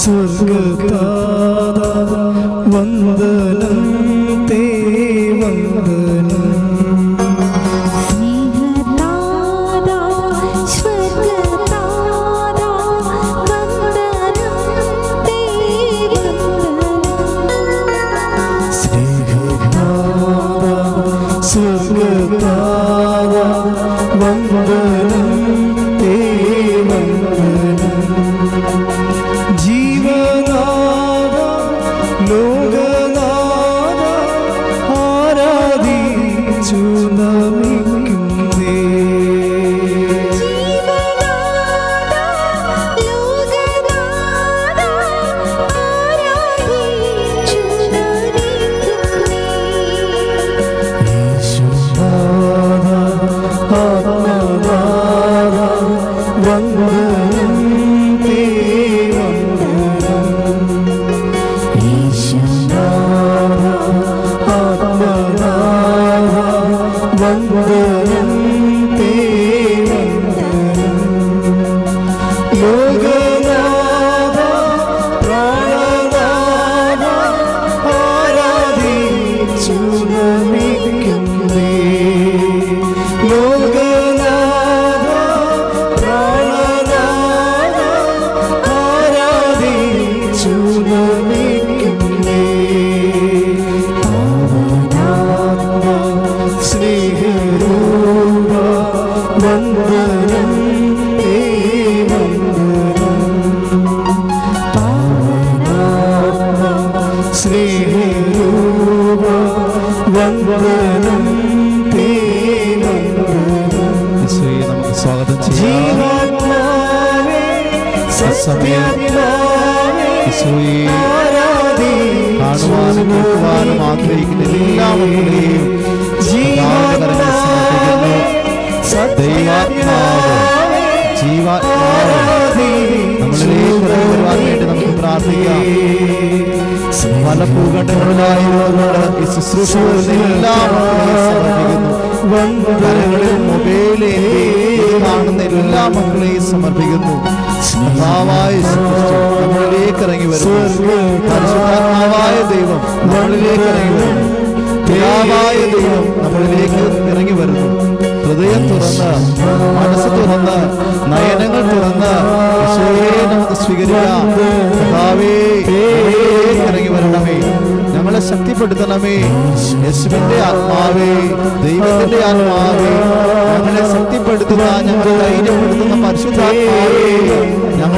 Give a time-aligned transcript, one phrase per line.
[0.00, 1.21] സ്വർഗത്താ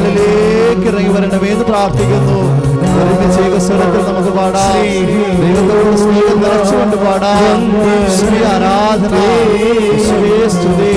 [0.04, 2.40] ഉള്ളിലേക്ക് ഇറങ്ങി വരണമേ എന്ന് പ്രാർത്ഥിക്കുന്നു.
[3.58, 4.82] സ്വരത്തിൽ നമുക്ക് പാടാം.
[5.40, 5.96] ദൈവത്തോട്
[6.44, 7.60] നിറച്ചുകൊണ്ട് പാടാം.
[8.44, 9.14] ആരാധന.
[10.04, 10.94] ശ്രീ സ്തുതി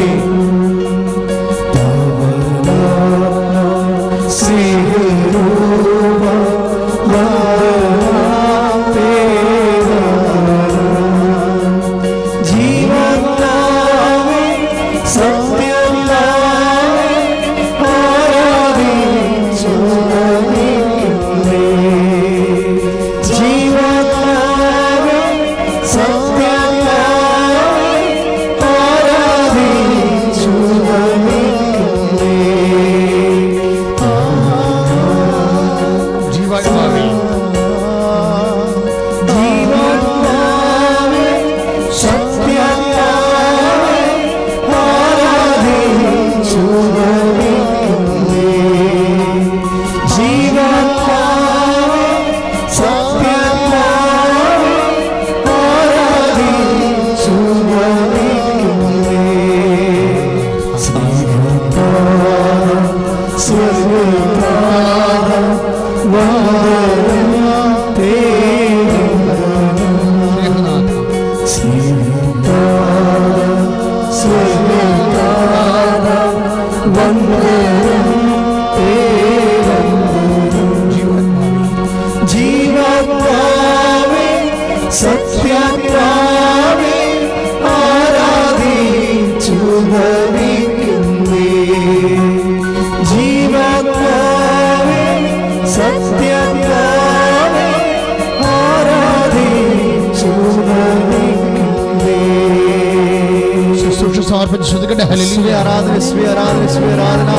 [105.38, 107.34] യേശുവെ ആരാധന യേശുവെ ആരാധന യേശുവെ ആരാധന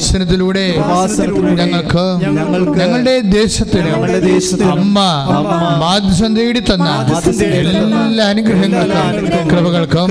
[0.00, 0.64] കൃപാസനത്തിലൂടെ
[1.60, 2.04] ഞങ്ങൾക്ക്
[2.80, 3.90] ഞങ്ങളുടെ ദേശത്തിന്
[4.74, 4.96] അമ്മ
[5.82, 6.88] മാധ്യസം തേടി തന്ന
[7.60, 9.06] എല്ലാ അനുഗ്രഹങ്ങൾക്കും
[9.52, 10.10] കൃപകൾക്കും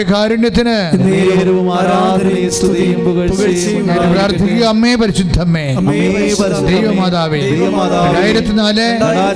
[0.00, 0.74] ദിവ്യകാരുണ്യത്തിന്
[3.88, 5.64] ഞാൻ പ്രാർത്ഥിക്കുക അമ്മേ പരിശുദ്ധമ്മേ
[6.68, 7.40] ദൈവമാതാവേ
[8.04, 8.86] രണ്ടായിരത്തി നാല്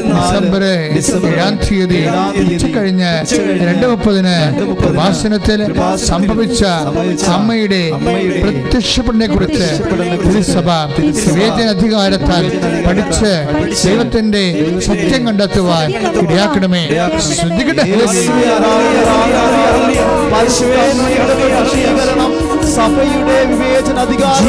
[0.09, 2.01] ഡിസംബർ ഏഴാം തീയതി
[2.45, 3.11] ഉച്ചക്കഴിഞ്ഞ്
[3.63, 4.37] രണ്ട് മുപ്പതിന്
[4.83, 5.63] കൃപാസനത്തിൽ
[6.07, 6.63] സംഭവിച്ച
[7.35, 7.83] അമ്മയുടെ
[8.45, 9.69] പ്രത്യക്ഷപ്പെടനെ കുറിച്ച്
[10.25, 10.69] തിരുസഭ
[11.27, 12.47] വിവേചനാധികാരത്താൽ
[12.87, 13.33] പഠിച്ച്
[13.83, 14.45] ദൈവത്തിന്റെ
[14.87, 15.89] സത്യം കണ്ടെത്തുവാൻ
[16.23, 16.85] ഇടയാക്കണമേ.
[17.31, 17.85] ശ്രദ്ധിക്കട്ടെ.
[22.77, 24.45] സഭയുടെ വിവേചന അധികാരം.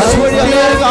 [0.00, 0.82] അതുവഴി അനേക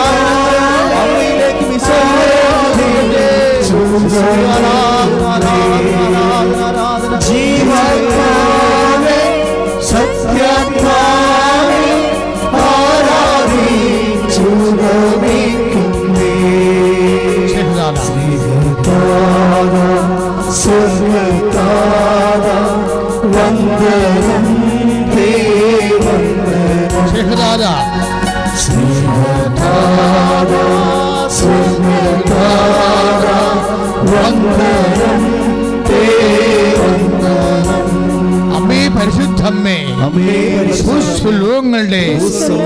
[38.57, 39.77] അമ്മേ പരിശുദ്ധമ്മേ.
[40.05, 40.33] അമ്മേ
[40.79, 42.01] ഭൂസ്വലോകങ്ങളുടെ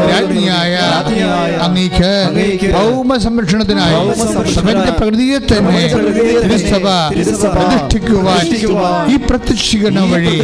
[0.10, 0.74] രാജ്ഞിയായ
[1.66, 2.10] അങ്ങേക്ക്
[2.74, 3.96] ഭൗമ സംരക്ഷണത്തിനായി
[4.60, 5.84] അവന്റെ പ്രകൃതിയെ തന്നെ
[6.44, 6.86] തിരുസഭ
[7.56, 8.44] പ്രതിഷ്ഠിക്കുവാൻ
[9.14, 10.36] ഈ പ്രത്യക്ഷീകരണം വഴി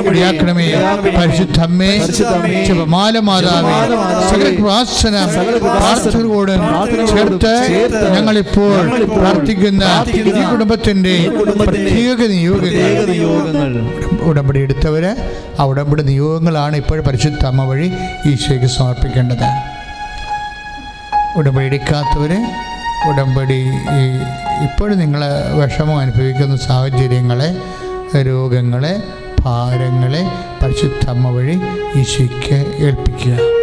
[0.00, 0.68] വഴിയാക്കണമേ
[1.16, 1.92] പരിശുദ്ധമ്മേ
[2.68, 3.76] ജപമാല മാതാവേ
[4.30, 4.46] സകല
[5.68, 6.54] പ്രാർത്ഥനകളോട്
[7.12, 7.54] ചേർത്ത്
[8.16, 8.76] ഞങ്ങളിപ്പോൾ
[9.16, 9.84] പ്രാർത്ഥിക്കുന്ന
[10.16, 11.16] ഈ കുടുംബത്തിന്റെ
[11.62, 12.86] പ്രത്യേക നിയോഗങ്ങൾ.
[13.18, 13.72] യോഗങ്ങൾ
[14.30, 15.04] ഉടമ്പടി എടുത്തവർ
[15.60, 17.88] ആ ഉടമ്പടി നിയോഗങ്ങളാണ് ഇപ്പോൾ പരിശുദ്ധ അമ്മ വഴി
[18.30, 19.48] ഈശോയ്ക്ക് സമർപ്പിക്കേണ്ടത്.
[21.38, 22.32] ഉടമ്പടി എടുക്കാത്തവർ
[23.08, 23.60] ഉടമ്പടി
[23.98, 24.04] ഈ
[24.66, 25.22] ഇപ്പോഴും നിങ്ങൾ
[25.60, 27.50] വിഷമം അനുഭവിക്കുന്ന സാഹചര്യങ്ങളെ
[28.28, 28.94] രോഗങ്ങളെ
[29.42, 30.22] ഭാരങ്ങളെ
[30.62, 31.56] പരിശുദ്ധ അമ്മ വഴി
[32.00, 33.55] ഈശോയ്ക്ക് ഏൽപ്പിക്കുക.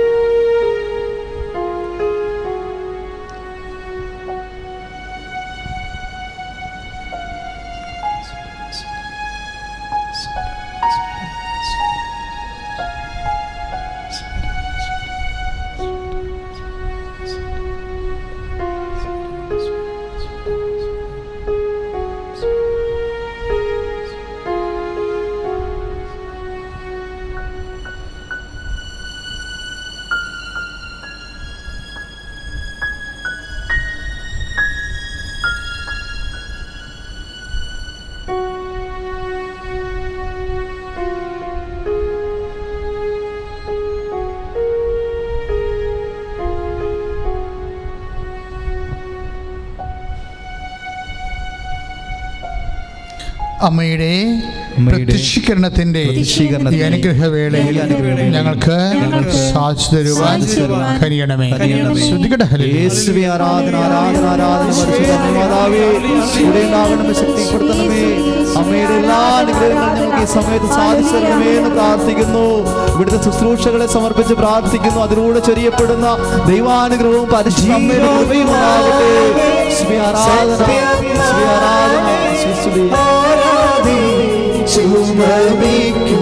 [53.68, 54.14] അമ്മയുടെ
[54.88, 56.02] പ്രത്യക്ഷീകരണത്തിന്റെ
[56.88, 57.78] അനുഗ്രഹവേളയിൽ
[58.36, 58.78] ഞങ്ങൾക്ക്
[59.54, 60.38] സാധിച്ചു തരുവാൻ.
[62.08, 62.42] ശ്രുതികട
[63.36, 64.70] ആരാധന ആരാധന ആരാധന
[67.22, 68.04] ശക്തിപ്പെടുത്തണമേ.
[68.62, 72.46] അമ്മയുടെ എല്ലാ അനുഗ്രഹങ്ങളും ഞങ്ങൾക്ക് ഈ സമയത്ത് സാധിച്ചു തരണമേ എന്ന് പ്രാർത്ഥിക്കുന്നു.
[72.94, 75.00] ഇവിടുത്തെ ശുശ്രൂഷകളെ സമർപ്പിച്ച് പ്രാർത്ഥിക്കുന്നു.
[75.06, 76.08] അതിലൂടെ ചെറിയപ്പെടുന്ന
[76.52, 79.12] ദൈവാനുഗ്രഹവും പരിശുദ്ധ അമ്മയുടെ കൃപയും ഉണ്ടാകട്ടെ.
[79.80, 79.96] ആരാധന ശ്രീ
[81.50, 82.02] ആരാധന
[84.76, 86.13] യേശുവേ ആരാധിച്ചു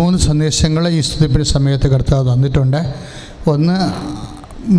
[0.00, 2.80] മൂന്ന് സന്ദേശങ്ങൾ ഈ സ്തുതിപ്പിന് സമയത്ത് കർത്താവ് തന്നിട്ടുണ്ട്.
[3.46, 3.78] ഒന്ന്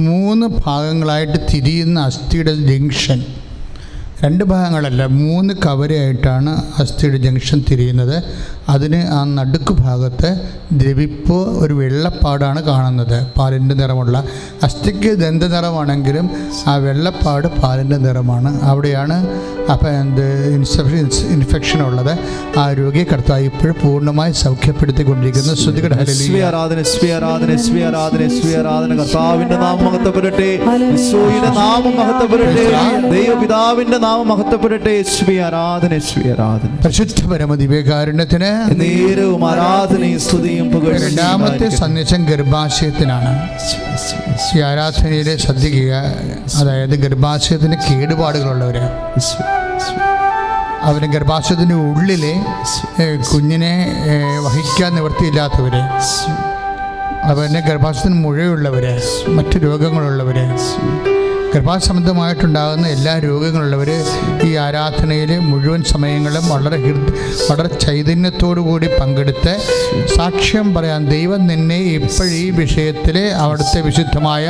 [0.08, 3.20] മൂന്ന് ഭാഗങ്ങളായിട്ട് തിരിയുന്ന അസ്ഥിയുടെ ജംഗ്ഷൻ.
[4.24, 8.18] രണ്ട് ഭാഗങ്ങളല്ല മൂന്ന് കവരയായിട്ടാണ് അസ്ഥിയുടെ ജംഗ്ഷൻ തിരിയുന്നത്.
[8.70, 14.24] അതിന് ആ നടുക്ക് ഭാഗത്ത് ദ്രവിപ്പ് ഒരു വെള്ളപ്പാടാണ് കാണുന്നത് പാലിന്റെ നിറമുള്ള.
[14.64, 16.30] അസ്ഥിക്ക് ദന്ത നിറമാണെങ്കിലും
[16.68, 18.62] ആ വെള്ളപ്പാട് പാലിന്റെ നിറമാണ്.
[18.62, 19.28] അവിടെയാണ്
[19.72, 22.20] അപ്പം എന്ത് ഇൻസെപ്ഷൻ ഇൻഫെക്ഷൻ ഉള്ളത്
[22.60, 25.54] ആ രോഗിയെ കർത്താവ് ഇപ്പോഴും പൂർണമായി സൗഖ്യപ്പെടുത്തിക്കൊണ്ടിരിക്കുന്നു.
[25.54, 25.94] ശ്രുതികട.
[25.94, 26.80] ആരാധന
[27.14, 27.52] ആരാധന
[27.88, 28.24] ആരാധന
[28.60, 28.98] ആരാധന.
[28.98, 30.44] കർത്താവിന്റെ നാമം മഹത്വപ്പെടട്ടെ.
[30.44, 32.66] യേശുവിന്റെ നാമം മഹത്വപ്പെടട്ടെ.
[33.10, 35.04] ദൈവപിതാവിന്റെ നാമം മഹത്വപ്പെടട്ടെ.
[35.40, 36.78] ആരാധന.
[36.86, 41.70] പരിശുദ്ധ പരമദിവ്യകാരുണ്യത്തിന് നേരവും ആരാധനയും സ്തുതിയും രണ്ടാമത്തെ.
[41.70, 43.32] സന്ദേശം ഗർഭാശയത്തിനാണ്.
[44.58, 45.94] ഈ ആരാധനയിൽ ശ്രദ്ധിക്കുക.
[46.60, 48.78] അതായത് ഗർഭാശയത്തിന് കേടുപാടുകളുള്ളവർ
[50.84, 52.34] അവന് ഗർഭാശയത്തിന്റെ ഉള്ളിലെ
[53.34, 53.74] കുഞ്ഞിനെ
[54.44, 55.76] വഹിക്കാൻ നിവൃത്തിയില്ലാത്തവർ
[57.24, 58.86] അവന് ഗർഭാശയത്തിന് മുഴയുള്ളവർ
[59.28, 60.38] മറ്റു രോഗങ്ങളുള്ളവർ
[61.54, 63.90] കൃപാസംബന്ധമായിട്ടുണ്ടാകുന്ന എല്ലാ രോഗങ്ങളുള്ളവർ
[64.48, 66.78] ഈ ആരാധനയിൽ മുഴുവൻ സമയങ്ങളും വളരെ
[67.50, 69.54] വളരെ ചൈതന്യത്തോടു കൂടി പങ്കെടുത്ത്
[70.18, 74.46] സാക്ഷ്യം പറയാൻ ദൈവം നിന്നെ ഇപ്പോഴീ ഈ വിഷയത്തിൽ അവിടുത്തെ വിശുദ്ധമായ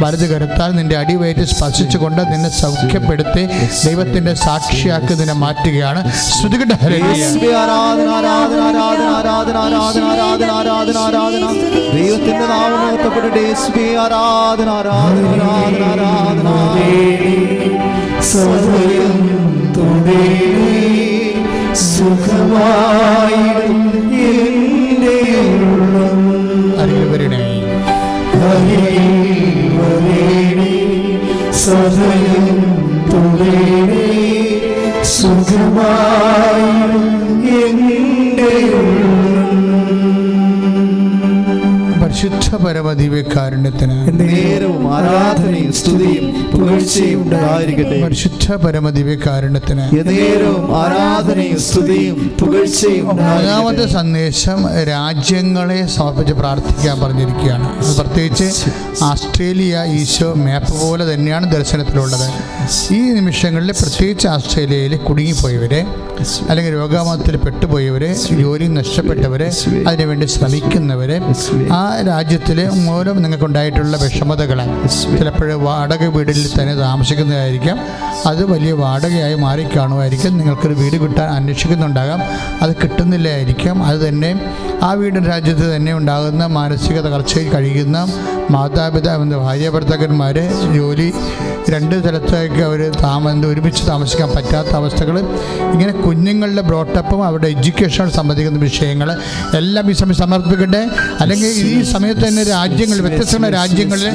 [0.00, 3.44] വലത് കരുത്താൽ നിന്റെ അടിവയറ്റ് സ്പർശിച്ചുകൊണ്ട് നിന്നെ സൗഖ്യപ്പെടുത്തി
[3.86, 6.02] ദൈവത്തിന്റെ സാക്ഷിയാക്കി നിന്നെ മാറ്റുകയാണ്.
[6.12, 7.56] ശ്രുതികട്ട ദൈവത്തിന്റെ
[13.98, 15.42] ആരാധന ആരാധന
[15.90, 16.37] ആരാധന.
[18.30, 19.16] സമയം
[19.76, 20.84] തുടങ്ങി
[21.84, 23.78] സുഖമായിടും
[24.24, 25.16] എന്റെ
[25.66, 26.20] ഉള്ളം
[26.82, 27.44] അറിവരണേ
[28.50, 30.24] അറിവരണേ
[31.64, 32.48] സമയം
[33.10, 34.08] തുടങ്ങി
[35.14, 37.06] സുഖമായിടും
[42.20, 47.98] പരിശുദ്ധ പരമദിവ്യകാരുണ്യത്തിന് നേരവും ആരാധനയും സ്തുതിയും പുകഴ്ചയും ഉണ്ടായിരിക്കട്ടെ.
[48.04, 53.86] പരിശുദ്ധ പരമദിവ്യകാരുണ്യത്തിന് നേരവും ആരാധനയും സ്തുതിയും പുകഴ്ചയും മൂന്നാമത്തെ.
[53.92, 54.58] സന്ദേശം
[54.90, 57.68] രാജ്യങ്ങളെ സമർപ്പിച്ച് പ്രാർത്ഥിക്കാൻ പറഞ്ഞിരിക്കുകയാണ്.
[58.00, 58.48] പ്രത്യേകിച്ച്
[59.10, 62.28] ആസ്ട്രേലിയ ഈശോ മാപ്പ് പോലെ തന്നെയാണ് ദർശനത്തിലുള്ളത്.
[62.98, 65.82] ഈ നിമിഷങ്ങളിൽ പ്രത്യേകിച്ച് ആസ്ട്രേലിയയിൽ കുടുങ്ങിപ്പോയവരെ
[66.50, 68.08] അല്ലെങ്കിൽ രോഗാമത്തിൽ പെട്ടുപോയവരെ
[68.40, 69.48] ജോലി നഷ്ടപ്പെട്ടവരെ
[69.88, 71.16] അതിനുവേണ്ടി ശ്രമിക്കുന്നവരെ
[71.80, 74.58] ആ രാജ്യത്തിലെ മൂലം നിങ്ങൾക്കുണ്ടായിട്ടുള്ള വിഷമതകൾ
[75.18, 77.78] ചിലപ്പോൾ വാടക വീടിൽ തന്നെ താമസിക്കുന്നതായിരിക്കാം.
[78.26, 80.38] അത് വലിയ വാടകയായി മാറിക്കാണുമായിരിക്കും.
[80.38, 82.20] നിങ്ങൾക്കൊരു വീട് കിട്ടാൻ അന്വേഷിക്കുന്നുണ്ടാകാം.
[82.62, 83.76] അത് കിട്ടുന്നില്ലായിരിക്കാം.
[83.84, 84.30] അത് തന്നെ
[84.82, 87.98] ആ വീട് രാജ്യത്ത് തന്നെ ഉണ്ടാകുന്ന മാനസിക തകർച്ചയിൽ കഴിയുന്ന
[88.50, 90.36] മാതാപിതാ ഭാര്യ ഭർത്താക്കന്മാർ
[90.76, 91.12] ജോലി
[91.70, 95.16] രണ്ട് സ്ഥലത്തേക്ക് അവർ താമ ഒരുമിച്ച് താമസിക്കാൻ പറ്റാത്ത അവസ്ഥകൾ
[95.72, 99.08] ഇങ്ങനെ കുഞ്ഞുങ്ങളുടെ ബ്രോട്ടപ്പും അവരുടെ എഡ്യൂക്കേഷനോട് സംബന്ധിക്കുന്ന വിഷയങ്ങൾ
[99.54, 100.82] എല്ലാം ഈ സമയം സമർപ്പിക്കട്ടെ.
[101.20, 104.08] അല്ലെങ്കിൽ ഈ സമയത്ത് തന്നെ രാജ്യങ്ങൾ വ്യത്യസ്തമായ രാജ്യങ്ങളിൽ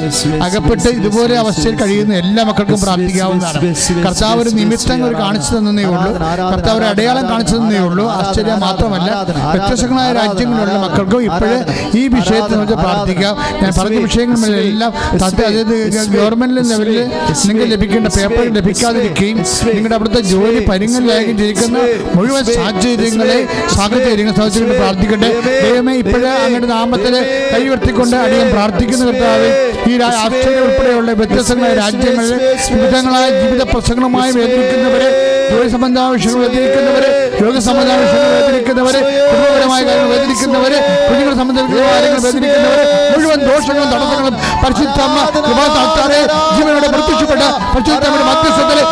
[0.46, 3.58] അകപ്പെട്ട് ഇതുപോലെ അവസ്ഥയിൽ കഴിയുന്ന എല്ലാ മക്കൾക്കും പ്രാർത്ഥിക്കാവുന്നതാണ്.
[4.06, 6.10] കർത്താവ് ഒരു നിമിത്തം ഒരു കാണിച്ചു തന്നേ ഉള്ളൂ.
[6.52, 8.04] കർത്താവ് ഒരു അടയാളം കാണിച്ചു തന്നേ ഉള്ളൂ.
[8.18, 9.10] ആശ്ചര്യം മാത്രമല്ല
[9.54, 11.58] വ്യത്യസ്തങ്ങളായ രാജ്യങ്ങളിലുള്ള മക്കൾക്കും ഇപ്പോഴേ
[12.00, 13.34] ഈ വിഷയത്തെ നമുക്ക് പ്രാർത്ഥിക്കാം.
[13.62, 14.92] ഞാൻ പറഞ്ഞ വിഷയങ്ങളെല്ലാം
[15.28, 15.74] അതായത്
[16.14, 16.98] ഗവൺമെന്റ് ലെവലിൽ
[17.48, 19.38] നിങ്ങൾ ലഭിക്കേണ്ട പേപ്പർ ലഭിക്കാതിരിക്കുകയും
[19.74, 21.78] നിങ്ങളുടെ അവിടുത്തെ ജോലി പരിങ്ങലിലായിരിക്കും ജയിക്കുന്ന
[22.16, 23.38] മുഴുവൻ സാഹചര്യങ്ങളെ
[23.76, 25.30] സാഹചര്യങ്ങൾ സാഹചര്യങ്ങൾ പ്രാർത്ഥിക്കട്ടെ.
[25.64, 27.14] ദൈവമേ ഇപ്പോഴേ അങ്ങയുടെ നാമത്തിൽ
[27.74, 29.48] കൈവർത്തിക്കൊണ്ട് അധികം പ്രാർത്ഥിക്കുന്നു കർത്താവെ
[29.84, 32.34] ഈ ആസ്ട്രേലിയ ഉൾപ്പെടെയുള്ള വ്യത്യസ്തങ്ങളായ രാജ്യങ്ങളിൽ
[32.72, 35.08] വിവിധങ്ങളായ ജീവിത പ്രശ്നങ്ങളുമായി വേദനിക്കുന്നവരെ
[35.48, 37.08] ജോലി സംബന്ധമായ വിഷയങ്ങൾ വേദനിക്കുന്നവരെ
[37.40, 45.18] രോഗ സംബന്ധമായ വിഷയങ്ങൾ വേദനിക്കുന്നവരെ കുടുംബപരമായ കാര്യങ്ങൾ വേദനിക്കുന്നവരെ കുഞ്ഞുങ്ങൾ സംബന്ധിക്കുന്ന കാര്യങ്ങൾ വേദനിക്കുന്നവരെ മുഴുവൻ ദോഷങ്ങളും തടസ്സങ്ങളും പരിശുദ്ധമ്മ
[45.24, 46.20] അമ്മ കൃപാതാത്താറെ
[46.54, 47.42] ജീവനോടെ പ്രത്യക്ഷപ്പെട്ട
[47.74, 48.84] പരിശുദ്ധമ്മയുടെ മധ്യസ്ഥത്തിലെ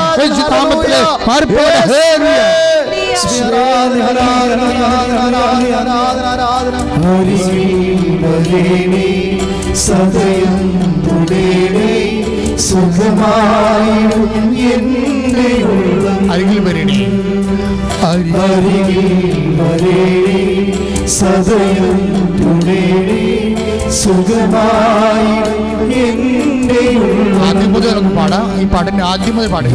[0.54, 1.72] നാമത്തിലെ മാറിപ്പോയ
[9.76, 10.54] സദയം
[16.32, 17.00] അരികിൽ വരണേ
[18.10, 19.06] അരികിൽ
[21.18, 21.98] സദയം
[22.40, 23.20] തുടേണേ
[24.02, 25.50] സുഖമായും
[26.02, 26.82] എന്റെ
[27.48, 28.46] ആദ്യം മുതൽ പാടാം.
[28.60, 29.74] ഈ പാട്ടിന്റെ ആദ്യം മുതൽ പാടുക.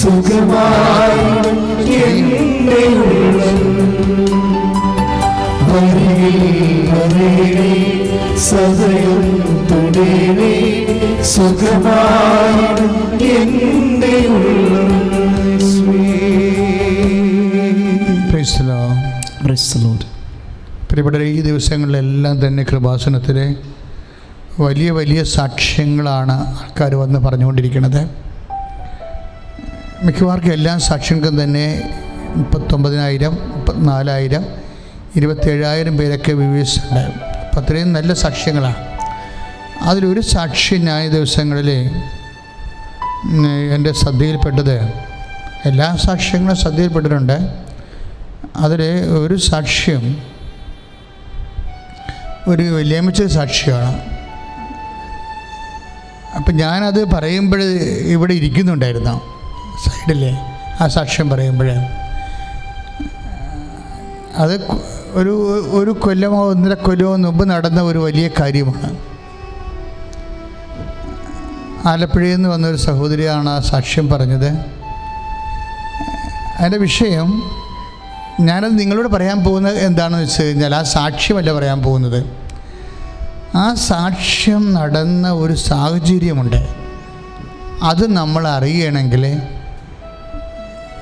[0.00, 1.29] സുഖമായി
[8.38, 9.22] സദയം
[9.70, 10.54] തുടേണി
[11.22, 12.64] സുഖമായി
[20.90, 23.56] പ്രിയപ്പെട്ട ഈ ദിവസങ്ങളിലെല്ലാം തന്നെ കൃപാസനത്തിലെ
[24.60, 28.00] വലിയ വലിയ സാക്ഷ്യങ്ങളാണ് ആൾക്കാർ വന്ന് പറഞ്ഞുകൊണ്ടിരിക്കുന്നത്.
[30.04, 31.66] മിക്കവാർക്കും എല്ലാ സാക്ഷ്യങ്ങൾക്കും തന്നെ
[32.36, 34.44] മുപ്പത്തൊമ്പതിനായിരം മുപ്പത്തിനാലായിരം
[35.16, 37.00] ഇരുപത്തേഴായിരം പേരൊക്കെ വ്യൂവേഴ്സ് ഉണ്ട്
[37.40, 38.86] അപ്പം അത്രയും നല്ല സാക്ഷ്യങ്ങളാണ്
[39.80, 41.70] അതിലൊരു സാക്ഷി ന്യായ ദിവസങ്ങളിൽ
[43.74, 44.76] എന്റെ ശ്രദ്ധയിൽപ്പെട്ടത്
[45.66, 47.38] എല്ലാ സാക്ഷ്യങ്ങളും ശ്രദ്ധയിൽപ്പെട്ടിട്ടുണ്ട്.
[48.56, 50.22] അതിൽ ഒരു സാക്ഷ്യം
[52.48, 54.00] ഒരു വലിയമിച്ച സാക്ഷിയാണ്
[56.36, 57.62] അപ്പം ഞാനത് പറയുമ്പോൾ
[58.06, 59.20] ഇവിടെ ഇരിക്കുന്നുണ്ടായിരുന്നു
[59.84, 60.36] സൈഡിൽ
[60.80, 61.70] ആ സാക്ഷ്യം പറയുമ്പോൾ
[64.36, 64.54] അത്
[65.12, 68.96] ഒരു ഒരു കൊല്ലമോ ഒന്നര കൊല്ലമോ മുമ്പ് നടന്ന ഒരു വലിയ കാര്യമാണ്.
[71.88, 74.50] ആലപ്പുഴയിൽ നിന്ന് വന്ന ഒരു സഹോദരിയാണ് ആ സാക്ഷ്യം പറഞ്ഞത്.
[76.58, 77.42] അതിന്റെ വിഷയം
[78.40, 82.30] ഞാനത് നിങ്ങളോട് പറയാൻ പോകുന്നത് എന്താണെന്ന് വെച്ച് കഴിഞ്ഞാൽ ആ സാക്ഷ്യമല്ല പറയാൻ പോകുന്നത്.
[83.56, 86.68] ആ സാക്ഷ്യം നടന്ന ഒരു സാഹചര്യമുണ്ട്.
[87.82, 89.40] അത് നമ്മൾ അറിയണമെങ്കിൽ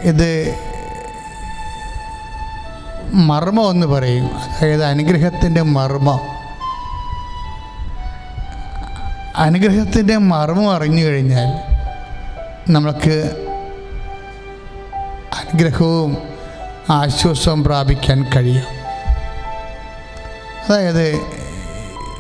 [0.02, 0.54] ഇത്
[3.12, 4.24] മർമ്മം എന്ന് പറയും.
[4.24, 6.20] അതായത് അനുഗ്രഹത്തിന്റെ മർമ്മം.
[9.36, 11.78] അനുഗ്രഹത്തിന്റെ മർമ്മം അറിഞ്ഞു കഴിഞ്ഞാൽ
[12.72, 13.46] നമുക്ക്
[15.34, 16.18] അനുഗ്രഹവും
[16.90, 18.62] ആശ്വാസവും പ്രാപിക്കാൻ കഴിയും.
[20.68, 21.20] അതായത്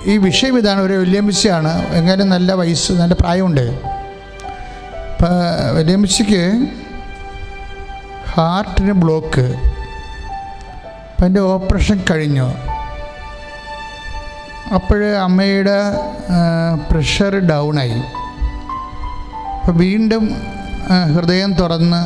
[0.04, 0.80] ഈ വിഷയം ഇതാണ്.
[0.80, 3.60] ഒരു വല്യമ്മച്ചിയാണ് എങ്ങനെ നല്ല വയസ്സ് നല്ല പ്രായമുണ്ട്.
[3.60, 6.66] ഇപ്പം വല്യമ്മച്ചിക്ക്
[8.30, 9.77] ഹാർട്ടിന് ബ്ലോക്ക്
[11.18, 12.44] അപ്പം എന്റെ ഓപ്പറേഷൻ കഴിഞ്ഞു.
[14.74, 15.78] അപ്പോൾ അമ്മയുടെ
[16.90, 17.96] പ്രഷർ ഡൗണായി
[19.56, 20.24] അപ്പോൾ വീണ്ടും
[21.14, 22.00] ഹൃദയം തുറന്ന്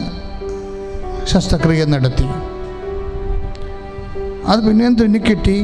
[1.33, 2.29] ശസ്ത്രക്രിയ നടത്തി.
[4.47, 5.59] അത് പിന്നെയും തുന്നിക്കിട്ടി.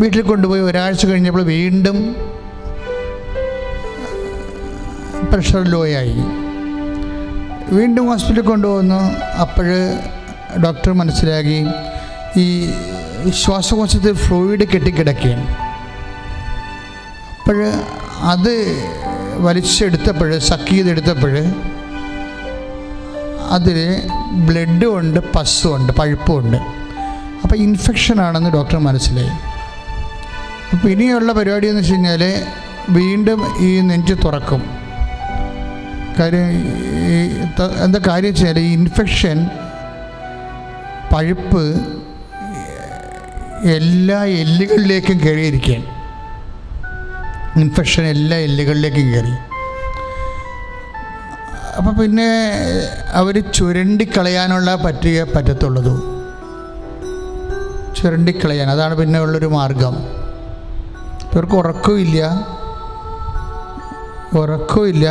[0.00, 1.98] വീട്ടിൽ കൊണ്ടുപോയി ഒരാഴ്ച കഴിഞ്ഞപ്പോൾ വീണ്ടും
[5.32, 6.18] പ്രഷർ ലോ ആയി.
[7.76, 9.02] വീണ്ടും ഹോസ്പിറ്റലിൽ കൊണ്ടുവന്നു.
[9.44, 9.70] അപ്പോൾ
[10.64, 11.58] ഡോക്ടർ മനസ്സിലാക്കി
[12.42, 12.46] ഈ
[13.30, 15.46] ശ്വാസകോശത്തിൽ ഫ്ലൂയിഡ് കെട്ടിക്കിടക്കുകയാണ്.
[17.38, 17.58] അപ്പോൾ
[18.34, 18.54] അത്
[19.46, 21.34] വലിച്ചെടുത്തപ്പോൾ സക്ക് ചെയ്തെടുത്തപ്പോൾ
[23.56, 23.78] അതിൽ
[24.48, 26.56] ബ്ലഡും ഉണ്ട് പസ്സും ഉണ്ട് പഴുപ്പും ഉണ്ട്.
[27.42, 29.34] അപ്പോൾ ഇൻഫെക്ഷൻ ആണെന്ന് ഡോക്ടർ മനസ്സിലായി.
[30.72, 32.22] അപ്പോൾ ഇനിയുള്ള പരിപാടി എന്ന് വെച്ച് കഴിഞ്ഞാൽ
[32.90, 34.62] വീണ്ടും ഈ നെഞ്ച് തുറക്കും.
[36.18, 36.48] കാര്യം
[37.12, 37.16] ഈ
[37.84, 39.38] എന്താ കാര്യം വെച്ചാൽ ഈ ഇൻഫെക്ഷൻ
[41.16, 41.62] പഴുപ്പ്
[43.74, 45.86] എല്ലാ എല്ലുകളിലേക്കും കയറിയിരിക്കുകയാണ്.
[47.60, 49.32] ഇൻഫെക്ഷൻ എല്ലാ എല്ലുകളിലേക്കും കയറി.
[51.76, 52.28] അപ്പോൾ പിന്നെ
[53.12, 55.92] അവർ ചുരണ്ടിക്കളയാനുള്ള പറ്റിയ പറ്റത്തുള്ളത്?
[57.96, 59.96] ചുരണ്ടിക്കളയാൻ അതാണ് പിന്നെ ഉള്ളൊരു മാർഗം.
[61.32, 62.20] ഇവർക്ക് ഉറക്കമില്ല
[64.34, 65.06] ഉറക്കമില്ല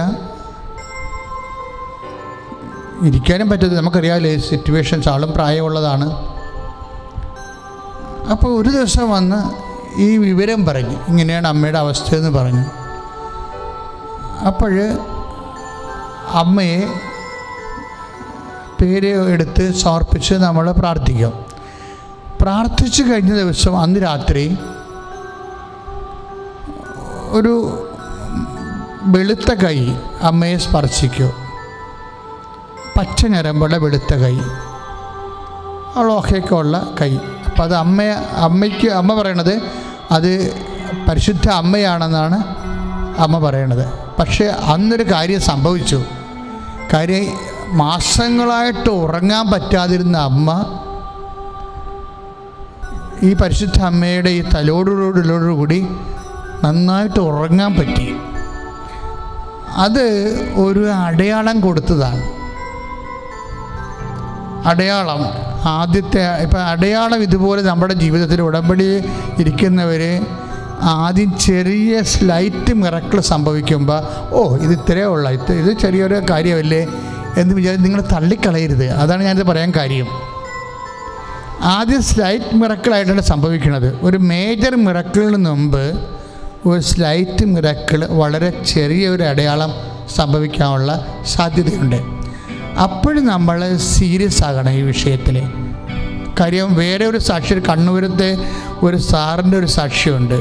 [3.02, 3.80] ഇരിക്കാനും പറ്റത്തില്ല.
[3.80, 6.10] നമുക്കറിയാമല്ലേ സിറ്റുവേഷൻസ് ആളും പ്രായമുള്ളതാണ്.
[8.32, 9.66] അപ്പോൾ ഒരു ദിവസം വന്ന്
[10.02, 10.98] ഈ വിവരം പറഞ്ഞു.
[11.08, 12.64] ഇങ്ങനെയാണ് അമ്മയുടെ അവസ്ഥയെന്ന് പറഞ്ഞു.
[14.48, 14.98] അപ്പോൾ
[16.32, 16.88] അമ്മയെ
[18.82, 21.34] പേര് എടുത്ത് സമർപ്പിച്ച് നമ്മൾ പ്രാർത്ഥിക്കാം.
[22.42, 24.58] പ്രാർത്ഥിച്ചു കഴിഞ്ഞ ദിവസം അന്ന് രാത്രി
[27.30, 27.82] ഒരു
[29.02, 31.45] വെളുത്ത കൈ അമ്മയെ സ്പർശിക്കും.
[32.98, 34.38] പച്ച ഞരമ്പുള്ള വെളുത്ത കൈ.
[35.96, 37.16] അവളൊക്കെയൊക്കെ ഉള്ള കൈ.
[37.16, 38.04] അപ്പം അത് അമ്മ
[38.36, 39.62] അമ്മയ്ക്ക് അമ്മ പറയണത്
[40.12, 40.54] അത്
[41.10, 42.44] പരിശുദ്ധ അമ്മയാണെന്നാണ്
[43.22, 43.94] അമ്മ പറയണത്.
[44.20, 46.04] പക്ഷേ അന്നൊരു കാര്യം സംഭവിച്ചു.
[46.94, 47.26] കാര്യം
[47.78, 50.80] മാസങ്ങളായിട്ട് ഉറങ്ങാൻ പറ്റാതിരുന്ന അമ്മ
[53.24, 55.88] ഈ പരിശുദ്ധ അമ്മയുടെ ഈ തലോടോടുകൂടി
[56.64, 58.16] നന്നായിട്ട് ഉറങ്ങാൻ പറ്റി.
[59.76, 60.04] അത്
[60.56, 62.45] ഒരു അടയാളം കൊടുത്തതാണ്.
[64.66, 65.22] അടയാളം.
[65.66, 68.84] ആദ്യത്തെ ഇപ്പം അടയാളം ഇതുപോലെ നമ്മുടെ ജീവിതത്തിൽ ഉടമ്പടി
[69.40, 70.26] ഇരിക്കുന്നവർ
[70.82, 76.88] ആദ്യം ചെറിയ സ്ലൈറ്റ് മിറക്കിൾ സംഭവിക്കുമ്പോൾ ഓ ഇത് ഇത്രയേ ഉള്ള ഇത് ഇത് ചെറിയൊരു കാര്യമല്ലേ?
[77.38, 78.90] എന്ന് വിചാരിച്ച് നിങ്ങൾ തള്ളിക്കളയരുത്.
[78.90, 80.08] അതാണ് ഞാനിത് പറയാൻ കാര്യം.
[81.62, 84.00] ആദ്യം സ്ലൈറ്റ് മിറക്കിളായിട്ടാണ് സംഭവിക്കുന്നത്.
[84.02, 86.08] ഒരു മേജർ മിറക്കിളിന് മുമ്പ്
[86.66, 89.74] ഒരു സ്ലൈറ്റ് മിറക്കിൾ വളരെ ചെറിയ ഒരു അടയാളം
[90.16, 92.15] സംഭവിക്കാനുള്ള സാധ്യതയുണ്ട്.
[92.84, 95.50] അപ്പോഴും നമ്മൾ സീരിയസ് ആകണം ഈ വിഷയത്തിൽ
[96.40, 98.38] കാര്യം വേറെ ഒരു സാക്ഷി കണ്ണൂരത്തെ
[98.84, 100.40] ഒരു സാറിന്റെ ഒരു സാക്ഷിയുണ്ട്.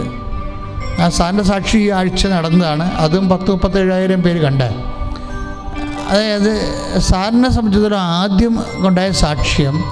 [1.02, 2.96] ആ സാറിന്റെ സാക്ഷി ഈ ആഴ്ച നടന്നതാണ്.
[2.96, 4.62] അതും പത്ത് മുപ്പത്തേഴായിരം പേര് കണ്ട.
[6.08, 6.52] അതായത്
[7.00, 9.84] സാറിനെ സംബന്ധിച്ചിടത്തോളം ആദ്യം ഉണ്ടായ സാക്ഷ്യം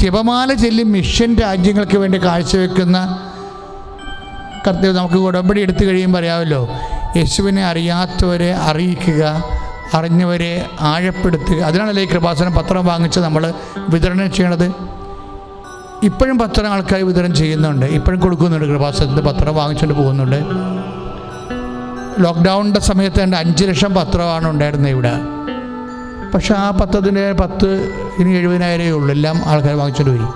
[0.00, 2.98] ജപമാല ചെല്ലി മിഷൻ രാജ്യങ്ങൾക്ക് വേണ്ടി കാഴ്ചവെക്കുന്ന
[4.66, 6.68] കർത്തവ്യം നമുക്ക് ഉടമ്പടി എടുത്തു കഴിയുമ്പോൾ അറിയാമല്ലോ.
[7.16, 9.44] യേശുവിനെ അറിയാത്തവരെ അറിയിക്കുക
[9.94, 13.52] അറിഞ്ഞവരെ ആഴപ്പെടുത്തുക അതിനാണല്ലേ ഈ കൃപാസനം പത്രം വാങ്ങിച്ച് നമ്മൾ
[13.88, 14.72] വിതരണം ചെയ്യണത്?
[16.02, 17.86] ഇപ്പോഴും പത്രം ആൾക്കാർ വിതരണം ചെയ്യുന്നുണ്ട്.
[17.86, 20.44] ഇപ്പോഴും കൊടുക്കുന്നുണ്ട് കൃപാസനത്തിൽ പത്രം വാങ്ങിച്ചുകൊണ്ട് പോകുന്നുണ്ട്.
[22.24, 25.12] ലോക്ക്ഡൗണിന്റെ സമയത്ത് എന്റെ അഞ്ച് ലക്ഷം പത്രമാണ് ഉണ്ടായിരുന്നത് ഇവിടെ.
[26.34, 29.10] പക്ഷെ ആ പത്രത്തിന്റെ പത്ത് ഇനി എഴുപതിനായിരമേ ഉള്ളൂ.
[29.10, 30.34] എല്ലാം ആൾക്കാർ വാങ്ങിച്ചുകൊണ്ട് വരും.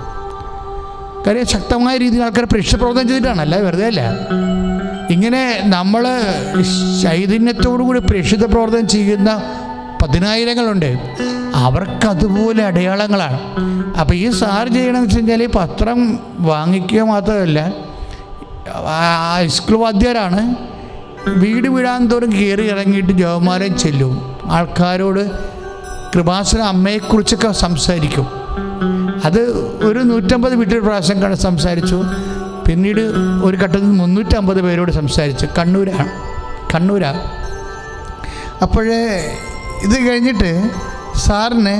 [1.27, 3.41] കാര്യം ശക്തമായ രീതിയിൽ ആൾക്കാർ പ്രേക്ഷിത പ്രവർത്തനം ചെയ്തിട്ടാണ്.
[3.41, 4.01] അല്ല വെറുതെ അല്ല.
[5.13, 5.41] ഇങ്ങനെ
[5.75, 6.03] നമ്മൾ
[7.03, 9.29] ചൈതന്യത്തോടു കൂടി പ്രേക്ഷിത പ്രവർത്തനം ചെയ്യുന്ന
[10.01, 10.91] പതിനായിരങ്ങളുണ്ട്.
[11.55, 13.39] അവർക്കതുപോലെ അടയാളങ്ങളാണ്.
[13.99, 15.99] അപ്പോൾ ഈ സാർ ചെയ്യണമെന്ന് വെച്ച് കഴിഞ്ഞാൽ ഈ പത്രം
[16.49, 17.59] വാങ്ങിക്കുക മാത്രമല്ല
[19.55, 20.41] സ്കൂൾ വാദ്യരാണ്.
[21.43, 24.13] വീട് വീടാൻ തോറും കയറി ഇറങ്ങിയിട്ട് ജവന്മാരെ ചെല്ലും.
[24.57, 25.23] ആൾക്കാരോട്
[26.13, 28.27] കൃപാസന അമ്മയെക്കുറിച്ചൊക്കെ സംസാരിക്കും.
[29.27, 29.41] അത്
[29.87, 31.99] ഒരു നൂറ്റമ്പത് വീട്ടിൽ പ്രാവശ്യം കണ്ട് സംസാരിച്ചു.
[32.67, 33.01] പിന്നീട്
[33.47, 35.45] ഒരു ഘട്ടത്തിൽ മുന്നൂറ്റമ്പത് പേരോട് സംസാരിച്ചു.
[35.59, 36.09] കണ്ണൂരാണ്
[36.75, 37.21] കണ്ണൂരാണ്
[38.65, 38.99] അപ്പോഴേ
[39.85, 40.51] ഇത് കഴിഞ്ഞിട്ട്
[41.23, 41.75] സാറിന്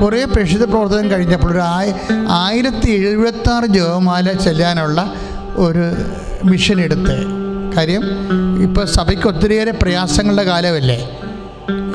[0.00, 1.92] കുറേ പ്രേക്ഷിത പ്രവർത്തനം കഴിഞ്ഞപ്പോൾ ഒരു ആയി
[2.28, 5.00] ആയിരത്തി എഴുപത്താറ് ജോമാല ചെല്ലാനുള്ള
[5.66, 5.84] ഒരു
[6.50, 7.14] മിഷൻ എടുത്ത്.
[7.76, 8.02] കാര്യം
[8.66, 10.98] ഇപ്പോൾ സഭയ്ക്ക് ഒത്തിരിയേറെ പ്രയാസങ്ങളുടെ കാലമല്ലേ?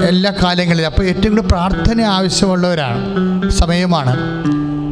[0.09, 0.87] എല്ലാ കാലങ്ങളിലും.
[0.91, 3.01] അപ്പോൾ ഏറ്റവും കൂടുതൽ പ്രാർത്ഥന ആവശ്യമുള്ളവരാണ്
[3.49, 4.13] സമയമാണ്.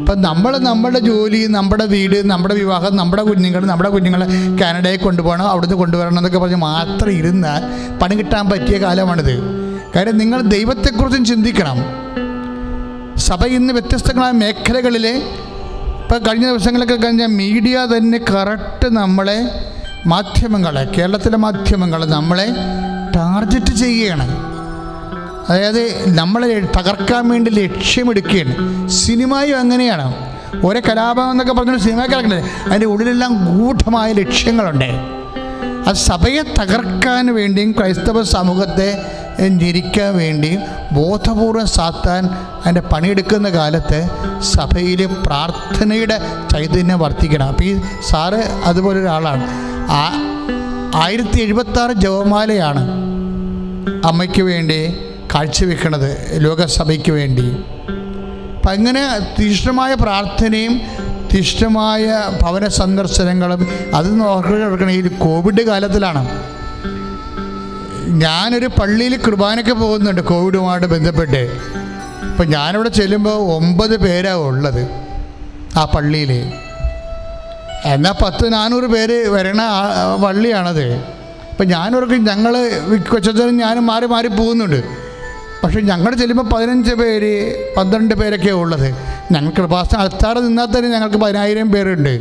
[0.10, 4.26] അപ്പം നമ്മൾ നമ്മുടെ ജോലി നമ്മുടെ വീട് നമ്മുടെ വിവാഹം നമ്മുടെ കുഞ്ഞുങ്ങൾ നമ്മുടെ കുഞ്ഞുങ്ങളെ
[4.62, 7.62] കാനഡയിൽ കൊണ്ടുപോകണം അവിടുന്ന് കൊണ്ടുവരണം എന്നൊക്കെ പറഞ്ഞ് മാത്രം ഇരുന്നാൽ
[8.00, 9.36] പണി കിട്ടാൻ പറ്റിയ കാലമാണിത്.
[9.96, 11.78] കാര്യം നിങ്ങൾ ദൈവത്തെക്കുറിച്ചും ചിന്തിക്കണം.
[13.18, 19.66] സഭ ഇന്ന് വ്യത്യസ്തങ്ങളായ മേഖലകളിൽ ഇപ്പം കഴിഞ്ഞ ദിവസങ്ങളൊക്കെ കഴിഞ്ഞ മീഡിയ തന്നെ കറക്റ്റ് നമ്മളെ
[20.08, 22.48] മാധ്യമങ്ങളെ കേരളത്തിലെ മാധ്യമങ്ങൾ നമ്മളെ
[23.16, 24.59] ടാർഗറ്റ് ചെയ്യുകയാണ്.
[25.50, 30.16] അതായത് നമ്മൾ തകർക്കാൻ വേണ്ടി ലക്ഷ്യമെടുക്കുകയാണ് സിനിമയും അങ്ങനെയാണ്.
[30.66, 34.90] ഓരോ കലാപം എന്നൊക്കെ പറഞ്ഞൊരു സിനിമ കിടക്കുന്നത് അതിന്റെ ഉള്ളിലെല്ലാം ഗൂഢമായ ലക്ഷ്യങ്ങളുണ്ട്.
[35.90, 39.06] ആ സഭയെ തകർക്കാൻ വേണ്ടിയും ക്രൈസ്തവ സമൂഹത്തെ
[39.40, 42.26] ജനിക്കാൻ വേണ്ടിയും ബോധപൂർവം സാത്താൻ
[42.60, 44.10] അതിന്റെ പണിയെടുക്കുന്ന കാലത്ത്
[44.42, 46.20] സഭയിൽ പ്രാർത്ഥനയുടെ
[46.52, 47.48] ചൈതന്യം വർദ്ധിക്കണം.
[47.48, 49.48] അപ്പോൾ ഈ സാറ് അതുപോലെ ഒരാളാണ്.
[49.92, 50.02] ആ
[50.96, 52.84] ആയിരത്തി എഴുപത്താറ് ജവമാലയാണ്
[54.06, 54.98] അമ്മയ്ക്ക് വേണ്ടി
[55.36, 57.48] കാഴ്ചവെക്കണത് ലോകസഭയ്ക്ക് വേണ്ടി.
[58.56, 59.04] അപ്പം അങ്ങനെ
[59.40, 60.82] തീഷ്ണമായ പ്രാർത്ഥനയും
[61.34, 66.24] തീഷ്ണമായ ഭവന സന്ദർശനങ്ങളും അത് നോക്കണം ഈ കോവിഡ് കാലത്തിലാണ്.
[68.08, 71.42] ഞാനൊരു പള്ളിയിൽ കുർബാനയ്ക്ക് പോകുന്നുണ്ട് കോവിഡുമായിട്ട് ബന്ധപ്പെട്ട്.
[72.32, 74.90] അപ്പം ഞാനിവിടെ ചെല്ലുമ്പോൾ ഒമ്പത് പേരാണ് ഉള്ളത്
[75.78, 76.32] ആ പള്ളിയിൽ.
[77.86, 79.62] എന്നാൽ പത്ത് നാനൂറ് പേര് വരണ
[80.24, 80.86] പള്ളിയാണത്
[81.52, 82.54] അപ്പം ഞാനോർക്കും ഞങ്ങൾ
[82.98, 85.09] കൊച്ചച്ചനും ഞാനും മാറി മാറി പോകുന്നുണ്ട്.
[85.64, 87.32] പക്ഷേ ഞങ്ങൾ ചെല്ലുമ്പോൾ പതിനഞ്ച് പേര്
[87.78, 88.88] പന്ത്രണ്ട് പേരൊക്കെ ഉള്ളത്.
[89.32, 92.14] ഞങ്ങൾക്ക് പാസ് അത്താറ് നിന്നാൽ തന്നെ ഞങ്ങൾക്ക് പതിനായിരം പേരുണ്ട്.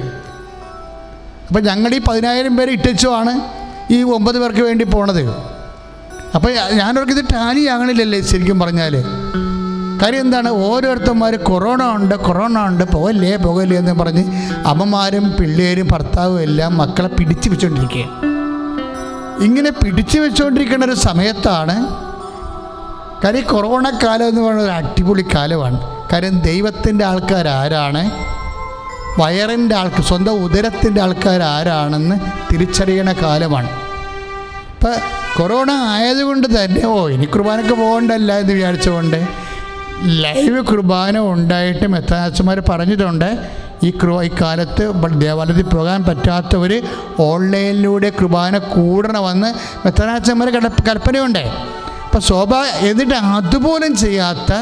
[1.49, 3.33] അപ്പം ഞങ്ങൾ ഈ പതിനായിരം പേര് ഇട്ടിച്ചുമാണ്
[3.95, 5.23] ഈ ഒമ്പത് പേർക്ക് വേണ്ടി പോണത്.
[6.35, 8.95] അപ്പോൾ ഞാനവർക്ക് ഇത് ടാലി ആകണില്ലല്ലേ ശരിക്കും പറഞ്ഞാൽ.
[10.03, 10.49] കാര്യം എന്താണ്?
[10.49, 14.25] ഓരോരുത്തന്മാർ കൊറോണ ഉണ്ട് കൊറോണ ഉണ്ട് പോകല്ലേ പോകല്ലേ എന്ന് പറഞ്ഞ്
[14.73, 18.05] അമ്മമാരും പിള്ളേരും ഭർത്താവും എല്ലാം മക്കളെ പിടിച്ചു വെച്ചുകൊണ്ടിരിക്കുക
[19.47, 21.77] ഇങ്ങനെ പിടിച്ചു വെച്ചുകൊണ്ടിരിക്കുന്ന ഒരു സമയത്താണ്
[23.25, 25.81] കാര്യം കൊറോണ കാലം എന്ന് പറയുന്നത് ഒരു അടിപൊളി കാലമാണ്.
[26.13, 28.11] കാര്യം ദൈവത്തിന്റെ ആൾക്കാർ ആരാണ്?
[29.21, 32.17] വയറിന്റെ ആൾക്ക് സ്വന്തം ഉദരത്തിന്റെ ആൾക്കാർ ആരാണെന്ന്
[32.53, 33.71] തിരിച്ചറിയണ കാലമാണ്.
[34.75, 34.93] ഇപ്പം
[35.37, 39.29] കൊറോണ ആയതുകൊണ്ട് തന്നെ ഓ ഇനി കുർബാനക്ക് പോകണ്ടല്ല എന്ന് വിചാരിച്ചുകൊണ്ട്
[40.03, 43.49] ലൈവ് കുർബാന ഉണ്ടായിട്ട് മെത്താച്ചന്മാർ പറഞ്ഞിട്ടുണ്ട്.
[43.83, 46.83] ഈ കൃ ഈ കാലത്ത് ദേവാലയത്തിൽ പോകാൻ പറ്റാത്തവർ
[47.21, 49.55] ഓൺലൈനിലൂടെ കുർബാന കൂടണമെന്ന്
[49.87, 50.49] മെത്തനാച്ചന്മാർ
[50.89, 51.45] കൽപ്പനയുണ്ട്.
[52.19, 54.53] അപ്പം ശോഭ എന്നിട്ട് അതുപോലും ചെയ്യാത്ത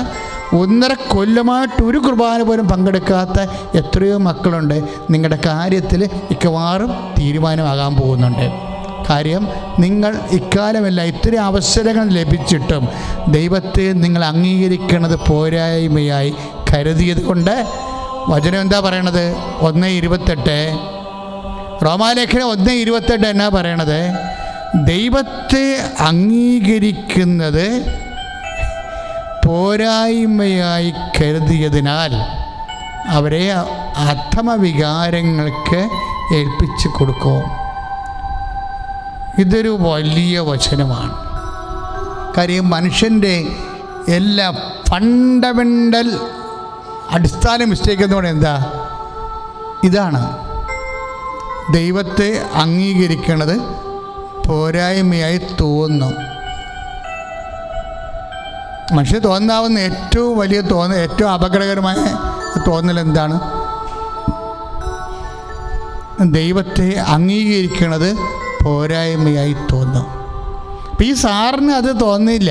[0.57, 3.39] ഒന്നര കൊല്ലമായിട്ട് ഒരു കുർബാന പോലും പങ്കെടുക്കാത്ത
[3.77, 4.83] എത്രയോ മക്കളുണ്ട്.
[5.11, 8.53] നിങ്ങളുടെ കാര്യത്തിൽ മിക്കവാറും തീരുമാനമാകാൻ പോകുന്നുണ്ട്.
[9.11, 12.89] കാര്യം നിങ്ങൾ ഇക്കാലമല്ല ഇത്തരം അവസരങ്ങൾ ലഭിച്ചിട്ടും
[13.29, 16.35] ദൈവത്തെ നിങ്ങൾ അംഗീകരിക്കുന്നത് പോരായ്മയായി
[16.73, 17.67] കരുതിയത് കൊണ്ട്
[18.29, 19.35] വചനം എന്താ പറയണത്?
[19.61, 20.59] ഒന്ന് ഇരുപത്തെട്ട്.
[21.85, 24.01] റോമാലേഖനം ഒന്ന് ഇരുപത്തെട്ട് എന്നാ പറയണത്?
[24.85, 27.83] ദൈവത്തെ അംഗീകരിക്കുന്നത്
[29.47, 32.15] പോരായ്മയായി കരുതിയതിനാൽ
[33.09, 33.53] അവരെ
[33.97, 35.89] അധമവികാരങ്ങൾക്ക്
[36.35, 37.43] ഏൽപ്പിച്ചു കൊടുക്കും.
[39.39, 41.27] ഇതൊരു വലിയ വചനമാണ്.
[42.37, 43.47] കാര്യം മനുഷ്യന്റെ
[44.09, 44.53] എല്ലാ
[44.89, 46.19] ഫണ്ടമെന്റൽ
[47.11, 48.73] അടിസ്ഥാന മിസ്റ്റേക്ക് എന്ന് പറയുന്നത് എന്താ?
[49.85, 50.39] ഇതാണ്.
[51.73, 53.86] ദൈവത്തെ അംഗീകരിക്കുന്നത്
[54.47, 56.15] പോരായ്മയായി തോന്നും
[58.95, 61.97] മനുഷ്യ തോന്നാവുന്ന ഏറ്റവും വലിയ തോന്ന ഏറ്റവും അപകടകരമായ
[62.67, 63.37] തോന്നൽ എന്താണ്?
[66.31, 68.11] ദൈവത്തെ അംഗീകരിക്കുന്നത്
[68.63, 70.07] പോരായ്മയായി തോന്നും
[70.91, 72.51] അപ്പം ഈ സാറിന് അത് തോന്നില്ല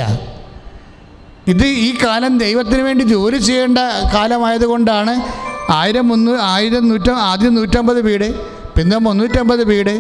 [1.48, 3.80] ഇത് ഈ കാലം ദൈവത്തിന് വേണ്ടി ജോലി ചെയ്യേണ്ട
[4.14, 5.14] കാലമായതുകൊണ്ടാണ്
[5.74, 8.28] ആയിരം മുന്നൂ ആയിരം നൂറ്റ ആദ്യം നൂറ്റമ്പത് വീട്
[8.78, 9.94] പിന്നെ മുന്നൂറ്റമ്പത് വീട്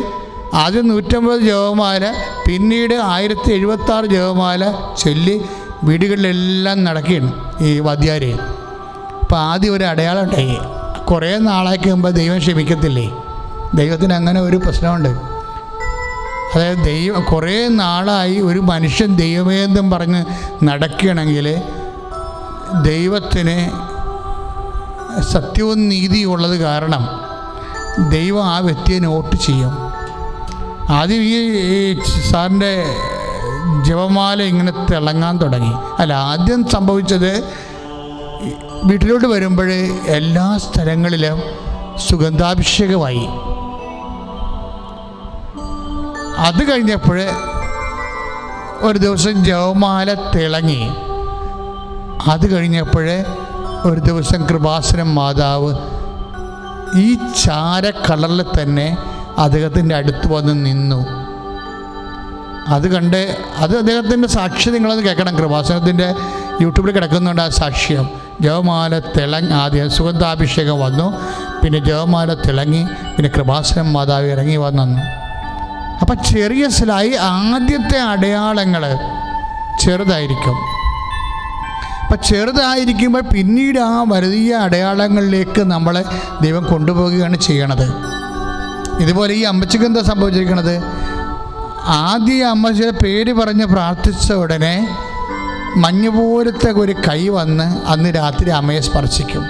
[0.56, 2.14] ആദ്യം നൂറ്റമ്പത് ജപമാല
[2.48, 5.42] പിന്നീട് ആയിരത്തി എഴുപത്തി ആറ് ജപമാല ചൊല്ലി
[5.84, 7.32] വീടുകളിലെല്ലാം നടക്കുകയാണ്
[7.64, 8.34] ഈ വാദ്യാര്.
[9.22, 10.58] അപ്പോൾ ആദ്യം ഒരു അടയാളം ഉണ്ടായി
[11.06, 13.12] കുറേ നാളാക്കി മുമ്പ് ദൈവം ക്ഷമിക്കത്തില്ലേ?
[13.74, 15.10] ദൈവത്തിന് അങ്ങനെ ഒരു പ്രശ്നമുണ്ട്.
[16.56, 20.26] അതായത് ദൈവം കുറേ നാളായി ഒരു മനുഷ്യൻ ദൈവമേന്തും പറഞ്ഞ്
[20.64, 21.62] നടക്കുകയാണെങ്കിൽ
[22.82, 23.72] ദൈവത്തിന്
[25.22, 27.04] സത്യവും നീതിയും ഉള്ളത് കാരണം
[28.10, 29.85] ദൈവം ആ വ്യക്തിയെ നോട്ട് ചെയ്യും.
[30.90, 32.86] ആദ്യം ഈ സാറിന്റെ
[33.82, 35.72] ജപമാല ഇങ്ങനെ തിളങ്ങാൻ തുടങ്ങി.
[36.00, 37.44] അല്ല ആദ്യം സംഭവിച്ചത്
[38.84, 39.72] വീട്ടിലോട്ട് വരുമ്പോൾ
[40.08, 41.42] എല്ലാ സ്ഥലങ്ങളിലും
[42.10, 43.28] സുഗന്ധാഭിഷേകമായി.
[46.38, 47.22] അത് കഴിഞ്ഞപ്പോൾ
[48.82, 50.90] ഒരു ദിവസം ജവമാല തിളങ്ങി.
[52.28, 53.08] അത് കഴിഞ്ഞപ്പോൾ
[53.86, 55.76] ഒരു ദിവസം കൃപാസനം മാതാവ്
[56.96, 58.98] ഈ ചാര കളറിൽ തന്നെ
[59.38, 61.06] അദ്ദേഹത്തിന്റെ അടുത്ത് വന്ന് നിന്നു.
[62.68, 65.36] അത് കണ്ട് അത് അദ്ദേഹത്തിന്റെ സാക്ഷ്യം നിങ്ങളത് കേൾക്കണം.
[65.36, 66.14] കൃപാസനത്തിന്റെ
[66.62, 68.10] യൂട്യൂബിൽ കിടക്കുന്നുണ്ട് ആ സാക്ഷ്യം.
[68.42, 71.22] ജവമാല തിളങ്ങി ആദ്യം സുഗന്ധാഭിഷേകം വന്നു.
[71.64, 75.00] പിന്നെ ജവമാല തിളങ്ങി പിന്നെ കൃപാസനം മാതാവ് ഇറങ്ങി വന്നു
[76.02, 78.98] അപ്പം ചെറിയ സ്ലായി ആദ്യത്തെ അടയാളങ്ങൾ
[79.80, 80.56] ചെറുതായിരിക്കും.
[82.04, 86.04] അപ്പം ചെറുതായിരിക്കുമ്പോൾ പിന്നീട് ആ വലിയ അടയാളങ്ങളിലേക്ക് നമ്മളെ
[86.42, 88.15] ദൈവം കൊണ്ടുപോവുകയാണ് ചെയ്യണത്.
[89.04, 90.76] ഇതുപോലെ ഈ അമ്മച്ചിക്ക് എന്താ സംഭവിച്ചിരിക്കണത്?
[91.88, 94.76] ആദ്യം അമ്മച്ചിയുടെ പേര് പറഞ്ഞ് പ്രാർത്ഥിച്ച ഉടനെ
[95.84, 99.44] മഞ്ഞുപോലത്തെ ഒരു കൈ വന്ന് അന്ന് രാത്രി അമ്മയെ സ്പർശിക്കും.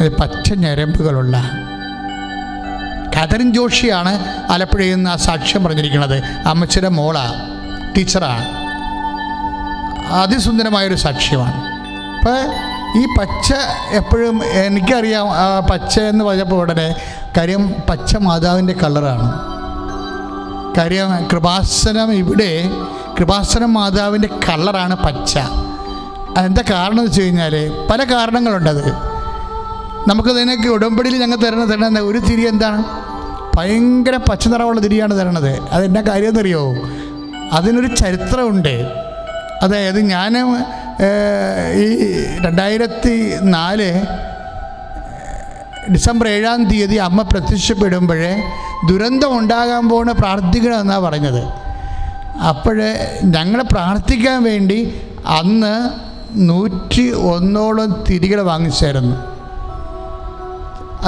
[0.00, 1.36] ഇത് പച്ച ഞരമ്പുകളുള്ള.
[3.16, 4.12] കാതറിൻ ജോഷിയാണ്
[4.52, 6.16] ആലപ്പുഴയിൽ നിന്ന് ആ സാക്ഷ്യം പറഞ്ഞിരിക്കുന്നത്
[6.50, 7.26] അമ്മച്ചിയുടെ മോളാ
[7.96, 8.44] ടീച്ചറാണ്
[10.22, 11.58] അതിസുന്ദരമായൊരു സാക്ഷ്യമാണ്.
[12.18, 12.38] അപ്പോൾ
[13.00, 13.48] ഈ പച്ച
[14.00, 15.26] എപ്പോഴും എനിക്കറിയാം
[15.70, 16.88] പച്ച എന്ന് പറഞ്ഞപ്പോൾ ഉടനെ
[17.38, 19.26] കാര്യം പച്ച മാതാവിന്റെ കളറാണ്.
[20.78, 22.50] കാര്യം കൃപാസനം ഇവിടെ
[23.18, 25.38] കൃപാസനം മാതാവിന്റെ കളറാണ് പച്ച.
[26.36, 27.54] അതെന്താ കാരണം എന്ന് വെച്ച് കഴിഞ്ഞാൽ
[27.90, 28.88] പല കാരണങ്ങളുണ്ടത്
[30.08, 32.82] നമുക്ക് ഇതിനൊക്കെ ഉടമ്പടിയിൽ ഞങ്ങൾ തരണ തരണ ഒരു തിരി എന്താണ്?
[33.56, 35.52] ഭയങ്കര പച്ച നിറമുള്ള തിരിയാണ് തരണത്.
[35.72, 36.64] അതെന്നാ കാര്യം എന്നറിയോ?
[37.52, 38.74] അതിനൊരു ചരിത്രമുണ്ട്.
[39.62, 40.32] അതായത് ഞാൻ
[41.82, 41.86] ഈ
[42.44, 43.90] രണ്ടായിരത്തി നാല്
[45.94, 48.32] ഡിസംബർ ഏഴാം തീയതി അമ്മ പ്രത്യക്ഷപ്പെടുമ്പോഴേ
[48.88, 51.42] ദുരന്തം ഉണ്ടാകാൻ പോണ പ്രാർത്ഥിക്കണമെന്നാണ് പറഞ്ഞത്.
[52.50, 52.90] അപ്പോഴേ
[53.36, 54.78] ഞങ്ങൾ പ്രാർത്ഥിക്കാൻ വേണ്ടി
[55.38, 55.74] അന്ന്
[56.50, 59.16] നൂറ്റി ഒന്നോളം തിരികൾ വാങ്ങിച്ചായിരുന്നു.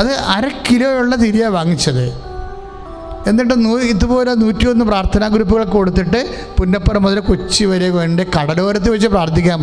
[0.01, 2.05] അത് അര കിലോയുള്ള തിരിയാണ് വാങ്ങിച്ചത്.
[3.29, 6.21] എന്നിട്ട് നൂ ഇതുപോലെ നൂറ്റിയൊന്ന് പ്രാർത്ഥനാ ഗ്രൂപ്പുകളൊക്കെ കൊടുത്തിട്ട്
[6.59, 9.63] പുന്നപ്പുറം മുതൽ കൊച്ചി വരെ കൊണ്ട് കടലോരത്ത് വെച്ച് പ്രാർത്ഥിക്കാൻ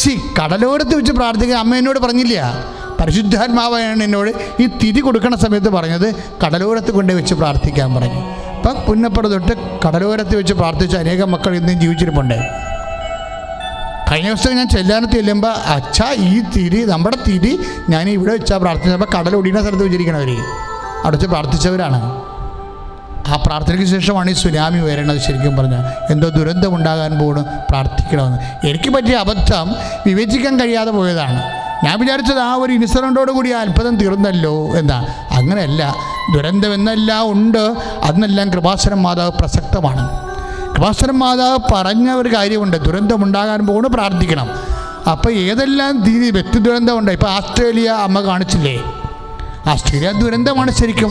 [0.00, 2.38] സി കടലോരത്ത് വെച്ച് പ്രാർത്ഥിക്കാൻ അമ്മ എന്നോട് പറഞ്ഞില്ല.
[3.00, 4.30] പരിശുദ്ധാത്മാവാണ് എന്നോട്
[4.62, 6.08] ഈ തിരി കൊടുക്കണ സമയത്ത് പറഞ്ഞത്
[6.42, 8.20] കടലോരത്ത് കൊണ്ടു വെച്ച് പ്രാർത്ഥിക്കാൻ പറഞ്ഞു.
[8.56, 12.36] അപ്പം പുന്നപ്പുറ തൊട്ട് കടലോരത്ത് വെച്ച് പ്രാർത്ഥിച്ച അനേകം മക്കൾ ഇന്നും ജീവിച്ചിരിപ്പുണ്ട്.
[14.10, 17.52] കഴിഞ്ഞ ദിവസം ഞാൻ ചെല്ലാനത്ത് ചെല്ലുമ്പോൾ അച്ഛാ ഈ തിരി നമ്മുടെ തിരി
[17.90, 20.30] ഞാൻ ഇവിടെ വെച്ചാൽ പ്രാർത്ഥിച്ചപ്പോൾ കടൽ ഒടിയുന്ന സ്ഥലത്ത് വെച്ചിരിക്കണവർ
[21.04, 22.00] അവിടെ വെച്ച് പ്രാർത്ഥിച്ചവരാണ്.
[23.32, 28.38] ആ പ്രാർത്ഥനയ്ക്ക് ശേഷമാണ് ഈ സുനാമി വരേണ്ടത് ശരിക്കും പറഞ്ഞാൽ എന്തോ ദുരന്തമുണ്ടാകാൻ പോകണം പ്രാർത്ഥിക്കണമെന്ന്.
[28.70, 29.68] എനിക്ക് പറ്റിയ അബദ്ധം
[30.06, 31.40] വിവേചിക്കാൻ കഴിയാതെ പോയതാണ്.
[31.84, 35.06] ഞാൻ വിചാരിച്ചത് ആ ഒരു ഇൻസിഡന്റോട് കൂടി ആ അത്ഭുതം തീർന്നല്ലോ എന്താ?
[35.30, 35.94] അങ്ങനെയല്ല.
[36.36, 37.74] ദുരന്തം എന്നെല്ലാം ഉണ്ട്.
[38.02, 40.32] അതിനെല്ലാം കൃപാസനം മാതാവ് പ്രസക്തമാണ്.
[40.74, 42.76] കൃപാസനം മാതാവ് പറഞ്ഞ ഒരു കാര്യമുണ്ട്.
[42.76, 44.50] ദുരന്തം ദുരന്തമുണ്ടാകാൻ പോകുന്നു പ്രാർത്ഥിക്കണം.
[45.10, 47.10] അപ്പോൾ ഏതെല്ലാം രീതി വ്യക്തി ദുരന്തമുണ്ട്?
[47.10, 48.84] ഇപ്പോൾ ആസ്ട്രേലിയ അമ്മ കാണിച്ചില്ലേ?
[49.66, 51.10] ആസ്ട്രേലിയ ദുരന്തമാണ് ശരിക്കും.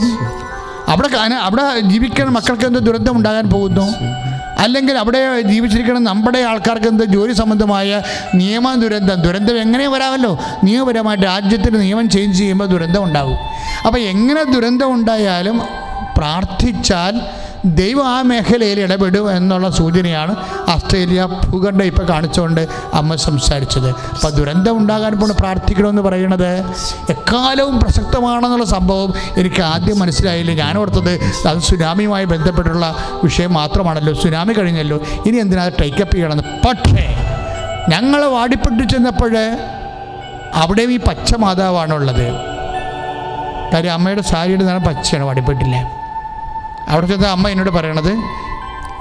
[0.88, 3.94] അവിടെ അവിടെ ജീവിക്കുന്ന മക്കൾക്ക് എന്ത് ദുരന്തം ഉണ്ടാകാൻ പോകുന്നു?
[4.58, 8.02] അല്ലെങ്കിൽ അവിടെ ജീവിച്ചിരിക്കുന്ന നമ്മുടെ ആൾക്കാർക്ക് എന്ത് ജോലി സംബന്ധമായ
[8.34, 9.22] നിയമ ദുരന്തം?
[9.22, 10.38] ദുരന്തം എങ്ങനെ വരാമല്ലോ.
[10.64, 13.36] നിയമപരമായിട്ട് രാജ്യത്തിന് നിയമം ചേഞ്ച് ചെയ്യുമ്പോൾ ദുരന്തം ഉണ്ടാകും.
[13.86, 15.62] അപ്പോൾ എങ്ങനെ ദുരന്തം ഉണ്ടായാലും
[16.16, 17.20] പ്രാർത്ഥിച്ചാൽ
[17.64, 20.36] ദൈവം ആ മേഖലയിൽ ഇടപെടും എന്നുള്ള സൂചനയാണ്
[20.68, 23.90] ആസ്ട്രേലിയ ഭൂഖണ്ഡം ഇപ്പോൾ കാണിച്ചുകൊണ്ട് അമ്മ സംസാരിച്ചത്.
[23.90, 26.64] അപ്പോൾ ദുരന്തം ഉണ്ടാകാൻ പോണ് പ്രാർത്ഥിക്കണമെന്ന് പറയുന്നത്
[27.10, 30.52] എക്കാലവും പ്രസക്തമാണെന്നുള്ള സംഭവം എനിക്ക് ആദ്യം മനസ്സിലായില്ല.
[30.52, 34.12] ഞാൻ ഓർത്തത് അത് സുനാമിയുമായി ബന്ധപ്പെട്ടുള്ള വിഷയം മാത്രമാണല്ലോ.
[34.12, 35.00] സുനാമി കഴിഞ്ഞല്ലോ.
[35.26, 36.44] ഇനി എന്തിനാ ടേക്കപ്പ് ചെയ്യണമെന്ന്?
[36.68, 37.16] പക്ഷേ
[37.88, 39.36] ഞങ്ങൾ വാടിപ്പെട്ടു ചെന്നപ്പോൾ
[40.54, 42.32] അവിടെയും ഈ പച്ച മാതാവാണുള്ളത്.
[43.74, 45.82] കാര്യം അമ്മയുടെ സാരിയുടെ നിറം പച്ചയാണ് വാടിപ്പെട്ടില്ലേ.
[46.88, 48.16] അവിടെ ചെന്ന അമ്മ എന്നോട് പറയണത്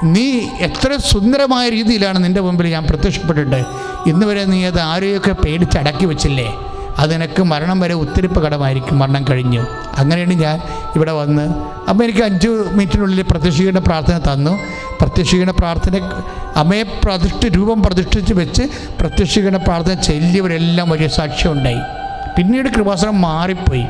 [0.03, 3.65] നീ എത്ര സുന്ദരമായ രീതിയിലാണ് നിന്റെ മുമ്പിൽ ഞാൻ പ്രത്യക്ഷപ്പെട്ടിട്ട്.
[4.09, 6.53] ഇന്ന് വരെ നീ അത് ആരെയൊക്കെ പേടിച്ചടക്കി വെച്ചില്ലേ?
[6.99, 9.65] അതിനക്ക് മരണം വരെ ഉത്തിരിപ്പ് കടമായിരിക്കും മരണം കഴിഞ്ഞു.
[9.97, 10.61] അങ്ങനെയാണ് ഞാൻ
[10.95, 11.41] ഇവിടെ വന്ന്
[11.89, 14.59] അമ്മ എനിക്ക് അഞ്ച് മിനിറ്റിനുള്ളിൽ പ്രത്യക്ഷീകരണ പ്രാർത്ഥന തന്നു.
[15.01, 16.11] പ്രത്യക്ഷീകരണ പ്രാർത്ഥന
[16.55, 18.63] അമ്മയെ പ്രതിഷ്ഠ രൂപം പ്രതിഷ്ഠിച്ച് വെച്ച്
[18.99, 21.81] പ്രത്യക്ഷീകരണ പ്രാർത്ഥന ചെല്ലിയവരെല്ലാം വലിയ സാക്ഷ്യം ഉണ്ടായി
[22.37, 23.85] പിന്നീട് കൃപാസനം മാറിപ്പോയി.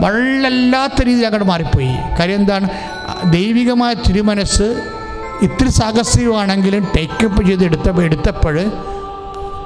[0.00, 1.94] വള്ളല്ലാത്ത രീതിയിൽ അങ്ങോട്ട് മാറിപ്പോയി.
[2.20, 2.68] കാര്യം എന്താണ്?
[3.24, 4.82] ദൈവികമായ തിരുമനസ്
[5.42, 8.64] ഇത്തിരി സാഹസികമാണെങ്കിലും ടേക്കപ്പ് ചെയ്ത് എടുത്തപ്പോൾ എടുത്തപ്പോൾ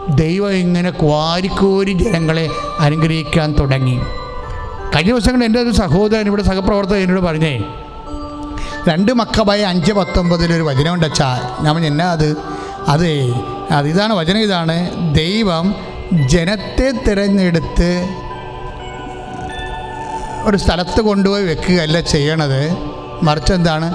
[0.08, 4.00] ദൈവം ഇങ്ങനെ ക്വാരിക്കോരി ജനങ്ങളെ അനുഗ്രഹിക്കാൻ തുടങ്ങി.
[4.96, 7.62] കഴിഞ്ഞ ദിവസങ്ങളിൽ എന്റെ ഒരു സഹോദരൻ ഇവിടെ സഹപ്രവർത്തകൻ എന്നോട് പറഞ്ഞേ
[8.88, 11.58] രണ്ട് മക്കബായ അഞ്ച് പത്തൊമ്പതിലൊരു വചനമുണ്ട് അച്ഛാ.
[11.60, 12.36] ഞാൻ എന്നാ അത്?
[12.88, 14.90] അതേ അത് ഇതാണ് വചനം ഇതാണ്.
[15.14, 15.74] ദൈവം
[16.12, 18.08] ജനത്തെ തിരഞ്ഞെടുത്ത്
[20.44, 22.89] ഒരു സ്ഥലത്ത് കൊണ്ടുപോയി വെക്കുകയല്ല ചെയ്യണത്.
[23.22, 23.94] മറിച്ച് എന്താണ്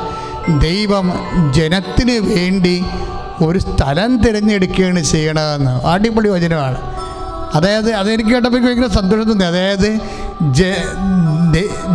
[0.61, 1.13] ദൈവം
[1.53, 2.86] ജനത്തിന് വേണ്ടി
[3.45, 5.88] ഒരു സ്ഥലം തിരഞ്ഞെടുക്കുകയാണ് ചെയ്യണതെന്ന്.
[5.88, 6.78] അടിപൊളി വചനമാണ്.
[7.55, 9.45] അതായത് അതെനിക്ക് കേട്ടപ്പോൾ ഭയങ്കര സന്തോഷം തോന്നി.
[9.45, 9.99] അതായത്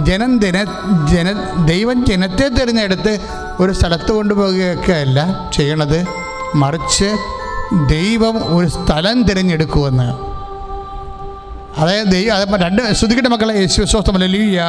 [0.05, 0.65] ജനം ജന
[1.11, 1.33] ജന
[1.65, 3.21] ദൈവം ജനത്തെ തിരഞ്ഞെടുത്ത്
[3.61, 6.05] ഒരു സ്ഥലത്ത് കൊണ്ടുപോകുകയൊക്കെ അല്ല ചെയ്യണത്.
[6.55, 7.17] മറിച്ച്
[7.89, 10.31] ദൈവം ഒരു സ്ഥലം തിരഞ്ഞെടുക്കുമെന്ന്.
[11.81, 13.55] അതായത് ദൈവം രണ്ട് ശ്രുതിക്കട്ടെ മക്കളെ.
[13.55, 14.13] യേശു സ്വസ്ഥം.
[14.13, 14.61] ഹല്ലേലൂയ.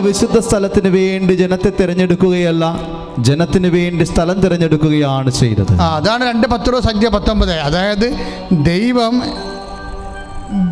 [0.00, 2.64] വിശുദ്ധ സ്ഥലത്തിന് വേണ്ടി ജനത്തെ തിരഞ്ഞെടുക്കുകയല്ല
[3.18, 5.72] ജനത്തിന് വേണ്ടി സ്ഥലം തിരഞ്ഞെടുക്കുകയാണ് ചെയ്തത്.
[5.80, 7.50] ആ അതാണ് രണ്ട് പത്ത് രൂപ സംഖ്യ പത്തൊമ്പത്.
[7.60, 8.06] അതായത്
[8.52, 9.22] ദൈവം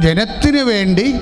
[0.04, 1.14] ജനത്തിനു വേണ്ടി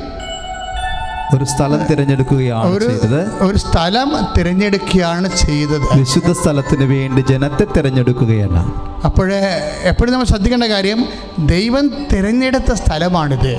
[1.35, 3.43] ഒരു സ്ഥലം തിരഞ്ഞെടുക്കുകയാണ് ഒരു ചെയ്തത്.
[3.43, 5.99] ഒരു സ്ഥലം തിരഞ്ഞെടുക്കുകയാണ് ചെയ്തത്.
[5.99, 8.73] വിശുദ്ധ സ്ഥലത്തിന് വേണ്ടി ജനത്തെ തിരഞ്ഞെടുക്കുകയാണ്.
[9.05, 9.39] അപ്പോഴേ
[9.83, 11.09] എപ്പോഴും നമ്മൾ ശ്രദ്ധിക്കേണ്ട കാര്യം
[11.39, 13.57] ദൈവം തിരഞ്ഞെടുത്ത സ്ഥലമാണിത്.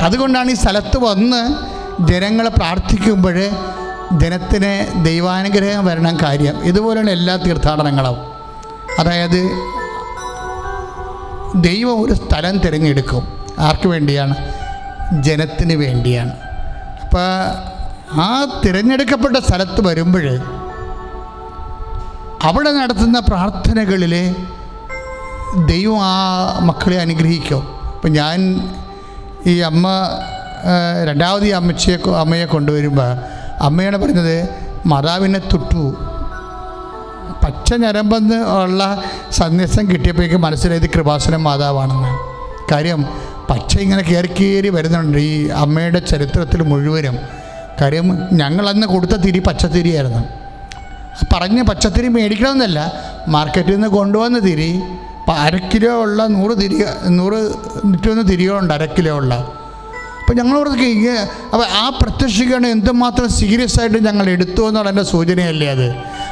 [0.00, 1.42] അതുകൊണ്ടാണ് ഈ സ്ഥലത്ത് വന്ന്
[2.12, 3.48] ജനങ്ങളെ പ്രാർത്ഥിക്കുമ്പോൾ
[4.12, 6.62] ജനത്തിന് ദൈവാനുഗ്രഹം വരണം കാര്യം.
[6.62, 8.16] ഇതുപോലെയാണ് എല്ലാ തീർത്ഥാടനങ്ങളും.
[8.98, 9.50] അതായത്
[11.56, 13.28] ദൈവം ഒരു സ്ഥലം തിരഞ്ഞെടുക്കും.
[13.58, 14.34] ആർക്കു വേണ്ടിയാണ്?
[15.12, 16.32] ജനത്തിന് വേണ്ടിയാണ്.
[17.04, 17.26] അപ്പോൾ
[18.20, 20.26] ആ തിരഞ്ഞെടുക്കപ്പെട്ട സ്ഥലത്ത് വരുമ്പോൾ
[22.42, 24.36] അവിടെ നടത്തുന്ന പ്രാർത്ഥനകളിൽ
[25.66, 27.62] ദൈവം ആ മക്കളെ അനുഗ്രഹിക്കും?
[27.94, 28.38] അപ്പം ഞാൻ
[29.46, 29.86] ഈ അമ്മ
[31.04, 33.10] രണ്ടാമത് ഈ അമ്മച്ചിയെ അമ്മയെ കൊണ്ടുവരുമ്പോൾ
[33.60, 34.48] അമ്മയാണ് പറഞ്ഞത്
[34.86, 35.96] മാതാവിനെ തൊട്ടു.
[37.44, 42.12] പച്ച ഞരമ്പെന്ന് ഉള്ള സന്ദേശം കിട്ടിയപ്പോഴേക്കും മനസ്സിലായത് കൃപാസനം മാതാവാണെന്ന്
[42.72, 43.06] കാര്യം
[43.50, 47.18] പച്ച ഇങ്ങനെ കയറി കയറി വരുന്നുണ്ട് ഈ അമ്മയുടെ ചരിത്രത്തിൽ മുഴുവനും.
[47.80, 50.22] കാര്യം ഞങ്ങളന്ന് കൊടുത്ത തിരി പച്ചത്തിരിയായിരുന്നു.
[51.32, 52.92] പറഞ്ഞ് പച്ചത്തിരി മേടിക്കണമെന്നല്ല
[53.28, 54.82] മാർക്കറ്റിൽ നിന്ന് കൊണ്ടുവന്ന തിരി
[55.32, 56.76] അര കിലോ ഉള്ള നൂറ് തിരി
[57.08, 57.38] നൂറ്
[57.84, 59.34] നൂറ്റൊന്ന് തിരികളുണ്ട് അര കിലോ ഉള്ള.
[60.20, 61.16] അപ്പോൾ ഞങ്ങൾ ഓർത്ത്
[61.52, 65.88] അപ്പോൾ ആ പ്രത്യക്ഷീകരണം എന്തുമാത്രം സീരിയസ് ആയിട്ട് ഞങ്ങൾ എടുത്തു എന്നുള്ള എന്റെ സൂചനയല്ലേ അത്?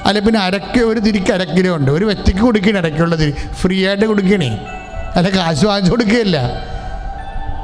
[0.07, 1.91] അല്ലെ പിന്നെ അരക്ക് ഒരു തിരിക്ക് അരക്കിലോ കിലോ ഉണ്ട്.
[1.91, 3.35] ഒരു വ്യക്തിക്ക് കൊടുക്കണേ അരക്കുള്ള തിരി.
[3.61, 4.51] ഫ്രീ ആയിട്ട് കൊടുക്കണേ
[5.17, 6.39] അല്ല കാശ് വാങ്ങിച്ചു കൊടുക്കുകയില്ല.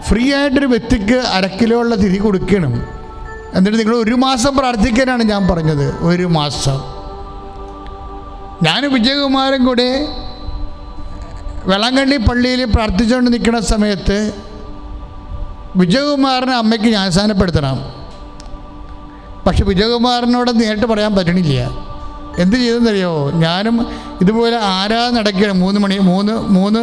[0.09, 2.86] ഫ്രീ ആയിട്ടൊരു വ്യക്തിക്ക് അര കിലോ ഉള്ള തിരി കൊടുക്കണം.
[3.55, 6.05] എന്നിട്ട് നിങ്ങൾ ഒരു മാസം പ്രാർത്ഥിക്കാനാണ് ഞാൻ പറഞ്ഞത്.
[6.05, 7.01] ഒരു മാസം.
[8.62, 10.07] ഞാൻ വിജയകുമാരൻ കൂടെ
[11.64, 14.32] വെള്ളാങ്കണ്ണി പള്ളിയിൽ പ്രാർത്ഥിച്ചുകൊണ്ട് നിൽക്കുന്ന സമയത്ത്
[15.76, 17.78] വിജയകുമാറിനെ അമ്മയ്ക്ക് ഞാൻ സ്ഥാനപ്പെടുത്തണം
[19.46, 21.70] പക്ഷെ വിജയകുമാറിനോട് നേരിട്ട് പറയാൻ പറ്റണില്ല.
[22.38, 23.30] എന്ത് ചെയ്തെന്നറിയോ?
[23.30, 23.86] ഞാനും
[24.20, 25.61] ഇതുപോലെ ആരാധന നടക്കുകയാണ്.
[25.61, 26.80] മൂന്ന് മണി മൂന്ന് മൂന്ന്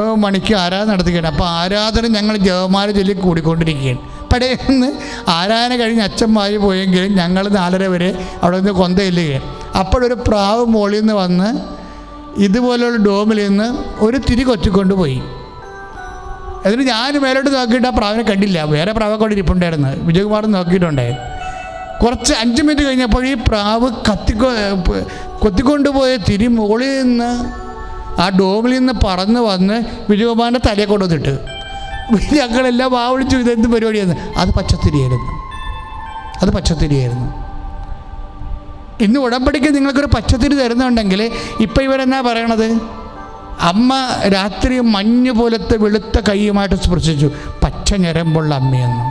[0.00, 3.98] മണിക്ക് ആരാധന നടത്തുകയാണ് അപ്പോൾ ആരാധന ഞങ്ങൾ ജവമാല ചൊല്ലി കൂടിക്കൊണ്ടിരിക്കുകയാണ്.
[4.32, 4.92] പടയെന്ന്
[5.28, 9.76] ആരാധന കഴിഞ്ഞ് അച്ഛന്മാരി പോയെങ്കിലും ഞങ്ങൾ നാലര വരെ അവിടെ നിന്ന് കൊന്തയില്ലുകയാണ്.
[9.78, 11.58] അപ്പോഴൊരു പ്രാവ് മുകളിൽ നിന്ന് വന്ന്
[12.40, 15.22] ഇതുപോലുള്ള ഡോമിൽ നിന്ന് ഒരു തിരി കൊറ്റിക്കൊണ്ട് പോയി.
[16.64, 18.62] എന്നിട്ട് ഞാൻ മേലോട്ട് നോക്കിയിട്ട് ആ പ്രാവിനെ കണ്ടില്ല.
[18.62, 19.88] വേറെ പ്രാവൊക്കെ ഇരിപ്പുണ്ടായിരുന്നു.
[19.88, 21.16] വിജയകുമാർ നോക്കിയിട്ടുണ്ടേ.
[22.04, 24.48] കുറച്ച് അഞ്ച് മിനിറ്റ് കഴിഞ്ഞപ്പോൾ ഈ പ്രാവ് കത്തിക്കൊ
[24.88, 25.06] പ-
[25.38, 27.63] കൊത്തിക്കൊണ്ടുപോയ തിരി മുകളിൽ നിന്ന്
[28.20, 31.38] ആ ഡോമിൽ നിന്ന് പറന്ന് വന്ന് വിജയകുമാറിന്റെ തലയെ കൊണ്ടുവന്നിട്ട്
[32.34, 35.32] ഞങ്ങളെല്ലാം വാവിളിച്ചു ഇതെന്ത് പരിപാടിയായിരുന്നു അത് പച്ചത്തിരിയായിരുന്നു.
[36.42, 37.44] അത് പച്ചത്തിരിയായിരുന്നു.
[39.00, 42.80] ഇന്ന് ഉടമ്പടിക്ക് നിങ്ങൾക്കൊരു പച്ചത്തിരി തരുന്നുണ്ടെങ്കിൽ ഇപ്പം ഇവരെന്നാ പറയണത്?
[43.60, 43.94] അമ്മ
[44.34, 47.30] രാത്രി മഞ്ഞ് പോലത്തെ വെളുത്ത കൈയുമായിട്ട് സ്പർശിച്ചു.
[47.64, 49.06] പച്ച ഞരമ്പുള്ള അമ്മയെന്നും.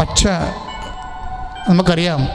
[0.00, 0.26] പച്ച
[1.68, 2.28] നമുക്കറിയാം.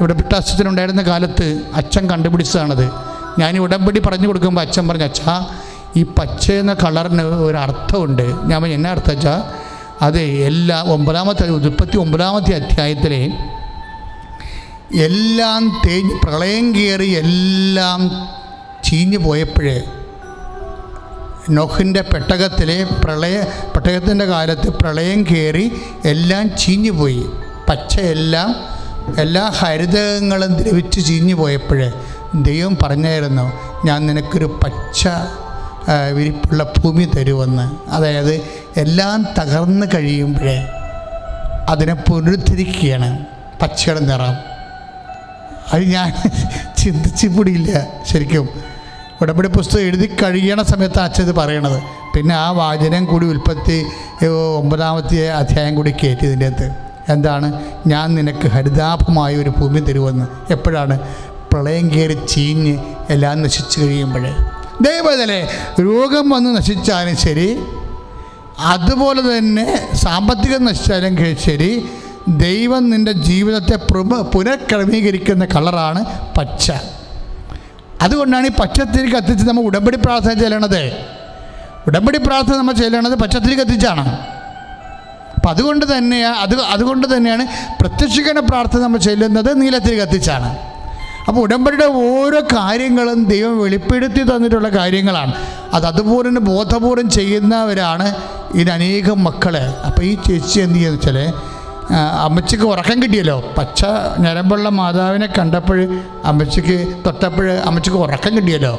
[0.00, 3.09] ഇവിടെ പിട്ടാസ്യത്തിനുണ്ടായിരുന്ന കാലത്ത് അച്ഛൻ കണ്ടുപിടിച്ചതാണത്.
[3.38, 5.48] ഞാൻ ഉടമ്പടി പറഞ്ഞു കൊടുക്കുമ്പോൾ അച്ഛൻ പറഞ്ഞു അച്ഛാ
[5.96, 8.22] ഈ പച്ച എന്ന കളറിന് ഒരു അർത്ഥമുണ്ട്.
[8.22, 9.42] ഞാൻ എന്നാ അർത്ഥം വെച്ചാൽ
[10.02, 13.32] അത് എല്ലാ ഒമ്പതാമത്തെ മുപ്പത്തി ഒമ്പതാമത്തെ അധ്യായത്തിലെ
[14.94, 18.30] എല്ലാം തേഞ്ഞ് പ്രളയം കയറി എല്ലാം
[18.84, 19.82] ചീഞ്ഞു പോയപ്പോഴേ
[21.50, 23.44] നൊഹിന്റെ പെട്ടകത്തിലെ പ്രളയ
[23.76, 25.72] പെട്ടകത്തിന്റെ കാലത്ത് പ്രളയം കയറി
[26.04, 27.26] എല്ലാം ചീഞ്ഞു പോയി.
[27.68, 28.79] പച്ചയെല്ലാം
[29.18, 31.92] എല്ലാ ഹരിതകങ്ങളും ദ്രവിച്ച് ചീഞ്ഞു പോയപ്പോൾ
[32.34, 33.52] ദൈവം പറഞ്ഞായിരുന്നു
[33.86, 35.08] ഞാൻ നിനക്കൊരു പച്ച
[36.12, 37.90] വിരിപ്പുള്ള ഭൂമി തരുമെന്ന്.
[37.90, 38.34] അതായത്
[38.76, 40.68] എല്ലാം തകർന്നു കഴിയുമ്പോഴേ
[41.68, 43.26] അതിനെ പുനരുദ്ധരിക്കുകയാണ്
[43.62, 44.34] പച്ചയുടെ നിറം.
[45.72, 46.14] അത് ഞാൻ
[46.78, 48.48] ചിന്തിച്ചു കൂടിയില്ല ശരിക്കും.
[49.22, 51.82] ഉടമ്പടി പുസ്തകം എഴുതി കഴിയണ സമയത്ത് അച്ഛൻ ഇത് പറയണത്.
[52.14, 53.84] പിന്നെ ആ വാചനം കൂടി ഉൽപ്പത്തി
[54.56, 56.89] ഒമ്പതാമത്തെ അധ്യായം കൂടി കയറ്റി ഇതിന്റെ അകത്ത്.
[57.10, 57.48] എന്താണ്?
[57.86, 60.52] ഞാൻ നിനക്ക് ഹരിതാഭമായ ഒരു ഭൂമി തരുമെന്ന്.
[60.52, 60.98] എപ്പോഴാണ്?
[61.52, 62.74] പ്രളയം കയറി ചീഞ്ഞ്
[63.10, 64.32] എല്ലാം നശിച്ചു കഴിയുമ്പോഴേ.
[64.80, 65.40] ദൈവതലേ
[65.80, 67.48] രോഗം വന്ന് നശിച്ചാലും ശരി
[68.58, 71.70] അതുപോലെ തന്നെ സാമ്പത്തികം നശിച്ചാലും ശരി
[72.28, 73.76] ദൈവം നിന്റെ ജീവിതത്തെ
[74.34, 76.04] പുനഃക്രമീകരിക്കുന്ന കളറാണ്
[76.38, 76.72] പച്ച.
[78.02, 80.92] അതുകൊണ്ടാണ് ഈ പച്ചത്തിരി കത്തിച്ച് നമ്മൾ ഉടമ്പടി പ്രാർത്ഥന ചെല്ലണത്.
[81.86, 84.04] ഉടമ്പടി പ്രാർത്ഥന നമ്മൾ ചെല്ലണത് പച്ചത്തിരി കത്തിച്ചാണ്.
[85.40, 87.44] അപ്പം അതുകൊണ്ട് തന്നെയാണ് അത് അതുകൊണ്ട് തന്നെയാണ്
[87.80, 90.48] പ്രത്യക്ഷീകരണ പ്രാർത്ഥന നമ്മൾ ചെല്ലുന്നത് നീലത്തിൽ കത്തിച്ചാണ്.
[91.28, 95.32] അപ്പോൾ ഉടമ്പടിയുടെ ഓരോ കാര്യങ്ങളും ദൈവം വെളിപ്പെടുത്തി തന്നിട്ടുള്ള കാര്യങ്ങളാണ്.
[95.76, 98.06] അത് അതുപോലെ തന്നെ ബോധപൂർവം ചെയ്യുന്നവരാണ്
[98.54, 99.56] ഇതിന് അനേകം മക്കൾ
[99.88, 101.18] അപ്പോൾ ഈ ചേച്ചി എന്ത് ചെയ്യുന്ന വെച്ചാൽ
[102.26, 103.38] അമ്മച്ചിക്ക് ഉറക്കം കിട്ടിയല്ലോ.
[103.58, 103.80] പച്ച
[104.24, 105.80] ഞരമ്പുള്ള മാതാവിനെ കണ്ടപ്പോൾ
[106.32, 106.76] അമ്മച്ചിക്ക്
[107.06, 108.74] തൊട്ടപ്പോൾ അമ്മച്ചിക്ക് ഉറക്കം കിട്ടിയല്ലോ.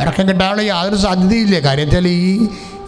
[0.00, 2.34] ഉറക്കം കിട്ടാനുള്ള യാതൊരു സാധ്യതയില്ല കാര്യം വെച്ചാൽ ഈ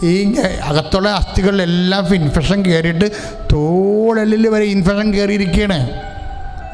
[0.04, 3.06] ഈ അകത്തുള്ള അസ്ഥികളിലെല്ലാം ഇൻഫെക്ഷൻ കയറിയിട്ട്
[3.52, 5.78] തോളെല്ലിൽ വരെ ഇൻഫെക്ഷൻ കയറിയിരിക്കുകയാണ്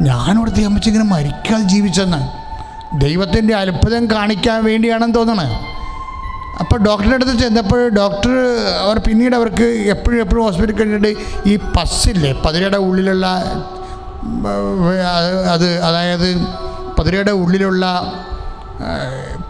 [0.03, 2.21] ഞാനിവിടെ അമ്മച്ചി ഇങ്ങനെ മരിക്കാതെ ജീവിച്ചെന്ന്.
[2.99, 5.49] ദൈവത്തിന്റെ അത്ഭുതം കാണിക്കാൻ വേണ്ടിയാണെന്ന് തോന്നണേ.
[6.61, 8.31] അപ്പോൾ ഡോക്ടറുടെ അടുത്ത് ചെന്നപ്പോൾ ഡോക്ടർ
[8.85, 11.13] അവർ പിന്നീട് അവർക്ക് എപ്പോഴും എപ്പോഴും ഹോസ്പിറ്റലിൽ കഴിഞ്ഞിട്ട്
[11.49, 13.27] ഈ പസ്സില്ലേ പതിരയുടെ ഉള്ളിലുള്ള
[15.27, 16.29] അത് അത് അതായത്
[16.99, 17.85] പതിരയുടെ ഉള്ളിലുള്ള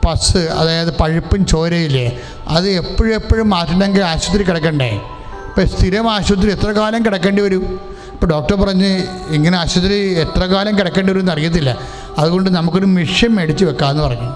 [0.05, 5.01] പസ് അതായത് പഴുപ്പും ചോരയില്ലേ അത് എപ്പോഴും എപ്പോഴും മാറ്റണമെങ്കിൽ ആശുപത്രി കിടക്കണ്ടേ?
[5.49, 7.81] ഇപ്പം സ്ഥിരം ആശുപത്രി എത്ര കാലം കിടക്കേണ്ടി വരും?
[8.13, 11.79] ഇപ്പോൾ ഡോക്ടർ പറഞ്ഞ് ഇങ്ങനെ ആശുപത്രി എത്ര കാലം കിടക്കേണ്ടി വരും അറിയത്തില്ല
[12.19, 14.31] അതുകൊണ്ട് നമുക്കൊരു മിഷൻ മേടിച്ച് വെക്കാമെന്ന് പറഞ്ഞു.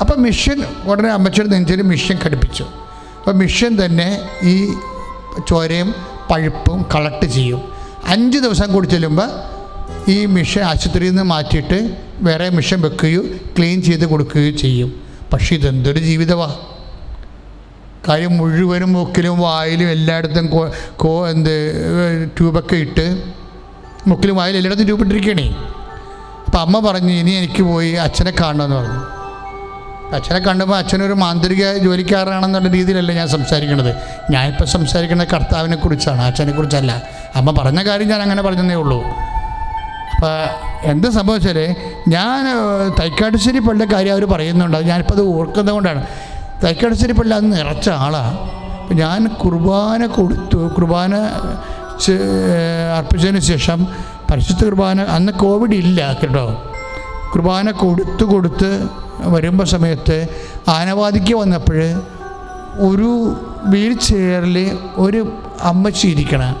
[0.00, 2.64] അപ്പം മിഷൻ ഉടനെ അമ്മച്ചിയുടെ നെഞ്ചിൽ മിഷൻ ഘടിപ്പിച്ചു.
[3.18, 4.74] അപ്പം മിഷൻ തന്നെ ഈ
[5.48, 5.94] ചോരയും
[6.30, 7.62] പഴുപ്പും കളക്ട് ചെയ്യും.
[8.06, 9.55] അഞ്ച് ദിവസം കൂടി ചെല്ലുമ്പോൾ
[10.08, 11.78] ഈ മിഷൻ ആശുപത്രിയിൽ നിന്ന് മാറ്റിയിട്ട്
[12.26, 13.22] വേറെ മിഷൻ വെക്കുകയോ
[13.56, 14.90] ക്ലീൻ ചെയ്ത് കൊടുക്കുകയോ ചെയ്യും.
[15.32, 16.56] പക്ഷേ ഇതെന്തൊരു ജീവിതമാണ്
[18.08, 20.60] കാര്യം മുഴുവനും മുക്കിലും വായിലും എല്ലായിടത്തും കോ
[21.02, 21.54] കോ എന്ത്
[22.36, 23.06] ട്യൂബൊക്കെ ഇട്ട്
[24.06, 25.46] മുക്കിലും വായിലും എല്ലായിടത്തും ട്യൂബ് ഇട്ടിരിക്കണേ.
[26.46, 29.02] അപ്പം അമ്മ പറഞ്ഞു ഇനി എനിക്ക് പോയി അച്ഛനെ കാണണമെന്ന് പറഞ്ഞു.
[30.16, 33.92] അച്ഛനെ കണ്ടപ്പോൾ അച്ഛനൊരു മാന്ത്രിക ജോലിക്കാരനാണെന്നുള്ള രീതിയിലല്ല ഞാൻ സംസാരിക്കുന്നത്
[34.30, 36.92] ഞാനിപ്പോൾ സംസാരിക്കുന്നത് കർത്താവിനെ കുറിച്ചാണ് അച്ഛനെ കുറിച്ചല്ല
[37.34, 39.00] അമ്മ പറഞ്ഞ കാര്യം ഞാൻ അങ്ങനെ പറഞ്ഞതേ ഉള്ളൂ.
[40.16, 40.34] അപ്പോൾ
[40.90, 41.58] എന്ത് സംഭവിച്ചാൽ
[42.08, 42.44] ഞാൻ
[42.98, 44.76] തൈക്കാട്ടുശ്ശേരി പള്ളിയുടെ കാര്യം അവർ പറയുന്നുണ്ട്.
[44.90, 46.02] ഞാനിപ്പോൾ അത് ഓർക്കുന്നത് കൊണ്ടാണ്.
[46.62, 48.38] തൈക്കാട്ടുശ്ശേരി പള്ളി അത് നിറച്ച ആളാണ്
[48.80, 50.58] അപ്പം ഞാൻ കുർബാന കൊടുത്തു.
[50.76, 51.14] കുർബാന
[52.96, 53.78] അർപ്പിച്ചതിന് ശേഷം
[54.30, 56.46] പരിശുദ്ധ കുർബാന അന്ന് കോവിഡ് ഇല്ല കേട്ടോ.
[57.32, 58.70] കുർബാന കൊടുത്ത് കൊടുത്ത്
[59.34, 60.16] വരുമ്പോൾ സമയത്ത്
[60.68, 61.80] ആനവാദിക്ക് വന്നപ്പോൾ
[62.88, 63.10] ഒരു
[63.72, 64.56] വീൽ ചെയറിൽ
[65.04, 65.20] ഒരു
[65.62, 66.54] അമ്മച്ചി ഇരിക്കണം.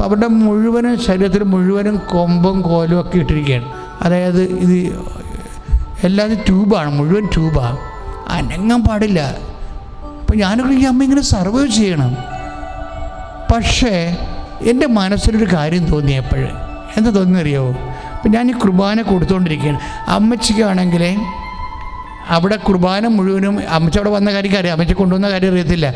[0.00, 3.72] അപ്പോൾ അവരുടെ മുഴുവനും ശരീരത്തിൽ മുഴുവനും കൊമ്പും കോലും ഒക്കെ ഇട്ടിരിക്കുകയാണ്.
[4.02, 4.76] അതായത് ഇത്
[6.04, 7.78] എല്ലാം ട്യൂബാണ് മുഴുവൻ ട്യൂബാണ്
[8.28, 9.20] അനങ്ങാൻ പാടില്ല.
[10.20, 12.16] അപ്പോൾ ഞാനൊക്കെ ഈ അമ്മ ഇങ്ങനെ സർവൈവ് ചെയ്യണം.
[13.52, 14.16] പക്ഷേ
[14.62, 16.48] എന്റെ മനസ്സിലൊരു കാര്യം തോന്നിയപ്പോൾ
[16.96, 17.70] എന്താ തോന്നിയറിയാവോ
[18.14, 21.04] അപ്പം ഞാൻ ഈ കുർബാന കൊടുത്തുകൊണ്ടിരിക്കുകയാണ് അമ്മച്ചിക്കാണെങ്കിൽ
[22.28, 24.74] അവിടെ കുർബാന മുഴുവനും അമ്മച്ച അവിടെ വന്ന കാര്യം അറിയാം.
[24.74, 25.86] അമ്മച്ച കൊണ്ടുവന്ന കാര്യം അറിയത്തില്ല.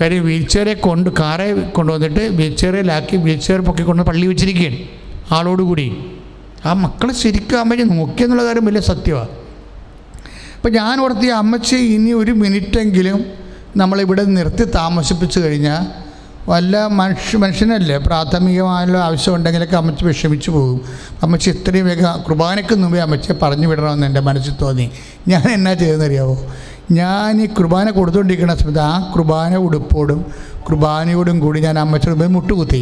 [0.00, 4.78] കാര്യം വീൽ ചെയറെ കൊണ്ട് കാറെ കൊണ്ടുവന്നിട്ട് വീൽ ചെയറിലാക്കി വീൽ ചെയർ പൊക്കി കൊണ്ട് പള്ളി വെച്ചിരിക്കുകയാണ്
[5.36, 5.88] ആളോടുകൂടി.
[6.66, 9.28] ആ മക്കളെ ശരിക്കും അമ്മച്ചി നോക്കിയെന്നുള്ള കാര്യം വലിയ സത്യമാണ്
[10.56, 13.20] അപ്പം ഞാൻ ഓർത്തി അമ്മച്ചി ഇനി ഒരു മിനിറ്റെങ്കിലും
[13.76, 15.84] നമ്മളിവിടെ നിർത്തി താമസിപ്പിച്ചു കഴിഞ്ഞാൽ
[16.48, 20.78] വല്ല മനുഷ്യ മനുഷ്യനല്ലേ പ്രാഥമികമായുള്ള ആവശ്യമുണ്ടെങ്കിലൊക്കെ അമ്മച്ചി വിഷമിച്ചു പോകും.
[21.22, 24.86] അമ്മച്ചി ഇത്രയും വേഗം കുർബാനയ്ക്ക് മുമ്പേ അമ്മച്ചിയെ പറഞ്ഞു വിടണമെന്ന് എന്റെ മനസ്സിൽ തോന്നി.
[25.28, 26.36] ഞാൻ എന്നാ ചെയ്തെന്നറിയാവോ
[26.98, 30.20] ഞാൻ ഈ കുർബാന കൊടുത്തുകൊണ്ടിരിക്കുന്ന സമയത്ത് ആ കുർബാന ഉടുപ്പോടും
[30.66, 32.80] കുർബാനയോടും കൂടി ഞാൻ അമ്മച്ചിയുടെ മുമ്പിൽ മുട്ടുകുത്തി.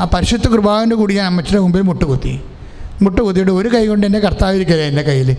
[0.00, 2.34] ആ പരിശുദ്ധ കുർബാനയുടെ കൂടി ഞാൻ അമ്മച്ചിയുടെ മുമ്പിൽ മുട്ടുകുത്തി.
[3.04, 5.30] മുട്ടുകുത്തിയിട്ട് ഒരു കൈ കൊണ്ട് എന്റെ കർത്താവിരിക്കല്ലേ എന്റെ കയ്യിൽ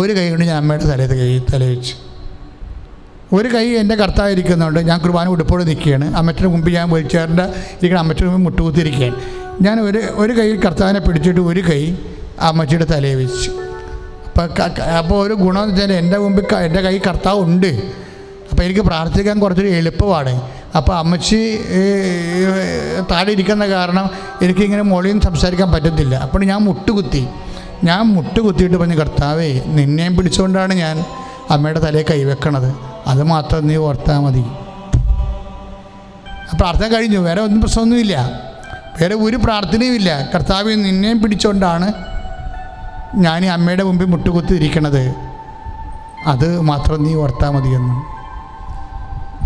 [0.00, 1.94] ഒരു കൈ കൊണ്ട് ഞാൻ അമ്മയുടെ തലയിൽ കൈ തല വെച്ചു.
[3.36, 6.08] ഒരു കൈ എന്റെ കർത്താവിരിക്കുന്നുണ്ട് ഞാൻ കുർബാന ഉടുപ്പോടെ നിൽക്കുകയാണ്.
[6.14, 7.46] അമ്മച്ചിയുടെ മുമ്പിൽ ഞാൻ വീൽചെയറിന്റെ
[7.78, 9.16] ഇരിക്കുന്ന അമ്മച്ചിയുടെ മുമ്പിൽ മുട്ടുകുത്തിയിരിക്കുകയാണ്.
[9.66, 11.80] ഞാൻ ഒരു ഒരു കൈ കർത്താവിനെ പിടിച്ചിട്ട് ഒരു കൈ
[12.50, 13.52] അമ്മച്ചിയുടെ തലയിൽ വെച്ചു.
[14.98, 17.70] അപ്പോൾ ഒരു ഗുണം എന്ന് വെച്ചാൽ എന്റെ മുമ്പിൽ എന്റെ കൈ കർത്താവ് ഉണ്ട്.
[18.50, 20.34] അപ്പോൾ എനിക്ക് പ്രാർത്ഥിക്കാൻ കുറച്ചൊരു എളുപ്പമാണ്.
[20.76, 21.38] അപ്പോൾ അമ്മച്ചി
[23.10, 24.10] താഴെ ഇരിക്കുന്ന കാരണം
[24.42, 26.14] എനിക്കിങ്ങനെ മൊഴിയും സംസാരിക്കാൻ പറ്റത്തില്ല.
[26.14, 27.22] അപ്പോൾ ഞാൻ മുട്ടുകുത്തി.
[27.84, 31.04] ഞാൻ മുട്ടുകുത്തിയിട്ട് പറഞ്ഞു കർത്താവേ നിന്നെയും പിടിച്ചുകൊണ്ടാണ് ഞാൻ
[31.50, 32.70] അമ്മയുടെ തലയിൽ കൈവെക്കണത്.
[33.06, 34.44] അത് മാത്രം നീ ഓർത്താൽ മതി.
[36.50, 37.18] ആ പ്രാർത്ഥന കഴിഞ്ഞു.
[37.18, 38.16] വേറെ ഒന്നും പ്രശ്നമൊന്നുമില്ല.
[39.00, 41.92] വേറെ ഒരു പ്രാർത്ഥനയും ഇല്ല കർത്താവ് നിന്നെയും പിടിച്ചുകൊണ്ടാണ്
[43.16, 45.14] ഞാൻ ഈ അമ്മയുടെ മുമ്പിൽ മുട്ടുകുത്തിയിരിക്കണത്.
[46.26, 47.94] അത് മാത്രം നീ ഓർത്താൽ മതിയെന്ന്.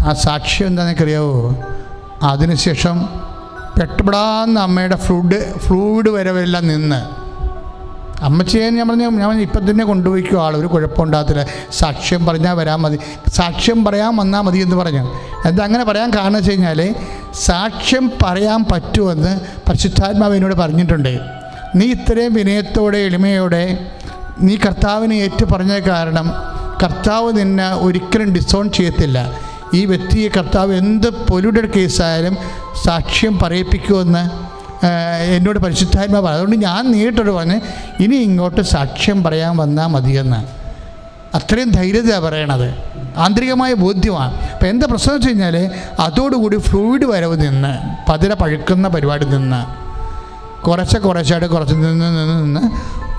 [0.05, 1.55] ആ സാക്ഷ്യം എന്താണെന്നറിയാവോ
[2.23, 3.09] അതിനുശേഷം
[3.81, 7.21] പെട്ടപ്പെടാന്ന് അമ്മയുടെ ഫ്ലൂഡ് ഫ്ലൂയിഡ് വരവെല്ലാം നിന്ന്.
[8.23, 11.47] അമ്മച്ചിയെ ഞാൻ പറഞ്ഞു ഞാൻ ഇപ്പം തന്നെ കൊണ്ടുപോയിക്കോ ആൾ ഒരു കുഴപ്പമുണ്ടാകത്തില്ല.
[11.73, 12.99] സാക്ഷ്യം പറഞ്ഞാൽ വരാൻ മതി.
[13.29, 15.15] സാക്ഷ്യം പറയാൻ വന്നാൽ മതി എന്ന് പറഞ്ഞു.
[15.49, 16.95] എന്താ അങ്ങനെ പറയാൻ കാരണം വെച്ച് കഴിഞ്ഞാൽ
[17.35, 21.40] സാക്ഷ്യം പറയാൻ പറ്റുമെന്ന് പരിശുദ്ധാത്മാവ് എന്നോട് പറഞ്ഞിട്ടുണ്ട്.
[21.75, 23.79] നീ ഇത്രയും വിനയത്തോടെ എളിമയോടെ
[24.39, 26.33] നീ കർത്താവിനെ ഏറ്റു പറഞ്ഞ കാരണം
[26.83, 29.39] കർത്താവ് നിന്നെ ഒരിക്കലും ഡിസോൺ ചെയ്യത്തില്ല.
[29.75, 32.37] ഈ വ്യക്തിയെ കർത്താവ് എന്ത് പൊല്യൂട്ടഡ് കേസായാലും
[32.85, 34.23] സാക്ഷ്യം പറയിപ്പിക്കുമെന്ന്
[35.37, 36.35] എന്നോട് പരിശുദ്ധാത്മ പറഞ്ഞു.
[36.35, 37.61] അതുകൊണ്ട് ഞാൻ നേരിട്ടോട് പറഞ്ഞ്
[38.01, 40.41] ഇനി ഇങ്ങോട്ട് സാക്ഷ്യം പറയാൻ വന്നാൽ മതിയെന്ന്.
[41.35, 42.75] അത്രയും ധൈര്യതയാണ് പറയണത്.
[43.17, 44.35] ആന്തരികമായ ബോധ്യമാണ്.
[44.55, 47.73] അപ്പം എന്താ പ്രശ്നം വെച്ച് കഴിഞ്ഞാൽ അതോടുകൂടി ഫ്ലൂയിഡ് വരവ് നിന്ന്
[48.11, 49.90] പതിര പഴുക്കുന്ന പരിപാടി നിന്ന്
[50.67, 52.63] കുറച്ച് കുറച്ചായിട്ട് കുറച്ച് നിന്ന് നിന്ന് നിന്ന്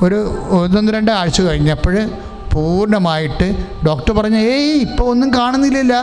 [0.06, 0.18] ഒരു
[0.50, 1.96] ഒന്നൊന്ന് രണ്ട് ആഴ്ച കഴിഞ്ഞപ്പോൾ
[2.54, 3.48] പൂർണമായിട്ട്
[3.86, 5.94] ഡോക്ടർ പറഞ്ഞ ഏയ് ഇപ്പോൾ ഒന്നും കാണുന്നില്ലല്ല.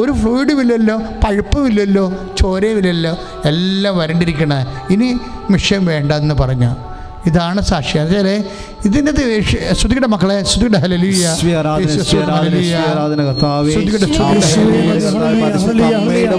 [0.00, 2.04] ഒരു ഫ്ലൂയിഡും ഇല്ലല്ലോ പഴുപ്പും ഇല്ലല്ലോ
[2.38, 3.12] ചോരയുമില്ലല്ലോ
[3.44, 4.60] എല്ലാം വരണ്ടിരിക്കണേ.
[4.90, 5.08] ഇനി
[5.50, 6.70] മിഷൻ വേണ്ടെന്ന് പറഞ്ഞു.
[7.26, 7.96] ഇതാണ് സാക്ഷി.
[7.98, 8.34] അതേ
[8.88, 9.12] ഇതിന്റെ
[9.78, 11.24] ശ്രുതിയുടെ മക്കളെ ശ്രുതിയുടെ ഹലലിയ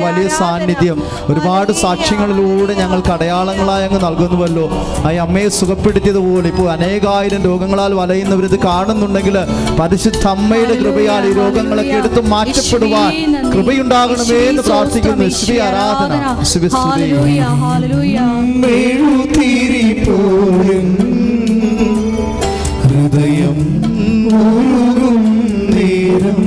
[0.06, 0.98] വലിയ സാന്നിധ്യം
[1.32, 4.66] ഒരുപാട് സാക്ഷ്യങ്ങളിലൂടെ ഞങ്ങൾക്ക് അടയാളങ്ങളായി അങ്ങ് നൽകുന്നുവല്ലോ.
[5.08, 9.38] ആ അമ്മയെ സുഖപ്പെടുത്തിയതുപോലെ ഇപ്പോൾ അനേകായിരം രോഗങ്ങളാൽ വലയുന്നവർ ഇത് കാണുന്നുണ്ടെങ്കിൽ
[9.80, 13.12] പരിശുദ്ധ അമ്മയുടെ കൃപയാൽ ഈ രോഗങ്ങളൊക്കെ എടുത്ത് മാറ്റപ്പെടുവാൻ
[13.56, 15.28] കൃപയുണ്ടാകണമേ എന്ന് പ്രാർത്ഥിക്കുന്നു.
[15.42, 16.14] ശ്രീ ആരാധന
[16.52, 16.70] ശ്രീ.
[22.82, 23.58] ഹൃദയം
[25.72, 26.42] നേരം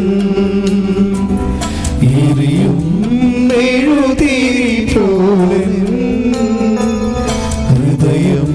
[4.92, 5.62] പോലെ
[7.70, 8.50] ഹൃദയം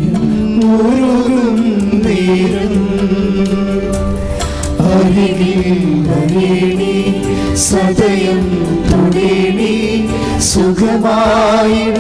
[2.06, 2.76] നേരം
[7.68, 8.44] സദയം
[8.90, 9.74] തുടേണി
[10.50, 11.97] സുഖമായിടും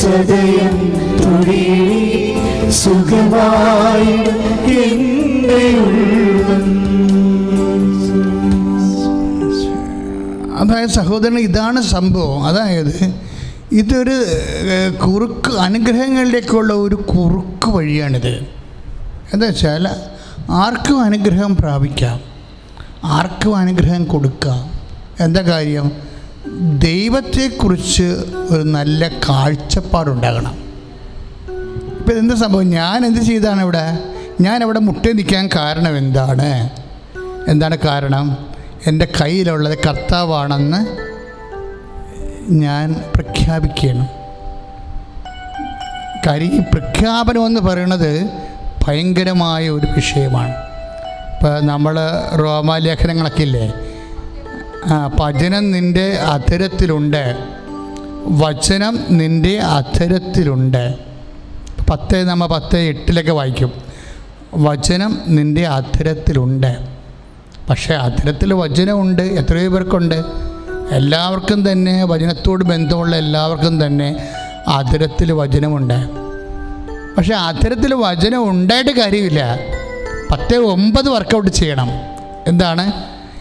[0.00, 0.76] സദയം
[1.20, 1.64] തുടി
[2.70, 4.12] സുഖമായി
[10.60, 12.46] അതായത് സഹോദരൻ ഇതാണ് സംഭവം.
[12.46, 13.14] അതായത്
[13.72, 14.16] ഇതൊരു
[15.06, 18.32] കുറുക്ക് അനുഗ്രഹങ്ങളിലേക്കുള്ള ഒരു കുറുക്ക് വഴിയാണിത്.
[19.32, 19.88] എന്താ വെച്ചാൽ
[20.50, 22.20] ആർക്കും അനുഗ്രഹം പ്രാപിക്കാം.
[23.04, 24.80] ആർക്കും അനുഗ്രഹം കൊടുക്കാം.
[25.20, 25.92] എന്താ കാര്യം?
[26.78, 28.02] ദൈവത്തെക്കുറിച്ച്
[28.50, 30.54] ഒരു നല്ല കാഴ്ചപ്പാടുണ്ടാകണം.
[31.98, 32.70] ഇപ്പം എന്താ സംഭവം?
[32.70, 33.98] ഞാൻ എന്ത് ചെയ്താണ് ഇവിടെ?
[34.40, 36.70] ഞാൻ അവിടെ മുട്ടേ നിൽക്കാൻ കാരണം എന്താണ്?
[37.48, 38.46] എന്താണ് കാരണം?
[38.86, 41.10] എന്റെ കയ്യിലുള്ളത് കർത്താവാണെന്ന്
[42.52, 44.08] ഞാൻ പ്രഖ്യാപിക്കണം
[46.26, 48.40] കാര്യം ഈ പ്രഖ്യാപനം എന്ന് പറയുന്നത്
[48.88, 50.50] ഭയങ്കരമായ ഒരു വിഷയമാണ്.
[50.50, 52.00] ഇപ്പോൾ നമ്മൾ
[52.38, 53.72] റോമാലേഖനങ്ങളൊക്കെ ഇല്ലേ?
[55.20, 57.36] ഭജനം നിന്റെ അധരത്തിലുണ്ട്.
[58.26, 60.94] വചനം നിന്റെ അധരത്തിലുണ്ട്.
[61.90, 63.72] പത്ത് നമ്മൾ പത്ത് എട്ടിലൊക്കെ വായിക്കും.
[64.54, 66.78] വചനം നിന്റെ അധരത്തിലുണ്ട്.
[67.70, 69.22] പക്ഷേ അധരത്തിൽ വചനമുണ്ട്.
[69.22, 70.22] എത്രയോ പേർക്കുണ്ട്.
[70.90, 74.28] എല്ലാവർക്കും തന്നെ വചനത്തോട് ബന്ധമുള്ള എല്ലാവർക്കും തന്നെ
[74.68, 76.19] അധരത്തിൽ വചനമുണ്ട്.
[77.20, 79.58] പക്ഷേ അത്തരത്തിൽ വചനം ഉണ്ടായിട്ട് കാര്യമില്ല.
[80.30, 81.88] പത്ത് ഒമ്പത് വർക്കൗട്ട് ചെയ്യണം.
[82.46, 82.92] എന്താണ്?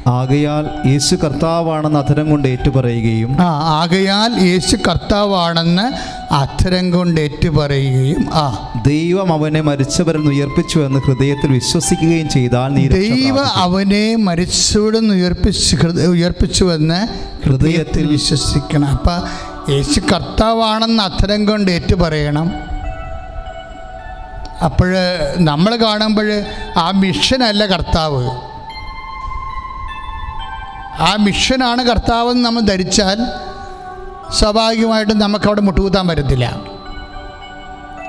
[0.10, 3.46] ആകയാൽ യേശു കർത്താവാണെന്ന് അധരം കൊണ്ട് ഏറ്റുപറയുകയും ആ
[3.82, 5.92] ആകയാൽ യേശു കർത്താവാണെന്ന്
[6.34, 8.74] അധരം കൊണ്ട് ഏറ്റുപറയുകയും ആ.
[8.88, 17.08] ദൈവം അവനെ മരിച്ചവരിൽ ഉയർപ്പിച്ചു എന്ന് ഹൃദയത്തിൽ വിശ്വസിക്കുകയും ചെയ്താൽ ദൈവം അവനെ മരിച്ചവരിൽ ഉയർപ്പിച്ചു ഉയർപ്പിച്ച് എന്ന്
[17.46, 18.88] ഹൃദയത്തിൽ വിശ്വസിക്കണം.
[18.88, 22.69] അപ്പം യേശു കർത്താവാണെന്ന് അധരം കൊണ്ട് ഏറ്റു പറയണം
[24.64, 24.90] അപ്പോൾ
[25.38, 26.30] നമ്മൾ കാണുമ്പോൾ
[26.78, 28.24] ആ മിഷനല്ല കർത്താവ്.
[31.02, 33.20] ആ മിഷനാണ് കർത്താവെന്ന് നമ്മൾ ധരിച്ചാൽ
[34.34, 36.62] സ്വാഭാവികമായിട്ടും നമുക്കവിടെ മുട്ടുകുത്താൻ പറ്റത്തില്ല.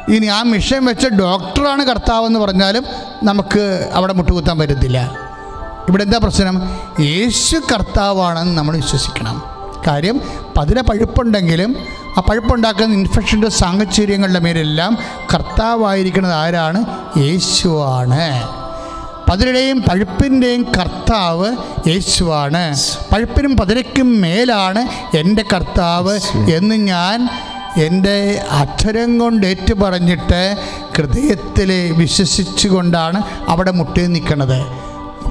[0.09, 2.85] ഇനി ആ മിഷൻ വെച്ച ഡോക്ടറാണ് കർത്താവെന്ന് പറഞ്ഞാലും
[3.23, 4.99] നമുക്ക് അവിടെ മുട്ടുകുത്താൻ പറ്റത്തില്ല.
[5.89, 6.57] ഇവിടെ എന്താ പ്രശ്നം?
[7.01, 9.43] യേശു കർത്താവാണെന്ന് നമ്മൾ വിശ്വസിക്കണം.
[9.87, 10.21] കാര്യം
[10.57, 11.77] പതിനെ പഴുപ്പുണ്ടെങ്കിലും
[12.17, 14.99] ആ പഴുപ്പുണ്ടാക്കുന്ന ഇൻഫെക്ഷന്റെ സാഹചര്യങ്ങളുടെ മേലെല്ലാം
[15.35, 16.85] കർത്താവായിരിക്കുന്നത് ആരാണ്?
[17.19, 18.49] യേശുവാണ്.
[19.31, 21.57] പതിരുടെയും പഴുപ്പിന്റെയും കർത്താവ്
[21.89, 22.77] യേശുവാണ്.
[23.13, 27.29] പഴുപ്പിനും പതിരയ്ക്കും മേലാണ് എന്റെ കർത്താവ് എന്ന് ഞാൻ
[27.77, 30.57] എന്റെ അക്ഷരം കൊണ്ട് ഏറ്റു പറഞ്ഞിട്ട്
[30.97, 34.90] ഹൃദയത്തിൽ വിശ്വസിച്ചുകൊണ്ടാണ് അവിടെ മുട്ടി നിൽക്കുന്നത്.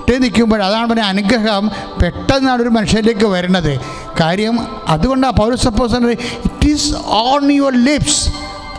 [0.10, 1.72] മുട്ടി നിൽക്കുമ്പോൾ അതാണ് പറഞ്ഞ അനുഗ്രഹം.
[2.02, 3.80] പെട്ടെന്നാണ് ഒരു മനുഷ്യരിലേക്ക് വരുന്നത്
[4.20, 8.30] കാര്യം അതുകൊണ്ടാണ് പൗരസപ്പോസൻ it is on your lips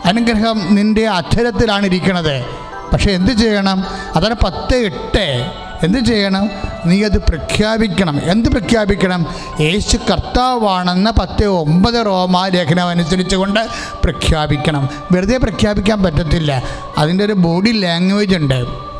[0.05, 2.45] അനുഗ്രഹം നിന്റെ അധരത്തിലാണ് ഇരിക്കുന്നത്
[2.93, 3.83] പക്ഷേ എന്ത് ചെയ്യണം?
[4.15, 5.51] അതാണ് പത്ത് എട്ട്.
[5.83, 6.49] എന്ത് ചെയ്യണം?
[6.85, 8.19] നീ അത് പ്രഖ്യാപിക്കണം.
[8.23, 9.25] എന്ത് പ്രഖ്യാപിക്കണം?
[9.59, 13.59] യേശു കർത്താവാണെന്ന് പത്ത് ഒമ്പത് റോമാ ലേഖനം അനുസരിച്ച് കൊണ്ട്
[14.03, 14.89] പ്രഖ്യാപിക്കണം.
[15.11, 16.63] വെറുതെ പ്രഖ്യാപിക്കാൻ പറ്റത്തില്ല.
[16.97, 18.90] അതിന്റെ ഒരു ബോഡി ലാംഗ്വേജ് ഉണ്ട്.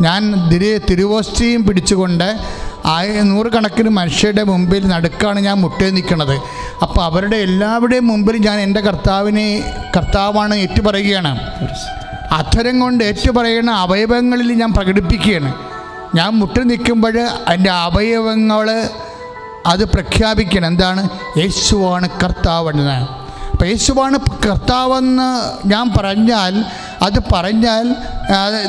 [0.00, 2.40] ഞാൻ തിരു തിരുവോസ്റ്റിയും പിടിച്ചുകൊണ്ട്
[2.86, 6.40] ആയ നൂറുകണക്കിന് മനുഷ്യരുടെ മുമ്പിൽ നടുക്കാണ് ഞാൻ മുട്ടേ നിൽക്കുന്നത്.
[6.82, 11.38] അപ്പോൾ അവരുടെ എല്ലാവരുടെയും മുമ്പിൽ ഞാൻ എന്റെ കർത്താവിനെ കർത്താവാണ് ഏറ്റുപറയുകയാണ്.
[12.32, 15.54] അധരം കൊണ്ട് ഏറ്റുപറയുന്ന അവയവങ്ങളിൽ ഞാൻ പ്രകടിപ്പിക്കുകയാണ്.
[16.14, 18.88] ഞാൻ മുട്ടി നിൽക്കുമ്പോൾ എന്റെ അവയവങ്ങൾ
[19.66, 20.66] അത് പ്രഖ്യാപിക്കണം.
[20.66, 21.08] എന്താണ്?
[21.38, 23.20] യേശുവാണ് കർത്താവെന്ന്.
[23.52, 25.28] അപ്പോൾ യേശുവാണ് കർത്താവെന്ന്
[25.68, 26.64] ഞാൻ പറഞ്ഞാൽ
[27.02, 27.86] അത് പറഞ്ഞാൽ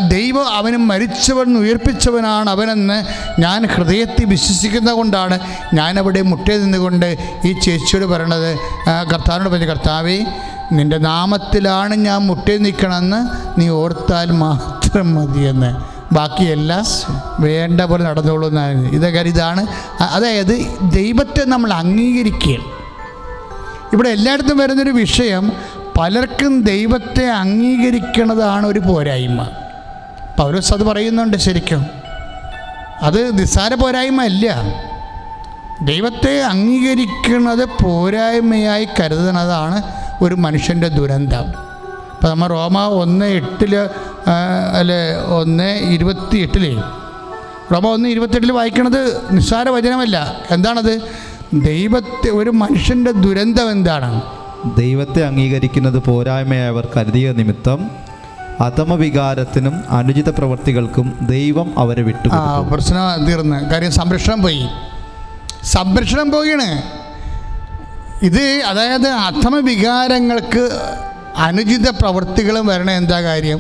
[0.08, 2.98] ദൈവം അവന് മരിച്ചവൻ ഉയർപ്പിച്ചവനാണ് അവനെന്ന്
[3.42, 5.40] ഞാൻ ഹൃദയത്തിൽ വിശ്വസിക്കുന്നത് കൊണ്ടാണ്
[5.74, 8.52] ഞാനവിടെ മുട്ടേ നിന്നുകൊണ്ട് ഈ ചേച്ചിയോട് പറയണത്.
[9.14, 10.18] കർത്താവിനോട് പറഞ്ഞു കർത്താവേ
[10.72, 13.22] നിന്റെ നാമത്തിലാണ് ഞാൻ മുട്ടേ നിൽക്കണമെന്ന്
[13.60, 15.72] നീ ഓർത്താൽ മാത്രം മതിയെന്ന്.
[16.14, 16.86] ബാക്കിയെല്ലാം
[17.40, 19.62] വേണ്ട പോലെ നടന്നോളൂ എന്നാണ് ഇതൊക്കെ ഇതാണ്.
[20.02, 22.68] അതായത് ദൈവത്തെ നമ്മൾ അംഗീകരിക്കുകയാണ്.
[23.94, 25.52] ഇവിടെ എല്ലായിടത്തും വരുന്നൊരു വിഷയം
[26.02, 29.47] പലർക്കും ദൈവത്തെ അംഗീകരിക്കുന്നതാണ് ഒരു പോരായ്മ.
[30.39, 31.86] പൗരസ് അത് പറയുന്നുണ്ട് ശരിക്കും.
[33.02, 34.58] അത് നിസ്സാര പോരായ്മ അല്ല.
[35.82, 39.84] ദൈവത്തെ അംഗീകരിക്കുന്നത് പോരായ്മയായി കരുതുന്നതാണ്
[40.22, 41.43] ഒരു മനുഷ്യന്റെ ദുരന്തം.
[42.14, 43.76] ഇപ്പം നമ്മൾ റോമ ഒന്ന് എട്ടിൽ
[44.80, 46.82] അല്ലെ ഒന്ന് ഇരുപത്തി എട്ടിൽ
[47.74, 50.38] റോമ ഒന്ന് ഇരുപത്തെട്ടിൽ വായിക്കുന്നത് നിസ്സാര വചനമല്ല.
[50.52, 51.02] എന്താണത്?
[51.54, 54.41] ദൈവത്തെ ഒരു മനുഷ്യന്റെ ദുരന്തം എന്താണ്?
[54.66, 57.91] ദൈവത്തെ അംഗീകരിക്കുന്നത് പോരായ്മയായി അവർ കരുതിയ നിമിത്തം
[58.59, 62.30] അധമവികാരത്തിനും അനുചിത പ്രവർത്തികൾക്കും ദൈവം അവരെ വിട്ടു
[62.72, 63.66] പ്രശ്നം തീർന്ന്.
[63.66, 64.68] കാര്യം സംരക്ഷണം പോയി.
[65.64, 66.82] സംരക്ഷണം പോയിണ്.
[68.26, 70.70] ഇത് അതായത് അധമ വികാരങ്ങൾക്ക്
[71.38, 73.59] അനുചിത പ്രവൃത്തികളും വരണ എന്താ കാര്യം?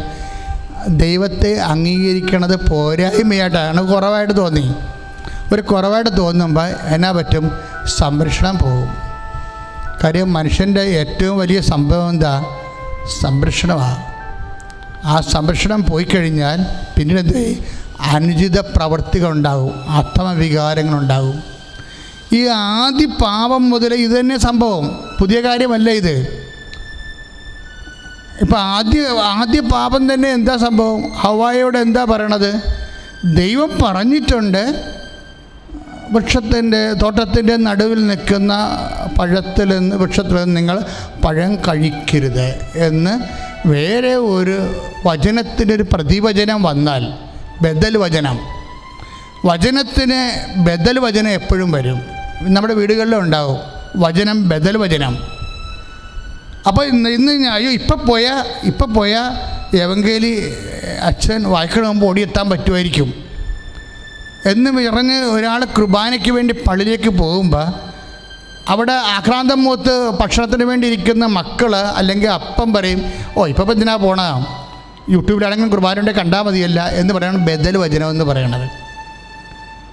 [0.87, 3.93] ദൈവത്തെ അംഗീകരിക്കണത് പോരായ്മയായിട്ടാണ്.
[3.93, 4.73] കുറവായിട്ട് തോന്നി.
[5.53, 7.51] ഒരു കുറവായിട്ട് തോന്നുമ്പോൾ എന്നാ പറ്റും?
[7.85, 9.10] സംരക്ഷണം പോകും.
[10.03, 12.43] കാര്യം മനുഷ്യന്റെ ഏറ്റവും വലിയ സംഭവം എന്താ?
[13.21, 14.03] സംരക്ഷണമാണ്
[15.05, 16.59] ആ സംരക്ഷണം പോയി കഴിഞ്ഞാൽ
[16.97, 17.57] പിന്നീട്
[17.99, 21.43] അനുചിത പ്രവർത്തികളുണ്ടാകും ആത്മവികാരങ്ങളുണ്ടാകും
[22.33, 24.99] ഈ ആദ്യ പാപം മുതൽ ഇത് തന്നെ സംഭവം.
[25.19, 26.45] പുതിയ കാര്യമല്ല ഇത്.
[28.41, 31.11] ഇപ്പം ആദ്യ ആദ്യ പാപം തന്നെ എന്താ സംഭവം?
[31.15, 32.61] ഹവായോട് എന്താ പറയണത്?
[33.25, 34.91] ദൈവം പറഞ്ഞിട്ടുണ്ട്
[36.11, 38.53] വൃക്ഷത്തിന്റെ തോട്ടത്തിന്റെ നടുവിൽ നിൽക്കുന്ന
[39.19, 40.83] പഴത്തിൽ നിന്ന് വൃക്ഷത്തിൽ നിന്ന് നിങ്ങൾ
[41.25, 43.19] പഴം കഴിക്കരുത് എന്ന്
[43.67, 47.13] വേറെ ഒരു വചനത്തിന്റെ ഒരു പ്രതിവചനം വന്നാൽ
[47.61, 48.39] ബദൽ വചനം.
[49.45, 52.01] വചനത്തിന് ബദൽ വചനം എപ്പോഴും വരും.
[52.41, 53.57] നമ്മുടെ വീടുകളിലും ഉണ്ടാവും.
[53.95, 55.17] വചനം ബദൽ വചനം.
[56.67, 60.53] അപ്പോൾ ഇന്ന് ഇന്ന് അയ്യോ ഇപ്പം പോയാൽ ഇപ്പം പോയാൽ എവങ്കേലി
[61.01, 63.30] അച്ഛൻ വായിക്കണ മുമ്പ് ഓടിയെത്താൻ പറ്റുമായിരിക്കും.
[64.45, 67.65] എന്ന് പറഞ്ഞ് ഒരാൾ കുർബാനയ്ക്ക് വേണ്ടി പള്ളിയിലേക്ക് പോകുമ്പോൾ
[68.69, 74.21] അവിടെ ആക്രാന്തം മൂത്ത് ഭക്ഷണത്തിന് വേണ്ടി ഇരിക്കുന്ന മക്കൾ അല്ലെങ്കിൽ അപ്പം പറയും ഓ ഇപ്പം എന്തിനാ പോണ?
[75.09, 78.67] യൂട്യൂബിലാണെങ്കിലും കുർബാനയുടെ കണ്ടാൽ മതിയല്ല എന്ന് പറയണം ബദൽ വചനം എന്ന് പറയണത്.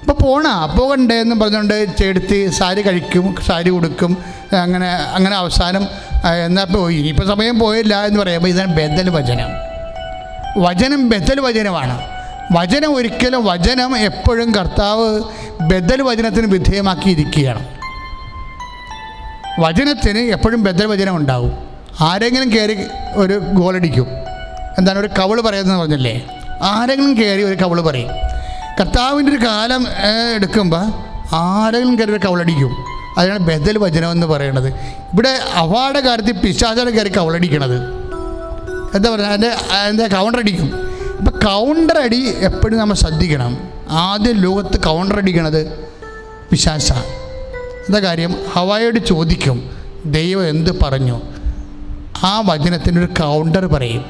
[0.00, 4.16] അപ്പോൾ പോണ പോകണ്ടേ എന്ന് പറഞ്ഞുകൊണ്ട് ചെടുത്ത് സാരി കഴിക്കും സാരി കൊടുക്കും
[4.52, 5.82] അങ്ങനെ അങ്ങനെ അവസാനം
[6.24, 6.96] എന്നാൽ എന്നാ പോയി.
[6.96, 9.50] ഇനിയിപ്പോൾ സമയം പോയില്ല എന്ന് പറയുമ്പോൾ ഇതാണ് ബദൽ വചനം.
[10.58, 12.17] വചനം ബദൽ വചനമാണ്.
[12.52, 15.08] വചനം ഒരിക്കലും വചനം എപ്പോഴും കർത്താവ്
[15.70, 17.64] ബദൽ വചനത്തിന് വിധേയമാക്കിയിരിക്കുകയാണ്.
[19.60, 21.52] വചനത്തിന് എപ്പോഴും ബദൽ വചനം ഉണ്ടാവും.
[22.00, 22.76] ആരെങ്കിലും കയറി
[23.16, 24.06] ഒരു ഗോളടിക്കും
[24.78, 26.14] എന്താണ് ഒരു കവൾ പറയുന്നത് പറഞ്ഞല്ലേ?
[26.62, 28.10] ആരെങ്കിലും കയറി ഒരു കവൾ പറയും.
[28.80, 29.86] കർത്താവിന്റെ ഒരു കാലം
[30.34, 30.84] എടുക്കുമ്പോൾ
[31.34, 32.72] ആരെങ്കിലും കയറി ഒരു കവളടിക്കും
[33.18, 34.68] അതിനാണ് ബദൽ വചനം എന്ന് പറയുന്നത്
[35.12, 35.32] ഇവിടെ
[35.62, 37.78] അവാർഡ് കാര്യത്തിൽ പിശാചാണ് കയറി കവളടിക്കണത്
[38.96, 39.46] എന്താ പറയുക?
[39.82, 40.42] അതിന്റെ കൗണ്ടർ
[41.18, 43.58] ഇപ്പം കൗണ്ടർ അടി എപ്പോഴും നമ്മൾ ശ്രദ്ധിക്കണം.
[43.90, 45.88] ആദ്യം ലോകത്ത് കൗണ്ടർ അടിക്കണത്
[46.50, 46.92] പിശാശ
[47.88, 48.34] എന്താ കാര്യം?
[48.52, 49.70] ഹവായോട് ചോദിക്കും
[50.06, 51.20] ദൈവം എന്ത് പറഞ്ഞു?
[52.24, 54.04] ആ വചനത്തിനൊരു ഒരു കൗണ്ടർ പറയും.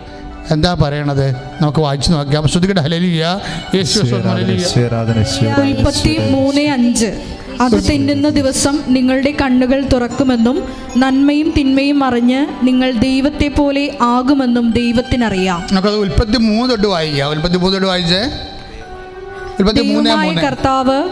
[0.50, 1.30] എന്താ പറയണത്?
[1.30, 2.48] നമുക്ക് വായിച്ചു നോക്കാം.
[2.48, 2.80] ശ്രദ്ധിക്കട്ടെ?
[2.80, 3.40] ഹലലിയ
[3.74, 7.12] യേശു മുപ്പത്തി മൂന്ന് അഞ്ച്.
[7.60, 10.62] അത് തിന്നുന്ന ദിവസം നിങ്ങളുടെ കണ്ണുകൾ തുറക്കുമെന്നും
[10.96, 15.66] നന്മയും തിന്മയും അറിഞ്ഞ് നിങ്ങൾ ദൈവത്തെ പോലെ ആകുമെന്നും ദൈവത്തിനറിയാം.
[15.72, 17.30] നമുക്കത് ഉൽപ്പത്തി മൂന്ന് തൊട്ട് വായിക്കാം.
[17.30, 18.22] ഉൽപ്പത്തി മൂന്ന് തൊട്ട് വായിച്ചേ?
[19.82, 21.08] ദൈവമായ കർത്താവ്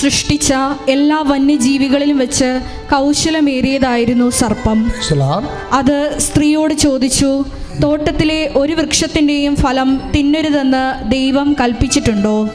[0.00, 0.54] സൃഷ്ടിച്ച
[0.88, 2.60] എല്ലാ വന്യജീവികളിലും വെച്ച്
[2.92, 4.90] കൗശലമേറിയതായിരുന്നു സർപ്പം.
[5.72, 7.44] അത് സ്ത്രീയോട് ചോദിച്ചു
[7.82, 12.48] തോട്ടത്തിലെ ഒരു വൃക്ഷത്തിന്റെയും ഫലം തിന്നരുതെന്ന് ദൈവം കൽപ്പിച്ചിട്ടുണ്ടോ?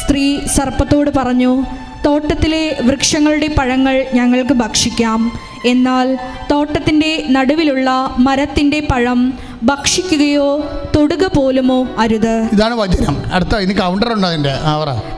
[0.00, 1.64] സ്ത്രീ സർപ്പത്തോട് പറഞ്ഞു
[2.04, 5.32] തോട്ടത്തിലെ വൃക്ഷങ്ങളുടെ പഴങ്ങൾ ഞങ്ങൾക്ക് ഭക്ഷിക്കാം.
[5.66, 6.18] എന്നാൽ
[6.50, 10.48] തോട്ടത്തിന്റെ നടുവിലുള്ള മരത്തിന്റെ പഴം ഭക്ഷിക്കുകയോ
[10.96, 12.48] തൊടുക പോലുമോ അരുത്.
[12.52, 13.16] ഇതാണ് വചനം.
[13.32, 14.54] അടുത്ത ഇനി കൗണ്ടർ ഉണ്ടോ അതിന്റെ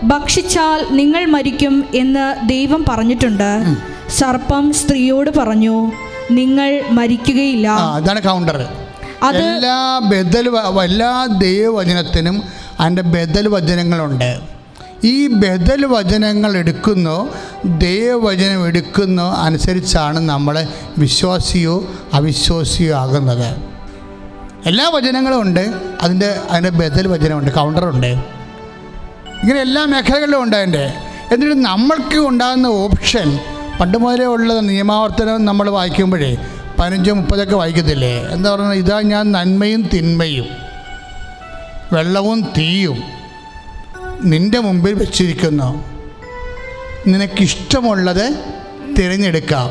[0.02, 3.50] ഭക്ഷിച്ചാൽ നിങ്ങൾ മരിക്കും എന്ന് ദൈവം പറഞ്ഞിട്ടുണ്ട്.
[4.10, 5.92] സർപ്പം സ്ത്രീയോട് പറഞ്ഞു
[6.30, 7.68] നിങ്ങൾ മരിക്കുകയില്ല.
[8.02, 8.58] ഇതാണ് കൗണ്ടർ
[9.34, 10.46] എല്ലാ ബദൽ
[10.82, 12.42] എല്ലാ ദൈവവചനത്തിനും
[12.80, 14.51] അതിന്റെ ബദൽ വചനങ്ങളുണ്ട്.
[15.04, 17.34] ഈ ബദൽ വചനങ്ങൾ എടുക്കുന്നോ
[17.64, 20.66] ദൈവവചനം എടുക്കുന്നോ അനുസരിച്ചാണ് നമ്മൾ
[20.98, 23.72] വിശ്വാസിയോ അവിശ്വാസിയോ ആകുന്നത്.
[24.66, 28.10] എല്ലാ വചനങ്ങളും ഉണ്ട് അതിന്റെ അതിന്റെ ബദൽ വചനമുണ്ട് കൗണ്ടറുണ്ട്
[29.42, 30.94] ഇങ്ങനെ എല്ലാ മേഖലകളിലും ഉണ്ട് അതിന്റെ
[31.32, 33.38] എന്നിട്ട് നമ്മൾക്ക് ഉണ്ടാകുന്ന ഓപ്ഷൻ
[33.80, 36.36] പണ്ട് മുതലേ ഉള്ള നിയമാവർത്തനം നമ്മൾ വായിക്കുമ്പോഴേ
[36.78, 38.28] പതിനഞ്ചോ മുപ്പതൊക്കെ വായിക്കത്തില്ലേ?
[38.30, 40.46] എന്താ പറയുക ഇതാ ഞാൻ നന്മയും തിന്മയും
[41.92, 43.21] വെള്ളവും തീയും.
[44.22, 45.84] നിന്റെ മുമ്പിൽ വെച്ചിരിക്കുന്നു.
[47.06, 48.54] നിനക്കിഷ്ടമുള്ളത്
[48.98, 49.66] തിരഞ്ഞെടുക്കാം.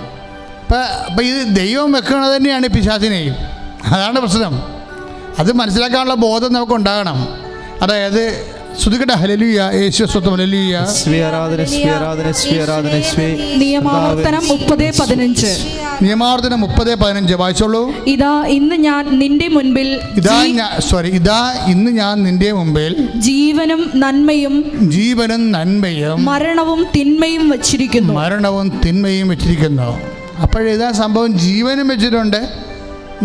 [0.62, 3.36] അപ്പം അപ്പം ഇത് ദൈവം വെക്കുന്നത് തന്നെയാണ് പിശാചിനെയും.
[3.86, 4.82] അതാണ് പ്രശ്നം.
[5.40, 7.28] അത് മനസ്സിലാക്കാനുള്ള ബോധം നമുക്ക് ഉണ്ടാകണം
[7.82, 8.52] അതായത്
[8.82, 13.26] ശ്രുതികട്ട ഹലലിയ യേശു സ്വത്തം ഹലലിയ സ്വീ ആരാധന സ്വീ ആരാധന സ്വീ ആരാധന സ്വീ
[13.62, 15.52] നിയമാവർത്തനം മുപ്പത് പതിനഞ്ച്.
[16.04, 17.34] നിയമാവർത്തനം മുപ്പത് പതിനഞ്ച്.
[17.42, 17.82] വായിച്ചോളൂ.
[18.14, 20.38] ഇതാ ഇന്ന് ഞാൻ നിന്റെ മുൻപിൽ ഇതാ
[20.90, 21.40] സോറി ഇതാ
[21.74, 22.94] ഇന്ന് ഞാൻ നിന്റെ മുമ്പിൽ
[23.28, 24.56] ജീവനും നന്മയും
[24.96, 28.14] ജീവനും നന്മയും മരണവും തിന്മയും വച്ചിരിക്കുന്നു.
[28.22, 29.90] മരണവും തിന്മയും വെച്ചിരിക്കുന്നു.
[30.46, 31.32] അപ്പോഴിതാ സംഭവം?
[31.46, 32.40] ജീവനും വെച്ചിട്ടുണ്ട്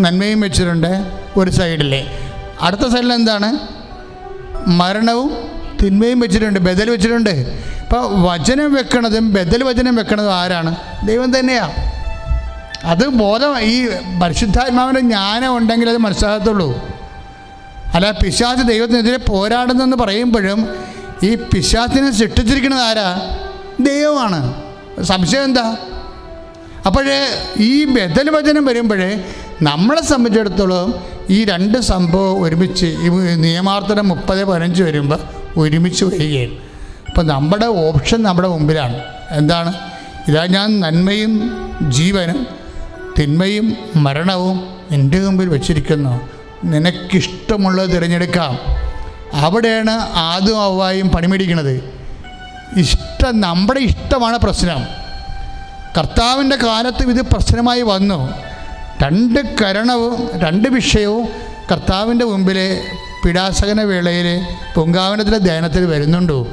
[0.05, 0.91] നന്മയും വെച്ചിട്ടുണ്ട്
[1.39, 2.01] ഒരു സൈഡിലെ.
[2.61, 3.49] അടുത്ത സൈഡിൽ എന്താണ്
[4.67, 5.47] മരണവും
[5.83, 7.29] തിന്മയും വെച്ചിട്ടുണ്ട് ബദൽ വെച്ചിട്ടുണ്ട്.
[7.83, 10.75] ഇപ്പോൾ വചനം വെക്കണതും ബദൽ വചനം വെക്കണതും ആരാണ്?
[11.07, 11.73] ദൈവം തന്നെയാണ്
[12.85, 13.87] അത് ബോധം ഈ
[14.23, 16.97] പരിശുദ്ധാത്മാവിന്റെ ജ്ഞാനം ഉണ്ടെങ്കിൽ അത് മനസ്സിലാകത്തുള്ളൂ.
[17.95, 20.69] അല്ല പിശാച് ദൈവത്തിനെതിരെ പോരാടുന്നെന്ന് പറയുമ്പോഴും
[21.23, 23.39] ഈ പിശാചിനെ സൃഷ്ടിച്ചിരിക്കുന്നത് ആരാ?
[23.79, 24.39] ദൈവമാണ്.
[25.03, 25.77] സംശയം എന്താ?
[26.85, 27.19] അപ്പോഴേ
[27.59, 29.25] ഈ ബദൽ വചനം വരുമ്പോഴേ
[29.61, 35.19] നമ്മളെ സംബന്ധിച്ചിടത്തോളം ഈ രണ്ട് സംഭവം ഒരുമിച്ച് ഈ നിയമാർത്ഥനം മുപ്പത് പതിനഞ്ച് വരുമ്പോൾ
[35.57, 36.53] ഒരുമിച്ച് വരികയാണ്.
[37.07, 38.99] അപ്പോൾ നമ്മുടെ ഓപ്ഷൻ നമ്മുടെ മുമ്പിലാണ്.
[39.31, 39.73] എന്താണ്?
[40.27, 41.51] ഇതാ ഞാൻ നന്മയും
[41.89, 42.47] ജീവനും
[43.19, 46.29] തിന്മയും മരണവും നിന്റെ മുമ്പിൽ വെച്ചിരിക്കുന്നു.
[46.65, 48.59] നിനക്കിഷ്ടമുള്ളത് തിരഞ്ഞെടുക്കാം.
[49.33, 51.83] അവിടെയാണ് ആദ്യം അവ്വായും പണിമേടിക്കുന്നത്.
[52.77, 54.83] ഇഷ്ടം നമ്മുടെ ഇഷ്ടമാണ് പ്രശ്നം.
[55.97, 58.46] കർത്താവിന്റെ കാലത്തും ഇത് പ്രശ്നമായി വന്നു.
[59.03, 61.27] രണ്ട് കരണവും രണ്ട് വിഷയവും
[61.71, 62.81] കർത്താവിന്റെ മുമ്പിൽ
[63.25, 64.41] പിടാസകന വേളയിൽ
[64.75, 66.47] പൊങ്കാവനത്തിലെ ധ്യാനത്തിൽ വരുന്നുണ്ടോ?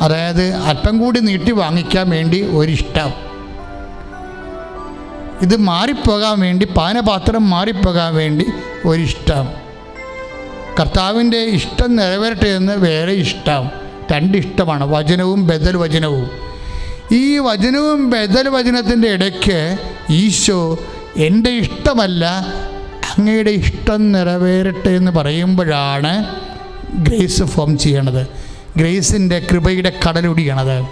[0.00, 3.12] അതായത് അല്പം കൂടി നീട്ടി വാങ്ങിക്കാൻ വേണ്ടി ഒരിഷ്ടം.
[5.42, 8.46] ഇത് മാറിപ്പോകാൻ വേണ്ടി പാനപാത്രം മാറിപ്പോകാൻ വേണ്ടി
[8.86, 9.48] ഒരിഷ്ടം.
[10.80, 13.70] കർത്താവിന്റെ ഇഷ്ടം നിറവേറട്ടെ എന്ന് വേറെ ഇഷ്ടം.
[14.12, 16.30] രണ്ടിഷ്ടമാണ് വചനവും ബദൽ വചനവും.
[17.12, 19.76] ഈ വചനവും ബദൽ വചനത്തിന്റെ ഇടയ്ക്ക്
[20.10, 20.78] ഈശോ
[21.16, 22.24] എന്റെ ഇഷ്ടമല്ല
[23.10, 26.40] അങ്ങയുടെ ഇഷ്ടം നിറവേറട്ടെ എന്ന് പറയുമ്പോഴാണ്
[26.94, 28.26] ഗ്രേസ് ഫോം ചെയ്യണത്.
[28.76, 30.82] ഗ്രേസിന്റെ കൃപയുടെ കടലൊടിയണത്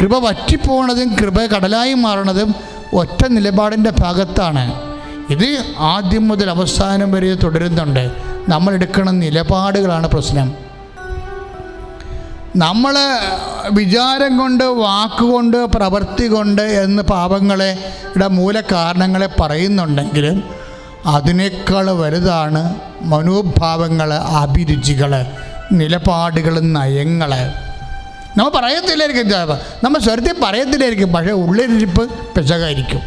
[0.00, 2.54] കൃപ വറ്റിപ്പോണതും കൃപ കടലായി മാറണതും
[2.92, 4.80] ഒറ്റ നിലപാടിന്റെ ഭാഗത്താണ്.
[5.30, 8.10] ഇത് ആദ്യം മുതൽ അവസാനം വരെ തുടരുന്നുണ്ട്.
[8.48, 10.73] നമ്മൾ എടുക്കുന്ന നിലപാടുകളാണ് പ്രശ്നം.
[12.56, 12.94] നമ്മൾ
[13.68, 17.70] വിചാരം കൊണ്ട് വാക്കുകൊണ്ട് പ്രവൃത്തി കൊണ്ട് എന്ന് പാപങ്ങളെ
[18.28, 20.36] മൂലകാരണങ്ങളെ പറയുന്നുണ്ടെങ്കിലും
[21.06, 25.26] അതിനേക്കാൾ വലുതാണ് മനോഭാവങ്ങൾ അഭിരുചികൾ
[25.72, 27.32] നിലപാടുകൾ നയങ്ങൾ.
[28.38, 29.28] നമ്മൾ പറയത്തില്ലായിരിക്കും
[29.84, 33.02] നമ്മൾ സ്വരത്തിൽ പറയത്തില്ലായിരിക്കും പക്ഷേ ഉള്ളിലിരിപ്പ് പെശകായിരിക്കും.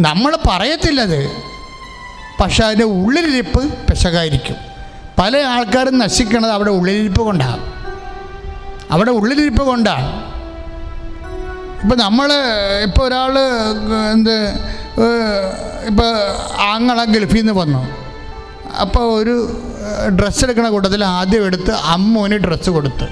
[0.00, 1.20] നമ്മൾ പറയത്തില്ലത്
[2.40, 4.56] പക്ഷെ അതിന്റെ ഉള്ളിലിരിപ്പ് പെശകായിരിക്കും.
[5.18, 7.81] പല ആൾക്കാരും നശിക്കുന്നത് അവിടെ ഉള്ളിലിരിപ്പ് കൊണ്ടാണ്
[8.94, 10.08] അവിടെ ഉള്ളിലിരിപ്പ് കൊണ്ടാണ്
[11.82, 12.28] ഇപ്പം നമ്മൾ
[12.86, 13.34] ഇപ്പോൾ ഒരാൾ
[14.14, 14.36] എന്ത്
[15.90, 16.10] ഇപ്പോൾ
[16.72, 17.80] ആങ്ങള ഗൾഫിൽ നിന്ന് വന്നു.
[18.82, 19.34] അപ്പോൾ ഒരു
[20.18, 23.08] ഡ്രസ്സ് എടുക്കണ കൂട്ടത്തിൽ ആദ്യം എടുത്ത് അമ്മുവിന് ഡ്രസ്സ് കൊടുത്ത്.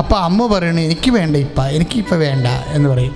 [0.00, 2.46] അപ്പോൾ അമ്മ പറയണ എനിക്ക് വേണ്ട ഇപ്പം എനിക്കിപ്പോൾ വേണ്ട
[2.76, 3.14] എന്ന് പറയും.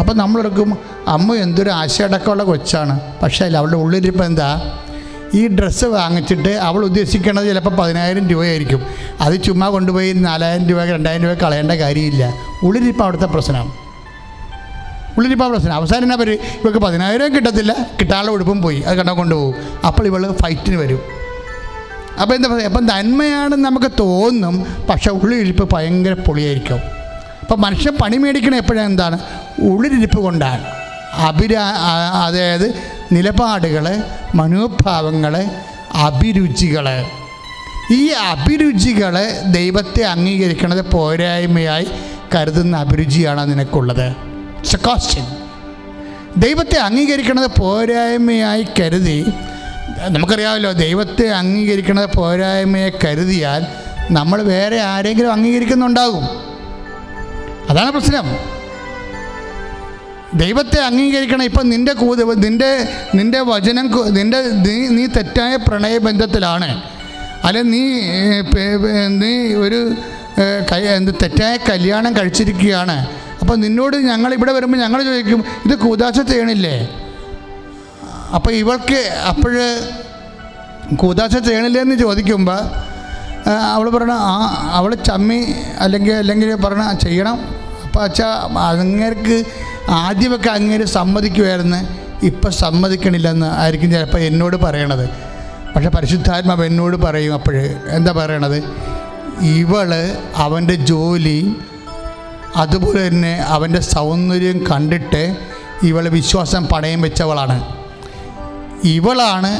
[0.00, 0.72] അപ്പോൾ നമ്മളെടുക്കും
[1.14, 2.96] അമ്മ എന്തൊരു ആശയടക്കമുള്ള കൊച്ചാണ്.
[3.22, 4.50] പക്ഷേ അല്ല അവളുടെ ഉള്ളിലിപ്പോൾ എന്താ?
[5.34, 8.86] ഈ ഡ്രസ്സ് വാങ്ങിച്ചിട്ട് അവൾ ഉദ്ദേശിക്കുന്നത് ചിലപ്പോൾ പതിനായിരം രൂപയായിരിക്കും.
[9.20, 12.34] അത് ചുമ്മാ കൊണ്ടുപോയി നാലായിരം രൂപ രണ്ടായിരം രൂപ കളയേണ്ട കാര്യമില്ല.
[12.62, 13.72] ഉള്ളിലിപ്പോൾ അവിടുത്തെ പ്രശ്നം.
[15.16, 15.74] ഉള്ളിലിപ്പോൾ പ്രശ്നം.
[15.74, 17.76] അവസാനം എന്നാ പറയും ഇവൾക്ക് പതിനായിരം കിട്ടത്തില്ല.
[18.00, 18.80] കിട്ടാനുള്ള ഉടുപ്പും പോയി.
[18.80, 19.54] അത് കണ്ടാൽ കൊണ്ടുപോകും.
[19.86, 21.00] അപ്പോൾ ഇവൾ ഫൈറ്റിന് വരും.
[22.20, 22.64] അപ്പോൾ എന്താ പറയുക?
[22.64, 24.66] അപ്പം നന്മയാണെന്ന് നമുക്ക് തോന്നും.
[24.90, 26.78] പക്ഷേ ഉള്ളിലിരിപ്പ് ഭയങ്കര പൊളിയായിരിക്കും.
[27.40, 28.86] അപ്പം മനുഷ്യൻ പണി മേടിക്കണ എപ്പോഴാണ്?
[28.86, 29.18] എന്താണ്?
[29.60, 30.64] ഉള്ളിലിരിപ്പ് കൊണ്ടാണ്.
[31.14, 31.72] അഭിരാ
[32.24, 34.02] അതായത് നിലപാടുകൾ
[34.34, 35.44] മനോഭാവങ്ങൾ
[35.92, 37.04] അഭിരുചികൾ
[37.92, 41.86] ഈ അഭിരുചികൾ ദൈവത്തെ അംഗീകരിക്കുന്നത് പോരായ്മയായി
[42.34, 44.12] കരുതുന്ന അഭിരുചിയാണ് നിനക്കുള്ളത്.
[46.36, 49.26] ദൈവത്തെ അംഗീകരിക്കുന്നത് പോരായ്മയായി കരുതി
[50.08, 53.66] നമുക്കറിയാമല്ലോ ദൈവത്തെ അംഗീകരിക്കുന്നത് പോരായ്മയെ കരുതിയാൽ
[54.10, 56.24] നമ്മൾ വേറെ ആരെങ്കിലും അംഗീകരിക്കുന്നുണ്ടാകും.
[57.70, 58.57] അതാണ് പ്രശ്നം.
[60.42, 61.44] ദൈവത്തെ അംഗീകരിക്കണം.
[61.50, 62.70] ഇപ്പം നിന്റെ കൂത് നിന്റെ
[63.18, 66.68] നിന്റെ വചനം നിന്റെ നീ നീ തെറ്റായ പ്രണയബന്ധത്തിലാണ്.
[67.46, 67.82] അല്ലെ നീ
[69.22, 69.32] നീ
[69.64, 69.80] ഒരു
[70.96, 72.96] എന്ത് തെറ്റായ കല്യാണം കഴിച്ചിരിക്കുകയാണ്.
[73.42, 76.76] അപ്പോൾ നിന്നോട് ഞങ്ങൾ ഇവിടെ വരുമ്പോൾ ഞങ്ങൾ ചോദിക്കും ഇത് കൂതാശ ചെയ്യണില്ലേ?
[78.36, 79.00] അപ്പോൾ ഇവൾക്ക്
[79.30, 79.66] അപ്പോഴ്
[81.02, 82.60] കൂതാശ ചെയ്യണില്ലേ എന്ന് ചോദിക്കുമ്പോൾ
[83.74, 84.34] അവൾ പറഞ്ഞ ആ
[84.78, 85.40] അവൾ ചമ്മി
[85.84, 87.38] അല്ലെങ്കിൽ അല്ലെങ്കിൽ പറഞ്ഞ ചെയ്യണം.
[88.00, 88.28] അച്ഛാ
[88.72, 89.36] അങ്ങേർക്ക്
[90.04, 91.80] ആദ്യമൊക്കെ അങ്ങേര് സമ്മതിക്കുമായിരുന്നു
[92.26, 95.04] ഇപ്പം സമ്മതിക്കണില്ലെന്ന് ആയിരിക്കും ചിലപ്പോൾ എന്നോട് പറയണത്.
[95.74, 98.58] പക്ഷെ പരിശുദ്ധാത്മാവ് എന്നോട് പറയും അപ്പോഴേ എന്താ പറയണത്?
[99.58, 99.90] ഇവൾ
[100.44, 101.38] അവന്റെ ജോലി
[102.56, 105.22] അതുപോലെ തന്നെ അവന്റെ സൗന്ദര്യം കണ്ടിട്ട്
[105.82, 107.56] ഇവൾ വിശ്വാസം പണയം വെച്ചവളാണ്.
[108.84, 109.52] ഇവളാണ്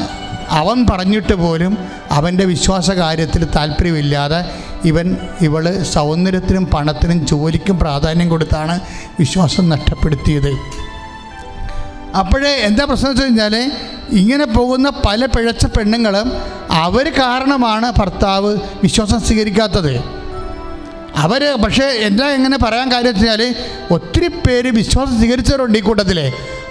[0.51, 1.79] അവൻ പറഞ്ഞിട്ട് പോലും
[2.11, 4.45] അവന്റെ വിശ്വാസ കാര്യത്തിൽ താല്പര്യമില്ലാതെ
[4.85, 8.81] ഇവൻ ഇവൾ സൗന്ദര്യത്തിനും പണത്തിനും ജോലിക്കും പ്രാധാന്യം കൊടുത്താണ്
[9.19, 10.53] വിശ്വാസം നഷ്ടപ്പെടുത്തിയത്.
[12.19, 13.73] അപ്പോഴേ എന്താ പ്രശ്നം വെച്ച് കഴിഞ്ഞാൽ
[14.11, 16.33] ഇങ്ങനെ പോകുന്ന പല പിഴച്ച പെണ്ണുങ്ങളും
[16.71, 20.18] അവർ കാരണമാണ് ഭർത്താവ് വിശ്വാസം സ്വീകരിക്കാത്തത്.
[21.23, 23.43] അവർ പക്ഷേ എന്താ എങ്ങനെ പറയാൻ കാര്യം വെച്ച് കഴിഞ്ഞാൽ
[23.91, 26.19] ഒത്തിരി പേര് വിശ്വാസം സ്വീകരിച്ചവരുണ്ട് ഈ കൂട്ടത്തിൽ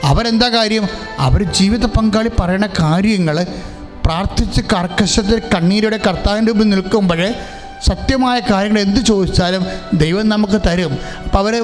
[0.04, 0.84] അവരെന്താ കാര്യം?
[1.20, 3.38] അവർ ജീവിത പങ്കാളി പറയുന്ന കാര്യങ്ങൾ
[4.06, 7.22] പ്രാർത്ഥിച്ച് കർക്കശത്തിൽ കണ്ണീരുടെ കർത്താവിന്റെ മുമ്പിൽ നിൽക്കുമ്പോൾ
[7.88, 10.94] സത്യമായ കാര്യങ്ങൾ എന്ത് ചോദിച്ചാലും ദൈവം നമുക്ക് തരും.
[11.26, 11.56] അപ്പോൾ അവർ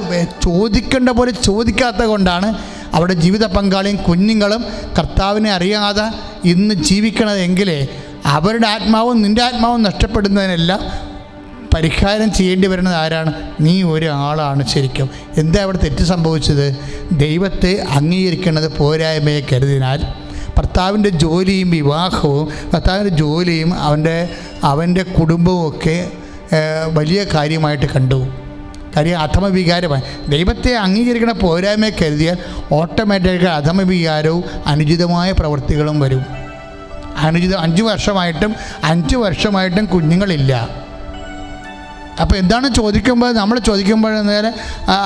[0.45, 2.49] ചോദിക്കേണ്ട പോലെ ചോദിക്കാത്ത കൊണ്ടാണ്
[2.95, 4.61] അവരുടെ ജീവിത പങ്കാളിയും കുഞ്ഞുങ്ങളും
[4.97, 6.05] കർത്താവിനെ അറിയാതെ
[6.43, 7.79] ഇന്ന് ജീവിക്കണതെങ്കിലേ
[8.25, 10.81] അവരുടെ ആത്മാവും നിന്റെ ആത്മാവും നഷ്ടപ്പെടുന്നതിനെല്ലാം
[11.73, 13.33] പരിഹാരം ചെയ്യേണ്ടി വരുന്നത് ആരാണ്?
[13.61, 15.09] നീ ഒരാളാണ് ശരിക്കും.
[15.37, 16.75] എന്താ അവിടെ തെറ്റ് സംഭവിച്ചത്?
[17.11, 20.05] ദൈവത്തെ അംഗീകരിക്കുന്നത് പോരായ്മയെ കരുതിനാൽ
[20.57, 24.29] ഭർത്താവിന്റെ ജോലിയും വിവാഹവും ഭർത്താവിന്റെ ജോലിയും അവന്റെ
[24.63, 26.11] അവന്റെ കുടുംബവും ഒക്കെ
[26.93, 28.27] വലിയ കാര്യമായിട്ട് കണ്ടു.
[28.95, 30.01] കാര്യം അധമവികാരമായി.
[30.27, 32.37] ദൈവത്തെ അംഗീകരിക്കുന്ന പോരായ്മയെ കരുതിയാൽ
[32.71, 36.25] ഓട്ടോമാറ്റിക്കായി അധമവികാരവും അനുചിതമായ പ്രവൃത്തികളും വരും.
[37.17, 40.82] അനുചിതം അഞ്ച് വർഷമായിട്ടും അഞ്ച് വർഷമായിട്ടും കുഞ്ഞുങ്ങളില്ല.
[42.21, 44.49] അപ്പോൾ എന്താണ് ചോദിക്കുമ്പോൾ നമ്മൾ ചോദിക്കുമ്പോൾ നേരെ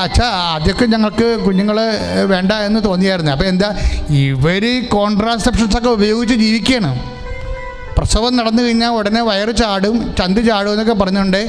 [0.03, 1.77] അച്ഛാ ആദ്യമൊക്കെ ഞങ്ങൾക്ക് കുഞ്ഞുങ്ങൾ
[2.33, 3.31] വേണ്ട എന്ന് തോന്നിയായിരുന്നു.
[3.31, 3.69] അപ്പോൾ എന്താ
[4.23, 6.91] ഇവർ കോൺട്രാസെപ്ഷൻസൊക്കെ ഉപയോഗിച്ച് ജീവിക്കുകയാണ്
[7.97, 11.41] പ്രസവം നടന്നു കഴിഞ്ഞാൽ ഉടനെ വയറ് ചാടും ചന്ത് ചാടും എന്നൊക്കെ പറഞ്ഞുകൊണ്ട്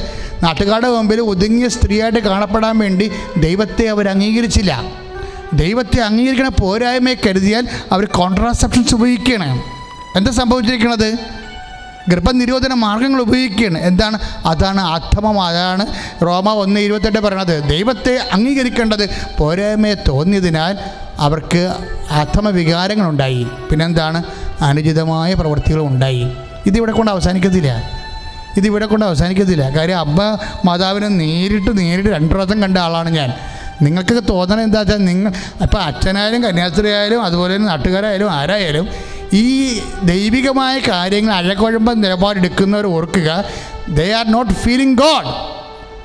[0.43, 3.07] നാട്ടുകാരുടെ മുമ്പിൽ ഒതുങ്ങിയ സ്ത്രീയായിട്ട് കാണപ്പെടാൻ വേണ്ടി
[3.37, 4.73] ദൈവത്തെ അവർ അംഗീകരിച്ചില്ല.
[5.53, 9.49] ദൈവത്തെ അംഗീകരിക്കണ പോരായ്മയെ കരുതിയാൽ അവർ കോൺട്രാസെപ്ഷൻസ് ഉപയോഗിക്കുകയാണ്
[10.17, 11.38] എന്താ സംഭവിച്ചിരിക്കുന്നത്
[12.09, 13.77] ഗർഭനിരോധന മാർഗങ്ങൾ ഉപയോഗിക്കുകയാണ്.
[13.77, 14.19] എന്താണ്?
[14.45, 15.85] അതാണ് അധമം അതാണ്
[16.21, 17.69] റോമ ഒന്ന് ഇരുപത്തെട്ട് പറയണത്.
[17.69, 20.77] ദൈവത്തെ അംഗീകരിക്കേണ്ടത് പോരായ്മയെ തോന്നിയതിനാൽ
[21.17, 21.73] അവർക്ക്
[22.11, 24.23] അധമ വികാരങ്ങളുണ്ടായി പിന്നെന്താണ്?
[24.61, 26.27] അനുചിതമായ പ്രവൃത്തികളും ഉണ്ടായി.
[26.65, 27.71] ഇതിവിടെ കൊണ്ട് അവസാനിക്കത്തില്ല.
[28.57, 29.77] ഇതിവിടെ കൊണ്ട് അവസാനിക്കത്തില്ല.
[29.77, 30.21] കാര്യം അബ്ബ
[30.65, 33.33] മാതാവിനെ നേരിട്ട് നേരിട്ട് രണ്ടു പ്രാവശ്യം കണ്ട ആളാണ് ഞാൻ.
[33.81, 35.31] നിങ്ങൾക്കൊക്കെ തോന്നണം എന്താ വെച്ചാൽ നിങ്ങൾ
[35.61, 38.87] ഇപ്പം അച്ഛനായാലും കന്യാസ്ത്രീ ആയാലും അതുപോലെ തന്നെ നാട്ടുകാരായാലും ആരായാലും
[39.33, 43.45] ഈ ദൈവികമായ കാര്യങ്ങൾ അഴകുഴമ്പ നിലപാടെടുക്കുന്നവർ ഓർക്കുക
[43.89, 45.27] they are not feeling God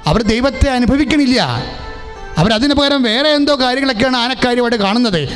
[0.06, 1.62] അവർ ദൈവത്തെ അനുഭവിക്കണില്ല.
[2.38, 5.28] അവരതിന് പകരം വേറെ എന്തോ കാര്യങ്ങളൊക്കെയാണ് ആനക്കാര്യമായിട്ട് കാണുന്നത്.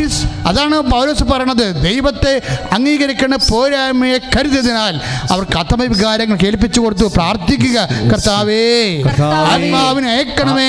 [0.00, 1.66] ദാറ്റ് ഈസ് അതാണ് പൗലോസ് പറയണത്.
[1.86, 2.32] ദൈവത്തെ
[2.76, 4.94] അംഗീകരിക്കുന്ന പോരായ്മയെ കരുതിയതിനാൽ
[5.32, 7.06] അവർക്ക് അത്തമ വികാരങ്ങൾ കേൾപ്പിച്ചു കൊടുത്തു.
[7.16, 7.78] പ്രാർത്ഥിക്കുക
[8.12, 8.62] കർത്താവേ.
[9.06, 10.68] കർത്താവേ, ആത്മാവിനെ അയക്കണമേ.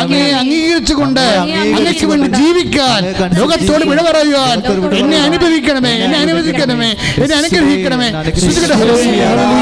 [0.00, 3.00] അങ്ങനെ അംഗീകരിച്ചു കൊണ്ട് അംഗീകരിച്ചുകൊണ്ട് അങ്ങയ്ക്ക് വേണ്ടി ജീവിക്കാൻ
[3.40, 4.56] ലോകത്തോട് വിട പറയുവാൻ
[5.00, 6.90] എന്നെ അനുഭവിക്കണമേ എന്നെ അനുവദിക്കണമേ
[7.22, 8.08] എന്നെ അനുഗ്രഹിക്കണമേ.
[8.12, 9.56] വേണ്ടി പ്രാർത്ഥിക്കുന്നു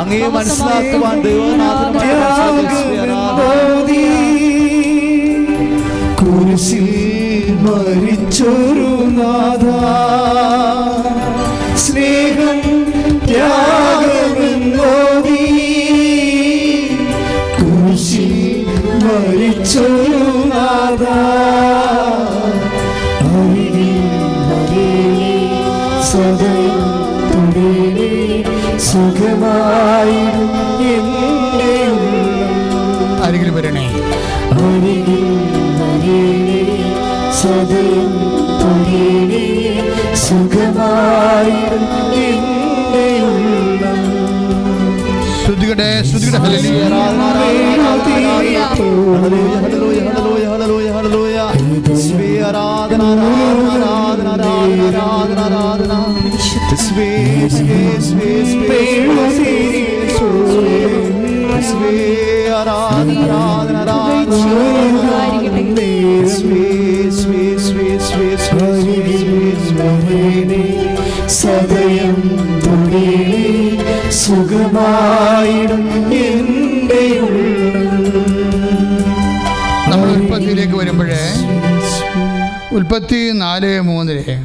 [0.00, 1.16] അങ്ങയെ മനസ്സിലാക്കുവാൻ
[3.08, 4.48] ദൈവനാഥനുമായി
[6.20, 6.88] കുരിശിൽ
[7.64, 9.64] മരിച്ചൊരു നാഥ.
[11.84, 12.57] സ്നേഹം
[40.28, 41.84] സുഖമായിടും
[52.40, 53.02] ആരാധന ആരാധന
[53.68, 54.28] ആരാധന
[54.80, 55.92] ആരാധന ആരാധന
[63.70, 65.07] സദയം
[74.78, 77.02] സുഖമായിടും എന്റെ
[79.90, 81.22] നമ്മൾ ഉൽപ്പത്തിയിലേക്ക് വരുമ്പോഴേ
[82.76, 84.36] ഉൽപ്പത്തി നാല് മൂന്നിലെ.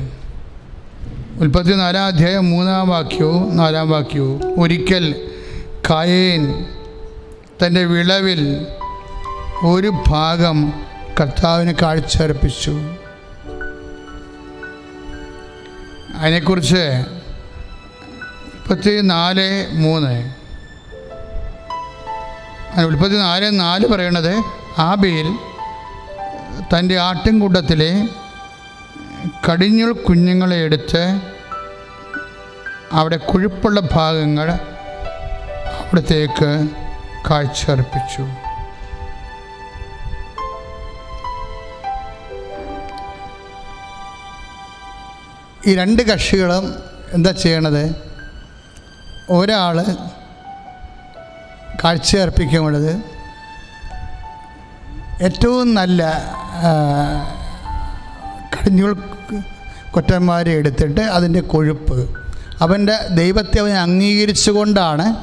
[1.41, 4.39] ഉൽപ്പത്തി നാലാം അധ്യായം മൂന്നാം വാക്യവും നാലാം വാക്യവും.
[4.61, 5.05] ഒരിക്കൽ
[5.89, 6.43] കായേൻ
[7.61, 8.41] തന്റെ വിളവിൽ
[9.65, 10.73] ഒരു ഭാഗം
[11.19, 12.73] കർത്താവിന് കാഴ്ചയർപ്പിച്ചു.
[16.17, 16.83] അതിനെക്കുറിച്ച്
[18.63, 19.45] മുപ്പത്തി നാല്
[19.77, 20.11] മൂന്ന്.
[22.85, 24.29] ഉൽപ്പത്തി നാല് നാല് പറയണത്
[24.77, 25.27] ആബേൽ
[26.71, 27.89] തന്റെ ആട്ടിൻകൂട്ടത്തിലെ
[29.47, 31.03] കടിഞ്ഞുൾ കുഞ്ഞുങ്ങളെ എടുത്ത്
[32.91, 34.51] അവിടെ കൊഴുപ്പുള്ള ഭാഗങ്ങൾ
[35.81, 36.49] അവിടത്തേക്ക്
[37.29, 38.23] കാഴ്ചയർപ്പിച്ചു.
[45.69, 46.65] ഈ രണ്ട് കക്ഷികളും
[47.13, 48.12] എന്താ ചെയ്യണത്?
[49.29, 49.85] ഒരാൾ
[51.83, 53.01] കാഴ്ചയർപ്പിക്കുമ്പോൾ
[55.21, 56.03] ഏറ്റവും നല്ല
[58.55, 58.93] കടിഞ്ഞൂൽ
[59.91, 62.23] കൊറ്റന്മാരെ എടുത്തിട്ട് അതിന്റെ കൊഴുപ്പ്.
[62.61, 65.15] അവന്റെ ദൈവത്തെ അവൻ അംഗീകരിച്ചുകൊണ്ടാണ്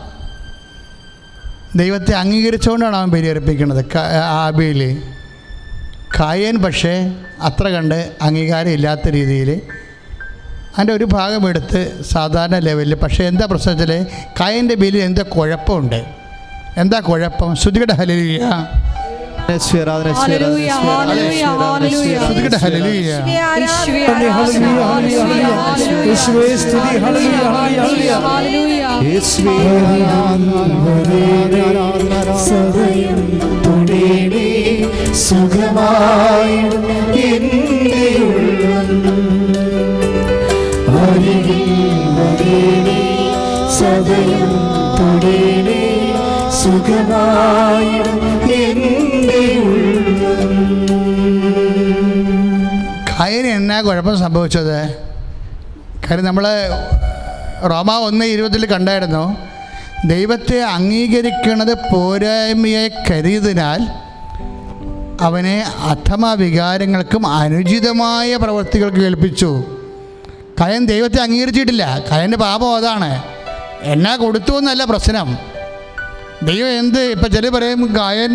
[1.78, 3.96] ദൈവത്തെ അംഗീകരിച്ചുകൊണ്ടാണ് അവൻ ബലിയർപ്പിക്കുന്നത്.
[4.16, 5.02] ആബിയിൽ
[6.20, 9.62] കായൻ പക്ഷേ അത്ര കണ്ട് അംഗീകാരം ഇല്ലാത്ത രീതിയിൽ
[10.80, 13.90] അതിന്റെ ഒരു ഭാഗം എടുത്ത് സാധാരണ ലെവലിൽ പക്ഷേ എന്താ പ്രശ്നത്തിൽ
[14.40, 15.98] കായന്റെ ബില്ലിൽ എന്താ കുഴപ്പമുണ്ട്?
[16.76, 17.50] എന്താ കുഴപ്പം?
[17.54, 18.40] ശ്രുതികട ഹലിയ
[35.20, 36.56] സുഖമായി
[53.18, 54.94] കായന് എന്നാ കുഴപ്പം സംഭവിച്ചത്?
[56.10, 56.46] കാര്യം നമ്മൾ
[57.70, 59.36] റോമ ഒന്ന് ഇരുപതിൽ കണ്ടായിരുന്നു.
[60.06, 63.80] ദൈവത്തെ അംഗീകരിക്കുന്നത് പോരായ്മയെ കരുതിനാൽ
[65.20, 69.79] അവനെ അധമ വികാരങ്ങൾക്കും അനുചിതമായ പ്രവൃത്തികൾക്ക് ഏൽപ്പിച്ചു.
[70.60, 71.84] കയൻ ദൈവത്തെ അംഗീകരിച്ചിട്ടില്ല.
[72.12, 73.22] കയന്റെ പാപം അതാണ്.
[73.82, 75.38] എന്നാ കൊടുത്തു എന്നല്ല പ്രശ്നം.
[76.42, 78.32] ദൈവം എന്ത് ഇപ്പം ചില പറയും കായൻ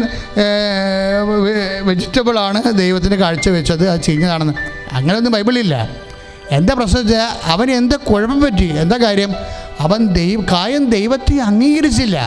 [1.82, 4.54] വെജിറ്റബിളാണ് ദൈവത്തിന് കാഴ്ച വെച്ചത് അത് ചീഞ്ഞതാണെന്ന്.
[4.92, 5.90] അങ്ങനെയൊന്നും ബൈബിളില്ല
[6.52, 8.68] എന്താ പ്രശ്നം വെച്ചാൽ അവന് എന്ത് കുഴപ്പം പറ്റി?
[8.80, 9.32] എന്താ കാര്യം?
[9.80, 12.18] അവൻ ദൈവ കായൻ ദൈവത്തെ അംഗീകരിച്ചില്ല.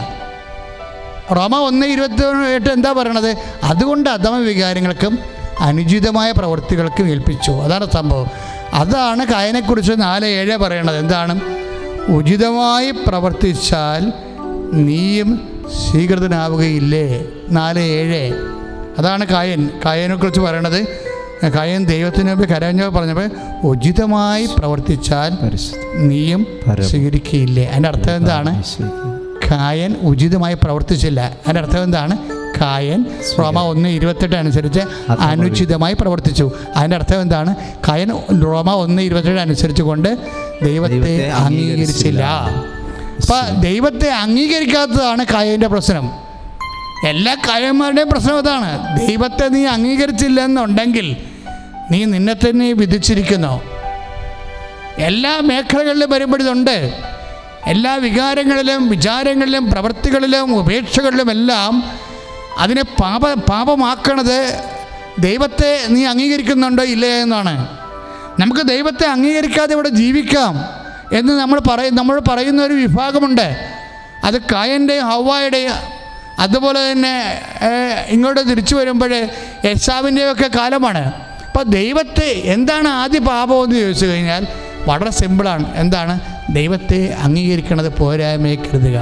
[1.37, 2.25] റോമ ഒന്ന് ഇരുപത്തി
[2.55, 3.31] എട്ട് എന്താ പറയണത്?
[3.63, 5.19] അതുകൊണ്ട് അധമ വികാരങ്ങൾക്കും
[5.61, 7.51] അനുചിതമായ പ്രവൃത്തികൾക്കും ഏൽപ്പിച്ചു.
[7.51, 8.29] അതാണ് സംഭവം.
[8.73, 10.99] അതാണ് കായനെക്കുറിച്ച് നാല് ഏഴ് പറയണത്.
[10.99, 11.41] എന്താണ്?
[12.09, 14.13] ഉചിതമായി പ്രവർത്തിച്ചാൽ
[14.73, 17.25] നീയും സ്വീകൃതനാവുകയില്ലേ?
[17.51, 18.33] നാല് ഏഴ്.
[18.99, 19.71] അതാണ് കായൻ.
[19.85, 21.09] കായനെക്കുറിച്ച് പറയണത്
[21.55, 23.31] കായൻ ദൈവത്തിന് മുമ്പ് കരഞ്ഞോ പറഞ്ഞപ്പോൾ
[23.65, 25.33] ഉചിതമായി പ്രവർത്തിച്ചാൽ
[25.95, 26.47] നീയും
[26.81, 27.65] സ്വീകരിക്കുകയില്ലേ?
[27.65, 28.63] അതിന്റെ അർത്ഥം എന്താണ്?
[29.51, 31.21] കായൻ ഉചിതമായി പ്രവർത്തിച്ചില്ല.
[31.21, 32.38] അതിന്റെ അർത്ഥം എന്താണ്?
[32.61, 33.05] കായൻ
[33.39, 34.81] റോമ ഒന്ന് ഇരുപത്തെട്ട് അനുസരിച്ച്
[35.13, 36.51] അനുചിതമായി പ്രവർത്തിച്ചു.
[36.77, 37.55] അതിന്റെ അർത്ഥം എന്താണ്?
[37.89, 38.11] കായൻ
[38.45, 40.19] റോമ ഒന്ന് ഇരുപത്തെട്ട് അനുസരിച്ച് കൊണ്ട്
[40.63, 42.25] ദൈവത്തെ അംഗീകരിച്ചില്ല.
[43.21, 46.11] അപ്പം ദൈവത്തെ അംഗീകരിക്കാത്തതാണ് കായന്റെ പ്രശ്നം.
[47.09, 49.01] എല്ലാ കായന്മാരുടെയും പ്രശ്നം അതാണ്.
[49.07, 51.17] ദൈവത്തെ നീ അംഗീകരിച്ചില്ല എന്നുണ്ടെങ്കിൽ
[51.91, 53.63] നീ നിന്നെ തന്നെ വിധിച്ചിരിക്കുന്നു.
[54.99, 56.93] എല്ലാ മേഖലകളിലും വരുമ്പോഴിതുണ്ട്.
[57.67, 61.85] എല്ലാ വികാരങ്ങളിലും വിചാരങ്ങളിലും പ്രവൃത്തികളിലും ഉപേക്ഷകളിലും എല്ലാം
[62.59, 64.63] അതിനെ പാപ പാപമാക്കണത്
[65.19, 67.79] ദൈവത്തെ നീ അംഗീകരിക്കുന്നുണ്ടോ ഇല്ലേ എന്നാണ്.
[68.41, 70.65] നമുക്ക് ദൈവത്തെ അംഗീകരിക്കാതെ ഇവിടെ ജീവിക്കാം
[71.13, 73.79] എന്ന് നമ്മൾ പറയും നമ്മൾ പറയുന്ന ഒരു വിഭാഗമുണ്ട്.
[74.25, 75.73] അത് കായന്റെയും ഹവായുടെയും
[76.39, 77.43] അതുപോലെ തന്നെ
[78.09, 79.15] ഇങ്ങോട്ട് തിരിച്ചു വരുമ്പോൾ
[79.65, 81.13] യശാവിന്റെയും ഒക്കെ കാലമാണ്.
[81.47, 84.47] അപ്പോൾ ദൈവത്തെ എന്താണ് ആദ്യ പാപമെന്ന് ചോദിച്ചു കഴിഞ്ഞാൽ
[84.87, 85.77] വളരെ സിമ്പിളാണ്.
[85.77, 86.21] എന്താണ്?
[86.51, 88.99] ദൈവത്തെ അംഗീകരിക്കണത് പോരായ്മയെ കരുതുക.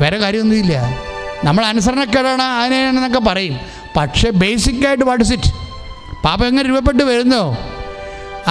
[0.00, 1.07] വേറെ കാര്യമൊന്നുമില്ല.
[1.44, 3.60] നമ്മൾ അനുസരണക്കേടാണ് അതിനെന്നൊക്കെ പറയും.
[3.96, 5.52] പക്ഷേ ബേസിക്കായിട്ട് വാട്ട് ഇസ് ഇറ്റ്
[6.24, 7.58] പാപം എങ്ങനെ രൂപപ്പെട്ട് വരുന്നോ?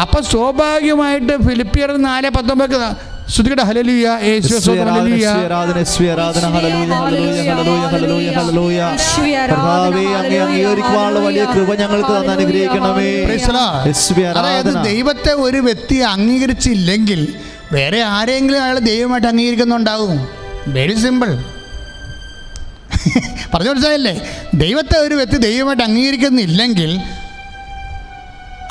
[0.02, 4.10] അപ്പം സ്വാഭാവികമായിട്ട് ഫിലിപ്പിയർ നാല് പത്തൊമ്പത് ശ്രുതികട ഹലലിയ
[11.26, 13.10] വലിയ കൃപ ഞങ്ങൾക്ക് അനുഗ്രഹിക്കണമേ.
[14.38, 17.36] അതായത് ദൈവത്തെ ഒരു വ്യക്തി അംഗീകരിച്ചില്ലെങ്കിൽ
[17.74, 20.28] വേറെ ആരെങ്കിലും അയാൾ ദൈവമായിട്ട് അംഗീകരിക്കുന്നുണ്ടാവും.
[20.68, 21.38] വെരി സിമ്പിൾ
[23.54, 24.44] പറഞ്ഞു മനസ്സിലായില്ലേ?
[24.54, 27.00] ദൈവത്തെ ഒരു വ്യക്തി ദൈവമായിട്ട് അംഗീകരിക്കുന്നില്ലെങ്കിൽ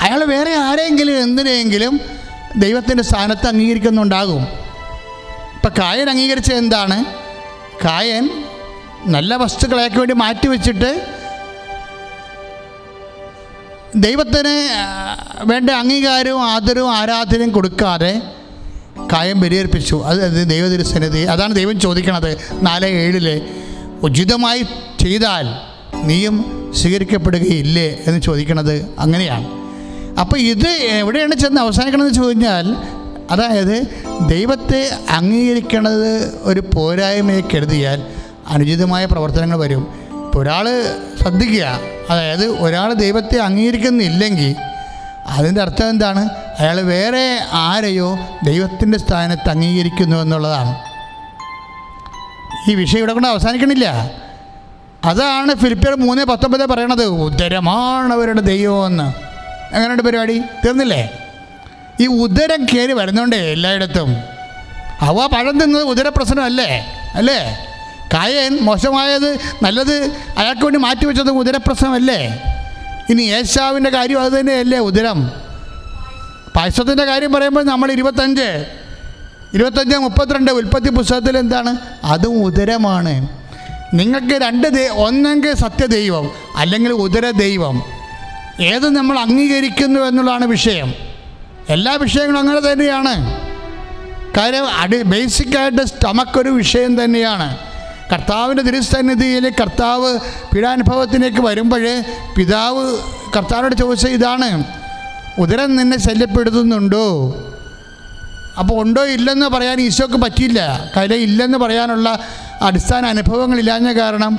[0.00, 2.00] അയാൾ വേറെ ആരെങ്കിലും എന്തിനെങ്കിലും
[2.56, 4.42] ദൈവത്തിന്റെ സ്ഥാനത്ത് അംഗീകരിക്കുന്നുണ്ടാകും.
[5.54, 7.04] ഇപ്പം കായൻ അംഗീകരിച്ച എന്താണ്?
[7.84, 8.44] കായൻ
[9.06, 11.06] നല്ല വസ്തുക്കളെയൊക്കെ വേണ്ടി മാറ്റി വെച്ചിട്ട്
[13.96, 14.68] ദൈവത്തിന്
[15.44, 18.22] വേണ്ട അംഗീകാരവും ആദരവും ആരാധനയും കൊടുക്കാതെ
[19.12, 19.40] കായം
[20.04, 23.42] അത് അത് ദൈവതിരുസന്നിധി അതാണ് ദൈവം ചോദിക്കണത് നാല് ഏഴിൽ.
[24.02, 24.62] ഉചിതമായി
[25.00, 25.46] ചെയ്താൽ
[25.94, 26.36] നീയും
[26.76, 29.46] സ്വീകരിക്കപ്പെടുകയില്ലേ എന്ന് ചോദിക്കുന്നത് അങ്ങനെയാണ്.
[30.20, 32.76] അപ്പോൾ ഇത് എവിടെയാണ് ചെന്ന് അവസാനിക്കണമെന്ന് ചോദിച്ചാൽ
[33.30, 33.86] അതായത്
[34.28, 38.06] ദൈവത്തെ അംഗീകരിക്കണത് ഒരു പോരായ്മയെ കരുതിയാൽ
[38.48, 39.94] അനുചിതമായ പ്രവർത്തനങ്ങൾ വരും.
[40.26, 40.68] ഇപ്പോൾ ഒരാൾ
[41.22, 44.54] ശ്രദ്ധിക്കുക അതായത് ഒരാൾ ദൈവത്തെ അംഗീകരിക്കുന്നില്ലെങ്കിൽ
[45.26, 46.28] അതിന്റെ അർത്ഥം എന്താണ്?
[46.58, 50.85] അയാൾ വേറെ ആരെയോ ദൈവത്തിന്റെ സ്ഥാനത്ത് അംഗീകരിക്കുന്നു എന്നുള്ളതാണ്.
[52.68, 54.10] ഈ വിഷയം ഇവിടെ കൊണ്ട് അവസാനിക്കണില്ല.
[55.04, 57.04] അതാണ് ഫിലിപ്പിയർ മൂന്ന് പത്തൊമ്പത് പറയണത്.
[57.04, 59.04] ഉദരമാണ് അവരുടെ ദൈവമെന്ന്
[59.74, 60.38] അങ്ങനെയുണ്ട് പരിപാടി?
[60.64, 61.18] തീർന്നില്ലേ?
[62.00, 64.16] ഈ ഉദരം കയറി വരുന്നുണ്ടേ എല്ലായിടത്തും.
[65.00, 66.92] അവ പഴം തിന്നത് ഉദരപ്രശ്നമല്ലേ?
[67.14, 67.66] അല്ലേ?
[68.14, 72.42] കായൻ മോശമായത് നല്ലത് അയാൾക്ക് വേണ്ടി മാറ്റിവെച്ചത് ഉദരപ്രശ്നമല്ലേ?
[73.10, 75.30] ഇനി ഏശാവിന്റെ കാര്യം അത് തന്നെയല്ലേ ഉദരം?
[76.56, 78.66] പായസത്തിന്റെ കാര്യം പറയുമ്പോൾ നമ്മൾ ഇരുപത്തഞ്ച്.
[79.56, 81.76] ഇരുപത്തഞ്ച് മുപ്പത്തിരണ്ട് ഉൽപ്പത്തി പുസ്തകത്തിൽ എന്താണ്?
[82.04, 83.28] അതും ഉദരമാണ്.
[83.94, 87.82] നിങ്ങൾക്ക് രണ്ട് ദൈ ഒന്നെങ്കിൽ സത്യദൈവം അല്ലെങ്കിൽ ഉദര ദൈവം
[88.60, 90.94] ഏത് നമ്മൾ അംഗീകരിക്കുന്നു എന്നുള്ളതാണ് വിഷയം.
[91.68, 93.40] എല്ലാ വിഷയങ്ങളും അങ്ങനെ തന്നെയാണ്.
[94.36, 97.56] കാര്യം അടി ബേസിക്കായിട്ട് സ്റ്റമക്കൊരു വിഷയം തന്നെയാണ്.
[98.12, 100.18] കർത്താവിന്റെ തിരുസന്നിധിയിൽ കർത്താവ്
[100.54, 102.02] പീഡാനുഭവത്തിലേക്ക് വരുമ്പോൾ
[102.36, 102.98] പിതാവ്
[103.36, 104.64] കർത്താവിനോട് ചോദിച്ച ഇതാണ്
[105.38, 107.34] ഉദരം നിന്നെ ശല്യപ്പെടുത്തുന്നുണ്ടോ?
[108.58, 110.90] അപ്പോൾ ഉണ്ടോ ഇല്ലെന്ന് പറയാൻ ഈശോക്ക് പറ്റിയില്ല.
[110.96, 112.18] കല ഇല്ലെന്ന് പറയാനുള്ള
[112.62, 114.38] അടിസ്ഥാന അനുഭവങ്ങളില്ലാഞ്ഞ കാരണം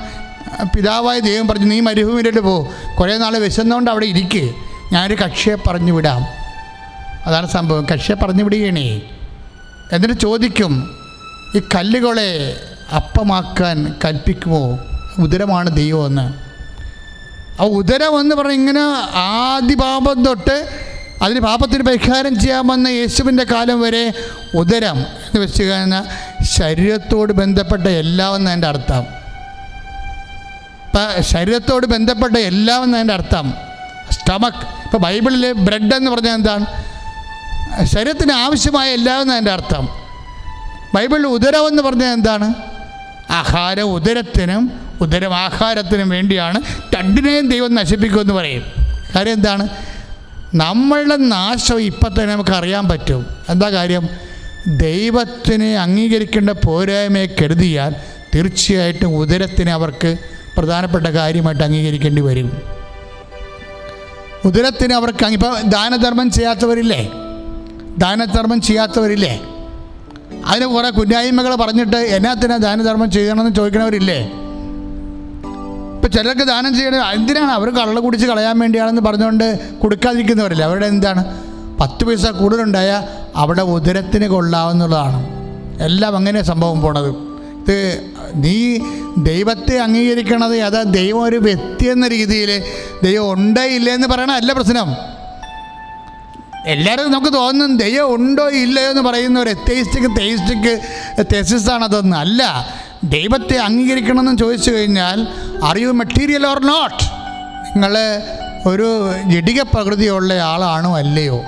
[0.76, 2.68] പിതാവായ ദൈവം പറഞ്ഞു നീ മരുഭൂമിയിലോട്ട് പോ.
[2.99, 4.53] കുറേ നാൾ വിശന്നുകൊണ്ട് അവിടെ ഇരിക്കേ.
[4.91, 6.26] ഞാനൊരു കക്ഷിയെ പറഞ്ഞു വിടാം.
[7.26, 7.85] അതാണ് സംഭവം.
[7.94, 9.02] കക്ഷിയെ പറഞ്ഞു വിടുകയാണേ.
[9.91, 10.98] എന്നിട്ട് ചോദിക്കും
[11.56, 12.60] ഈ കല്ലുകളെ
[12.95, 14.80] അപ്പമാക്കാൻ കൽപ്പിക്കുമോ?
[15.19, 16.48] ഉദരമാണ് ദൈവമെന്ന്.
[17.61, 18.81] ആ ഉദരം എന്ന് പറഞ്ഞാൽ ഇങ്ങനെ
[19.18, 20.69] ആദ്യ പാപം തൊട്ട്
[21.22, 24.14] അതിന് പാപത്തിന് പരിഹാരം ചെയ്യാമെന്ന യേശുവിന്റെ കാലം വരെ
[24.56, 26.03] ഉദരം എന്ന് വെച്ച് കഴിഞ്ഞാൽ
[26.44, 29.06] ശരീരത്തോട് ബന്ധപ്പെട്ട എല്ലാം എന്നതിന്റെ അർത്ഥം.
[30.85, 33.53] ഇപ്പം ശരീരത്തോട് ബന്ധപ്പെട്ട എല്ലാം എന്നതിന്റെ അർത്ഥം.
[34.11, 36.65] സ്റ്റമക്ക് ഇപ്പോൾ ബൈബിളിൽ ബ്രെഡ് എന്ന് പറഞ്ഞാൽ എന്താണ്?
[37.85, 39.89] ശരീരത്തിന് ആവശ്യമായ എല്ലാം എന്നതിന്റെ അർത്ഥം.
[40.95, 42.53] ബൈബിളിൽ ഉദരം എന്ന് പറഞ്ഞാൽ എന്താണ്?
[43.30, 46.61] ആഹാരം ഉദരത്തിനും ഉദരം ആഹാരത്തിനും വേണ്ടിയാണ്
[46.95, 48.64] രണ്ടിനെയും ദൈവം നശിപ്പിക്കുമെന്ന് പറയും.
[49.15, 49.69] കാര്യം എന്താണ്?
[50.56, 53.26] നമ്മളുടെ നാശം ഇപ്പം തന്നെ നമുക്ക് അറിയാൻ പറ്റും.
[53.49, 54.10] എന്താ കാര്യം?
[54.68, 57.95] ദൈവത്തിനെ അംഗീകരിക്കേണ്ട പോരായ്മയെ കരുതിയാൽ
[58.36, 60.18] തീർച്ചയായിട്ടും ഉദരത്തിനെ അവർക്ക്
[60.57, 62.61] പ്രധാനപ്പെട്ട കാര്യമായിട്ട് അംഗീകരിക്കേണ്ടി വരും.
[64.45, 67.11] ഉദരത്തിന് അവർക്ക് ഇപ്പോൾ ദാനധർമ്മം ചെയ്യാത്തവരില്ലേ?
[67.98, 69.41] ദാനധർമ്മം ചെയ്യാത്തവരില്ലേ?
[70.45, 74.32] അതിന് കുറേ കുന്നായ്മകൾ പറഞ്ഞിട്ട് എന്നാത്തിനാ ദാനധർമ്മം ചെയ്യണമെന്ന് ചോദിക്കണവരില്ലേ?
[76.08, 80.64] ഇപ്പം ചിലർക്ക് ദാനം ചെയ്യണ എന്തിനാണ് അവർ കള്ള കുടിച്ച് കളയാൻ വേണ്ടിയാണെന്ന് പറഞ്ഞുകൊണ്ട് കൊടുക്കാതിരിക്കുന്നവരില്ല?
[80.64, 81.24] അവരുടെ എന്താണ്?
[81.80, 83.04] പത്ത് പൈസ കൂടുതലുണ്ടായാൽ
[83.36, 85.20] അവിടെ ഉദരത്തിന് കൊള്ളാവുന്നതാണ്.
[85.82, 87.10] എല്ലാം അങ്ങനെ സംഭവം പോണത്.
[87.10, 88.02] ഇത്
[88.36, 88.78] നീ
[89.18, 92.64] ദൈവത്തെ അംഗീകരിക്കണത് അതാ ദൈവം ഒരു വ്യക്തി എന്ന രീതിയിൽ
[93.04, 94.96] ദൈവം ഉണ്ടോ ഇല്ലേ എന്ന് പറയണ അല്ല പ്രശ്നം.
[96.66, 100.80] എല്ലാവരും നമുക്ക് തോന്നും ദൈവം ഉണ്ടോ ഇല്ലയോ എന്ന് പറയുന്ന ഒരു എത്തേസ്റ്റിക് തെസിസ്
[101.34, 102.44] തെസിസാണ് അതൊന്നും അല്ല
[103.03, 105.28] ദൈവത്തെ അംഗീകരിക്കണമെന്ന് ചോദിച്ചു കഴിഞ്ഞാൽ
[105.64, 107.03] are you material or not
[107.76, 107.98] നിങ്ങൾ
[108.68, 111.44] ഒരു ജടിക പ്രകൃതിയുള്ള ആളാണോ അല്ലയോ?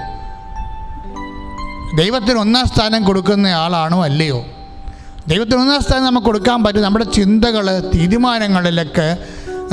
[1.98, 4.46] ദൈവത്തിന് ഒന്നാം സ്ഥാനം കൊടുക്കുന്ന ആളാണോ അല്ലയോ?
[5.28, 6.82] ദൈവത്തിന് ഒന്നാം സ്ഥാനം നമുക്ക് കൊടുക്കാൻ പറ്റും.
[6.82, 9.18] നമ്മുടെ ചിന്തകൾ തീരുമാനങ്ങളിലൊക്കെ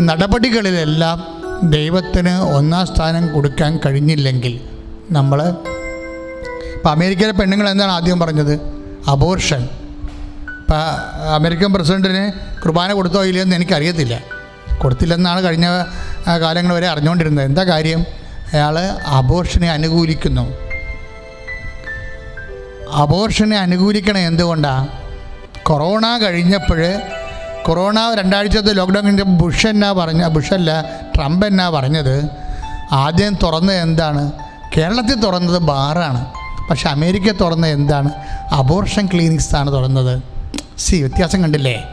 [0.01, 1.37] നടപടികളിലെല്ലാം
[1.71, 4.61] ദൈവത്തിന് ഒന്നാം സ്ഥാനം കൊടുക്കാൻ കഴിഞ്ഞില്ലെങ്കിൽ
[5.11, 5.43] നമ്മൾ
[6.77, 8.61] ഇപ്പം അമേരിക്കയിലെ പെണ്ണുങ്ങൾ എന്താണ് ആദ്യം പറഞ്ഞത്?
[9.09, 9.69] അബോർഷൻ
[11.35, 14.21] അമേരിക്കൻ പ്രസിഡന്റിന് കുർബാന കൊടുത്തോ ഇല്ലയെന്ന് എനിക്കറിയത്തില്ല.
[14.79, 15.85] കൊടുത്തില്ലെന്നാണ് കഴിഞ്ഞ
[16.41, 17.45] കാലങ്ങൾ വരെ അറിഞ്ഞുകൊണ്ടിരുന്നത്.
[17.45, 18.05] എന്താ കാര്യം?
[18.53, 20.57] അയാൾ അബോർഷനെ അനുകൂലിക്കുന്നു.
[22.93, 24.89] അബോർഷനെ അനുകൂലിക്കണം എന്തുകൊണ്ടാണ്
[25.63, 26.95] കൊറോണ കഴിഞ്ഞപ്പോൾ
[27.63, 30.83] കൊറോണ രണ്ടാഴ്ചത്തെ ലോക്ക്ഡൗൺ കഴിഞ്ഞപ്പോൾ ബുഷ് എന്നാ പറഞ്ഞ ബുഷല്ല
[31.17, 32.29] ട്രംപ് എന്നാ പറഞ്ഞത്.
[32.93, 34.33] ആദ്യം തുറന്നത് എന്താണ്?
[34.77, 36.33] കേരളത്തിൽ തുറന്നത് ബാറാണ്.
[36.71, 38.11] പക്ഷെ അമേരിക്ക തുറന്നത് എന്താണ്?
[38.53, 40.36] അബോർഷൻ ക്ലിനിക്സാണ് തുറന്നത്.
[40.79, 41.89] സി വ്യത്യാസം കണ്ടില്ലേ?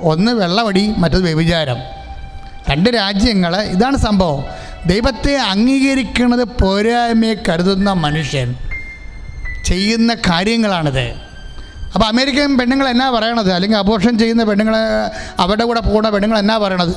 [0.00, 1.76] ഒന്ന് വെള്ളവടി മറ്റത് വ്യഭിചാരം.
[2.70, 4.44] രണ്ട് രാജ്യങ്ങൾ ഇതാണ് സംഭവം.
[4.86, 8.54] ദൈവത്തെ അംഗീകരിക്കുന്നത് പോരായ്മയെ കരുതുന്ന മനുഷ്യൻ.
[9.64, 11.14] ചെയ്യുന്ന കാര്യങ്ങളാണിത്.
[11.94, 13.52] അപ്പോൾ അമേരിക്കൻ പെണ്ണുങ്ങൾ എന്നാ പറയണത്?
[13.52, 14.76] അല്ലെങ്കിൽ അബോർഷൻ ചെയ്യുന്ന പെണ്ണുങ്ങൾ
[15.38, 16.94] അവരുടെ കൂടെ പോകുന്ന പെണ്ണുങ്ങൾ എന്നാ പറയണത്?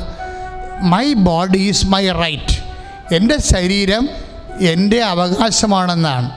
[0.82, 2.64] My body is my right
[3.16, 4.10] എന്റെ ശരീരം
[4.62, 6.32] എന്റെ അവകാശമാണെന്നാണ്.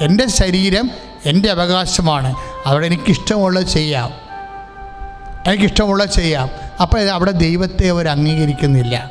[0.00, 0.90] എന്റെ ശരീരം
[1.24, 2.34] എന്റെ അവകാശമാണ്.
[2.68, 4.10] അവിടെ എനിക്കിഷ്ടമുള്ളത് ചെയ്യാം.
[5.46, 6.50] എനിക്കിഷ്ടമുള്ളത് ചെയ്യാം.
[6.82, 9.10] അപ്പോൾ അവിടെ ദൈവത്തെ അവർ അംഗീകരിക്കുന്നില്ല.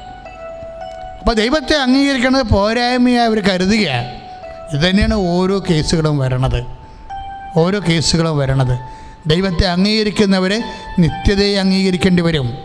[1.20, 4.08] അപ്പോൾ ദൈവത്തെ അംഗീകരിക്കുന്നത് പോരായ്മയായി അവർ കരുതുകയാണ്
[4.74, 6.66] ഇത് തന്നെയാണ് ഓരോ കേസുകളും വരണത്.
[7.58, 8.80] ഓരോ കേസുകളും വരണത്.
[9.30, 10.62] ദൈവത്തെ അംഗീകരിക്കുന്നവരെ
[11.00, 12.58] നിത്യതയെ അംഗീകരിക്കേണ്ടി വരും.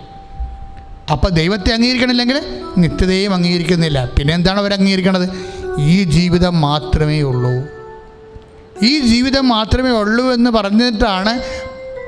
[1.12, 4.08] അപ്പോൾ ദൈവത്തെ അംഗീകരിക്കണില്ലെങ്കിൽ നിത്യതയും അംഗീകരിക്കുന്നില്ല.
[4.18, 5.28] പിന്നെ എന്താണ് അവർ അംഗീകരിക്കണത്?
[5.80, 7.81] ഈ ജീവിതം മാത്രമേ ഉള്ളൂ.
[8.82, 11.42] ഈ ജീവിതം മാത്രമേ ഉള്ളൂ എന്ന് പറഞ്ഞിട്ടാണ്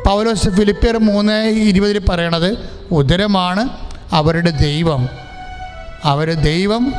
[0.06, 2.68] പൗലോസ് ഫിലിപ്പിയർ മൂന്ന് ഇരുപതിൽ പറയണത്.
[2.90, 3.68] ഉദരമാണ്
[4.12, 5.08] അവരുടെ ദൈവം.
[6.04, 6.94] അവർ ദൈവം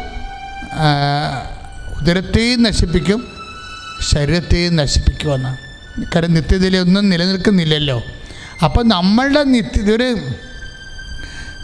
[2.02, 3.28] ഉദരത്തെയും നശിപ്പിക്കും
[4.02, 5.52] ശരീരത്തെയും നശിപ്പിക്കുമെന്ന്
[6.16, 8.02] കാരണം നിത്യതയിലൊന്നും നിലനിൽക്കുന്നില്ലല്ലോ.
[8.64, 10.18] അപ്പം നമ്മളുടെ നിത്യ ഇതൊരു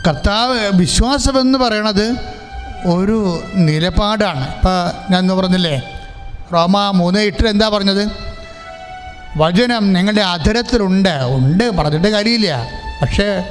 [0.08, 2.16] കർത്താവ് വിശ്വാസമെന്ന് പറയണത്
[2.86, 4.56] ഒരു നിലപാടാണ്.
[4.56, 6.01] ഇപ്പം ഞാൻ പറഞ്ഞില്ലേ
[6.54, 8.10] റോമ മൂന്ന് എട്ടിൽ എന്താ പറഞ്ഞത്?
[9.38, 12.68] വചനം നിങ്ങളുടെ അധരത്തിലുണ്ട് ഉണ്ട് പറഞ്ഞിട്ട് കാര്യമില്ല.
[13.02, 13.44] പക്ഷേ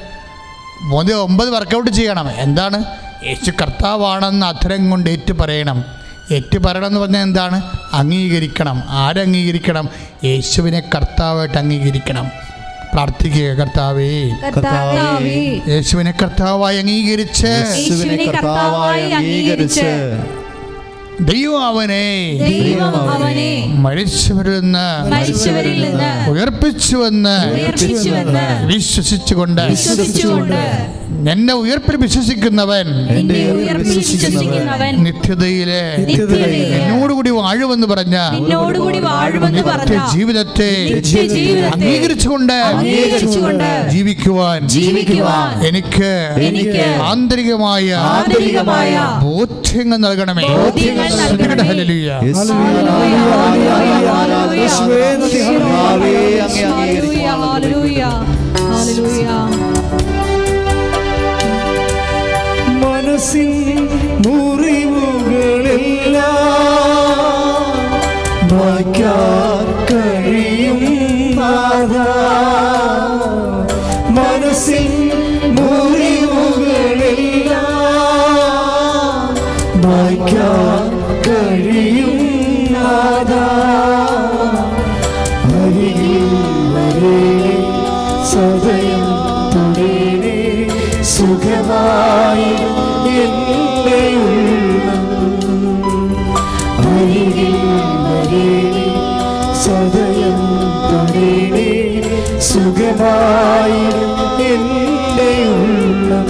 [0.83, 2.31] മൂന്ന് ഒമ്പത് വർക്കൗട്ട് ചെയ്യണം.
[2.37, 2.85] എന്താണ്?
[3.27, 5.85] യേശു കർത്താവാണെന്ന് അധരം കൊണ്ട് ഏറ്റു പറയണം.
[6.33, 7.63] ഏറ്റു പറയണം എന്ന് പറഞ്ഞാൽ എന്താണ്?
[7.93, 8.83] അംഗീകരിക്കണം.
[8.89, 9.89] ആരംഗീകരിക്കണം
[10.25, 12.29] യേശുവിനെ കർത്താവായിട്ട് അംഗീകരിക്കണം.
[12.93, 14.29] പ്രാർത്ഥിക്കുക കർത്താവേ.
[14.29, 15.61] കർത്താവേ.
[15.69, 17.47] യേശുവിനെ കർത്താവായി അംഗീകരിച്ച്.
[17.47, 19.83] യേശുവിനെ കർത്താവായി അംഗീകരിച്ച്.
[22.45, 23.51] ദൈവം അവനെ
[23.85, 24.87] മരിച്ചവരിൽ നിന്ന്
[27.57, 30.61] ഉയർപ്പിച്ചുവെന്ന് വിശ്വസിച്ചുകൊണ്ട്
[31.29, 32.87] എന്നെ ഉയർപ്പിൽ വിശ്വസിക്കുന്നവൻ
[35.05, 35.83] നിത്യതയിലെ
[36.79, 38.17] എന്നോടുകൂടി വാഴുമെന്ന് പറഞ്ഞ
[40.15, 40.71] ജീവിതത്തെ
[41.73, 46.11] അംഗീകരിച്ചുകൊണ്ട് അംഗീകരിച്ചുകൊണ്ട് ജീവിക്കുവാൻ ജീവിക്കുവാൻ എനിക്ക്
[46.49, 48.95] എനിക്ക് ആന്തരികമായ ആന്തരികമായ
[49.25, 50.47] ബോധ്യങ്ങൾ നൽകണമേ.
[50.59, 51.09] ബോധ്യങ്ങൾ
[63.21, 63.89] മനസ്സിൻ
[64.19, 64.81] മുറിവുകളെല്ലാം.
[74.09, 74.93] മനസ്സിൻ
[75.57, 76.39] മുറിവുകളെല്ലാം.
[79.83, 80.89] വായിക്കാൻ
[81.27, 82.17] കഴിയും
[88.33, 89.05] സദയം
[89.53, 90.39] തുടരണേ
[91.03, 92.70] സുഖമായി
[103.43, 103.83] സുഖമായി
[104.47, 106.29] എന്റെ ഉള്ളം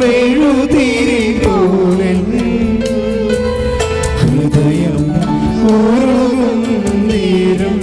[0.00, 2.12] മെഴുതിരി പോലെ
[4.20, 5.02] ഹൃദയം
[5.70, 6.60] ഉരുകും
[7.10, 7.76] നേരം.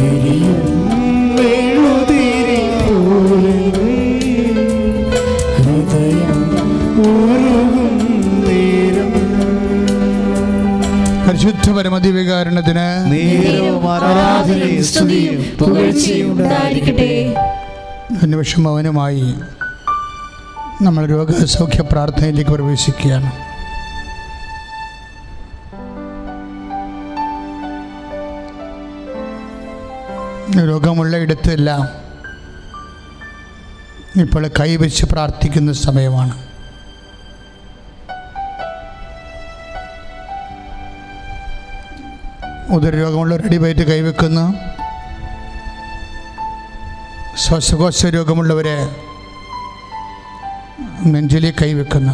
[0.00, 0.58] എരിയും
[1.36, 3.56] മെഴുതിരി പോലെ
[5.58, 6.40] ഹൃദയം
[7.06, 7.94] ഉരുകും
[8.46, 9.12] നേരം
[11.26, 13.55] പരിശുദ്ധ പരമദിവികാരണത്തിന് നേരവും
[13.88, 17.34] ആരാധനയും സ്തുതിയും പുകഴ്ചയും ഉണ്ടായിരിക്കട്ടെ.
[18.24, 19.34] നിമിഷം മൗനമായി
[20.82, 23.30] നമ്മൾ രോഗസൗഖ്യ പ്രാർത്ഥനയിലേക്ക് പ്രവേശിക്കുകയാണ്.
[30.66, 32.06] രോഗമുള്ള ഇടത്തെല്ലാം
[34.20, 36.45] ഇപ്പോൾ കൈവച്ച് പ്രാർത്ഥിക്കുന്ന സമയമാണ്.
[42.70, 44.54] ഉദരരോഗമുള്ളവർ അടിപയറ്റ് കൈവെക്കുന്നു.
[47.36, 48.96] ശ്വാസകോശ രോഗമുള്ളവരെ
[51.06, 52.12] നെഞ്ചിലെ കൈവെക്കുന്നു.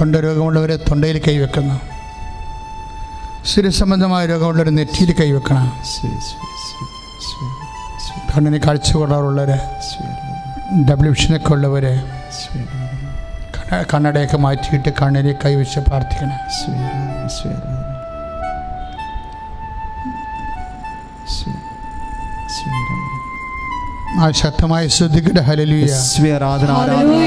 [0.00, 1.80] തൊണ്ട രോഗമുള്ളവരെ തൊണ്ടയിൽ കൈവെക്കുന്നു.
[3.46, 5.80] സ്ഥിരസംബന്ധമായ രോഗമുള്ളവർ നെറ്റിയിൽ കൈവെക്കണം.
[8.36, 9.58] കണ്ണിന് കാഴ്ച ഉള്ളവരെ.
[10.86, 12.23] കണ്ണ-
[13.92, 16.38] കണ്ണടയൊക്കെ മാറ്റിയിട്ട് കണ്ണിനെ കൈവച്ച് പ്രാർത്ഥിക്കണം.
[24.22, 25.86] ആ ശക്തമായി ശ്രദ്ധിക്കട്ടെ ഹലലിയ.
[26.96, 27.24] എല്ലാ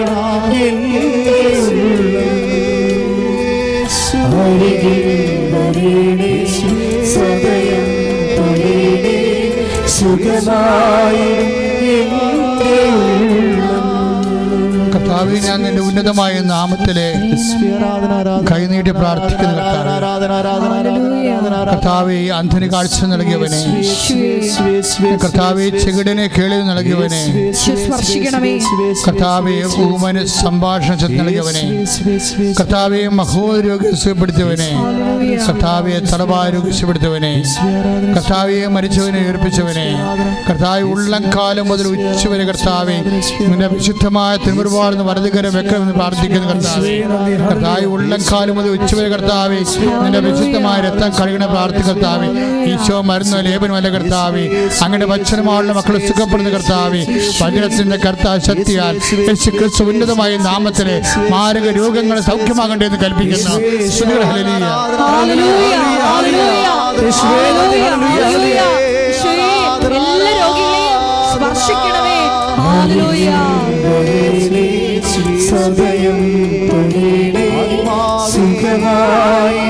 [0.67, 1.41] എന്റെ
[4.41, 5.07] അരികിൽ
[5.53, 6.35] വരണേ
[7.13, 7.87] സദയം
[8.37, 9.19] തൊഴിലേ
[9.97, 11.29] സുഖമായി
[15.21, 17.09] കർത്താവെ ഞാൻ നിന്റെ ഉന്നതമായ നാമത്തിലെ
[18.51, 21.10] കൈനീട്ടി പ്രാർത്ഥിക്കുന്ന
[21.67, 22.19] കർത്താവേ.
[22.37, 23.61] അന്ധന് കാഴ്ച നൽകിയവനെ
[25.23, 27.21] കർത്താവെ ചെകിടനെ കേളിവ് നൽകിയവനെ
[29.05, 29.55] കർത്താവെ
[29.87, 30.89] ഊമന് സംഭാഷണ
[31.21, 31.65] നൽകിയവനെ
[32.59, 34.71] കർത്താവെ മഹോരോഗ്യം സുഖപ്പെടുത്തിയവനെ
[35.47, 37.33] കർത്താവെ തടവാരോഗ്യം സുഖപ്പെടുത്തിയവനെ
[38.17, 39.87] കർത്താവെ മരിച്ചവനെ ഉയർപ്പിച്ചവനെ
[40.49, 42.97] കർത്താവ് ഉള്ളംകാലം മുതൽ ഉച്ചവരെ കർത്താവെ
[43.45, 46.95] നിന്റെ വിശുദ്ധമായ തിരുമുറുപാടുന്ന വലതുകരം വെക്കണമെന്ന് പ്രാർത്ഥിക്കുന്നു കർത്താവ്
[47.45, 49.61] കർത്താവ് ഉള്ളംകാലം മുതൽ ഉച്ചവരെ കർത്താവെ
[50.03, 52.27] നിന്റെ വിശുദ്ധമായ രക്തം കഴുകണ പ്രാർത്ഥി കർത്താവെ
[52.71, 54.45] ഈശോ മരുന്ന് ലേപനം ലേപനമല്ല കർത്താവെ.
[54.83, 57.03] അങ്ങനെ വച്ചനമായുള്ള മക്കൾ സുഖപ്പെടുന്ന കർത്താവെ.
[57.43, 58.95] വചനത്തിന്റെ കർത്താ ശക്തിയാൽ
[59.29, 60.97] യേശു ക്രിസ്തു ഉന്നതമായ നാമത്തിലെ
[61.31, 63.55] മാരക രോഗങ്ങളെ സൗഖ്യമാകണ്ടേ എന്ന് കൽപ്പിക്കുന്നു.
[63.89, 64.67] സ്തുതികൾ ഹല്ലേലൂയ.
[65.19, 65.75] ഹല്ലേലൂയ,
[66.11, 66.67] ഹല്ലേലൂയ,
[67.21, 68.61] ഹല്ലേലൂയ, ഹല്ലേലൂയ.
[69.09, 69.49] ഈശോയെ,
[69.99, 71.01] എല്ലാ രോഗികളെയും
[71.33, 72.19] സ്പർശിക്കണമേ.
[72.67, 73.29] ഹല്ലേലൂയ.
[75.51, 76.19] സദയം
[78.33, 79.65] സുഖമായി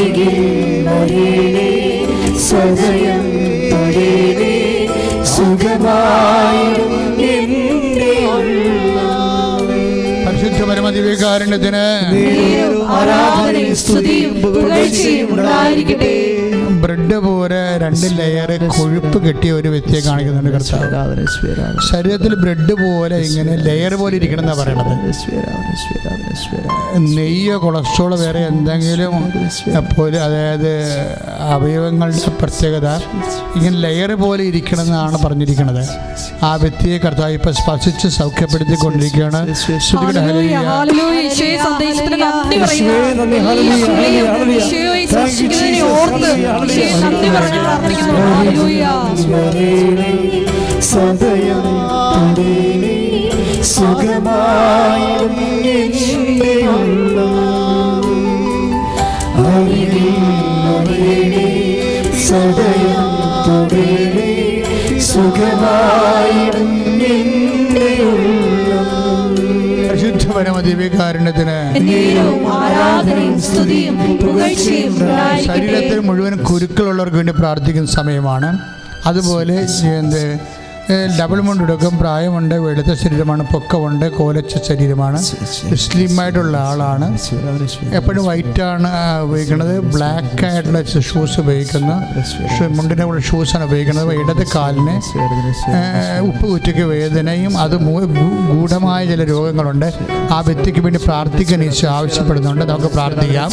[0.00, 0.36] അരികിൽ
[0.86, 1.70] വരണേ
[2.44, 3.24] സദയം
[3.70, 4.52] തൊഴിലേ
[5.32, 6.66] സുഖമായി
[10.24, 11.84] പരിശുദ്ധ പരമദിവ്യകാരുണ്യത്തിന്
[12.98, 16.14] ആരാധനയും സ്തുതിയും പുകഴ്ചയും ഉണ്ടായിരിക്കട്ടെ.
[16.88, 21.24] ബ്രെഡ് പോലെ രണ്ട് ലെയർ കൊഴുപ്പ് കെട്ടിയ ഒരു വ്യക്തിയെ കാണിക്കുന്നുണ്ട് കർത്താവ്
[21.88, 24.92] ശരീരത്തിൽ ബ്രെഡ് പോലെ ഇങ്ങനെ ലെയർ പോലെ ഇരിക്കണം എന്നാ പറയണത്
[27.10, 29.14] നെയ്യ കൊളസ്ട്രോൾ വേറെ എന്തെങ്കിലും
[29.90, 30.70] പോലെ അതായത്
[31.50, 32.88] അവയവങ്ങളുടെ പ്രത്യേകത
[33.56, 35.82] ഇങ്ങനെ ലെയർ പോലെ ഇരിക്കണം എന്നാണ് പറഞ്ഞിരിക്കുന്നത്
[36.44, 39.40] ആ വ്യക്തിയെ കർത്താവ് ഇപ്പൊ സ്പർശിച്ച് സൗഖ്യപ്പെടുത്തിക്കൊണ്ടിരിക്കുകയാണ് കൊണ്ടിരിക്കുകയാണ്
[40.00, 40.56] ഹല്ലേലൂയ, ഹല്ലേലൂയ.
[40.70, 41.20] ഹല്ലേലൂയ.
[41.26, 42.94] ഈശോയെ സന്ദേശത്തിന് നന്ദി പറയുന്നു.
[47.02, 48.14] നന്ദി, പറഞ്ഞ് പ്രാർത്ഥിക്കുന്നു.
[50.84, 51.66] സദയം
[53.80, 55.06] സുഖമായി
[62.28, 63.06] സദയം
[65.10, 66.38] സുഖമായി
[70.38, 71.56] പരമദിവ്യകാരുണ്യത്തിന്
[75.48, 78.50] ശരീരത്തിൽ മുഴുവൻ കുരുക്കളുള്ളവർക്ക് വേണ്ടി പ്രാർത്ഥിക്കുന്ന സമയമാണ്.
[79.06, 79.56] അതുപോലെ
[79.98, 80.22] എന്ത്
[81.18, 85.18] ഡബിൾ മുണ്ടെടുക്കും പ്രായമുണ്ട് വെളുത്ത ശരീരമാണ് പൊക്കമുണ്ട് കോലച്ച ശരീരമാണ്
[85.82, 87.06] സ്ലിമായിട്ടുള്ള ആളാണ്
[87.98, 88.90] എപ്പോഴും വൈറ്റാണ്
[89.24, 91.96] ഉപയോഗിക്കുന്നത് ബ്ലാക്ക് ആയിട്ടുള്ള ഷൂസ് ഉപയോഗിക്കുന്നു
[92.68, 94.94] മുണ്ടിനെ മുണ്ടിന്റെ കൂടെ ഷൂസാണ് ഉപയോഗിക്കുന്നത് ഇടത് കാലിന്
[96.28, 97.76] ഉപ്പ് കുറ്റയ്ക്ക് വേദനയും അത്
[98.50, 99.88] ഗൂഢമായ ചില രോഗങ്ങളുണ്ട്
[100.32, 103.50] ആ വ്യക്തിക്ക് വേണ്ടി പ്രാർത്ഥിക്കാൻ ഈശോ ആവശ്യപ്പെടുന്നുണ്ട് നമുക്ക് പ്രാർത്ഥിക്കാം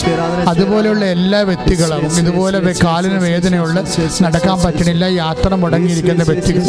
[0.49, 3.77] അതുപോലെയുള്ള എല്ലാ വ്യക്തികളും ഇതുപോലെ കാലിന് വേദനയുള്ള
[4.25, 6.63] നടക്കാൻ പറ്റണില്ല യാത്ര മുടങ്ങിയിരിക്കുന്ന വ്യക്തികൾ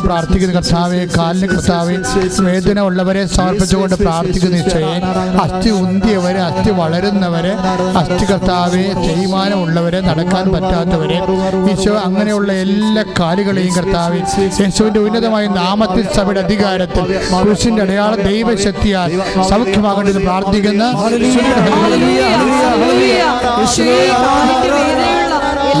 [0.00, 0.54] ഇപ്പൊ പ്രാർത്ഥിക്കുന്നു.
[0.56, 1.94] കർത്താവെ കാലിന് കർത്താവെ
[2.46, 4.94] വേദന ഉള്ളവരെ സമർപ്പിച്ചുകൊണ്ട് പ്രാർത്ഥിക്കുന്നു നിശ്ചയെ
[5.44, 7.52] അസ്ഥി ഉന്തിയവരെ അസ്ഥി വളരുന്നവരെ
[8.00, 11.18] അസ്ഥി കർത്താവെ തേയ്മാനമുള്ളവരെ നടക്കാൻ പറ്റാത്തവരെ.
[11.72, 14.20] ഈശോ അങ്ങനെയുള്ള എല്ലാ കാലുകളെയും കർത്താവെ
[14.62, 17.04] യേശുവിന്റെ ഉന്നതമായ നാമത്തിൽ സഭയുടെ അധികാരത്തിൽ
[17.42, 19.10] കുരിശിന്റെ അടയാള ദൈവശക്തിയാൽ
[19.50, 20.84] സൗഖ്യമാകേണ്ടത് പ്രാർത്ഥിക്കുന്ന.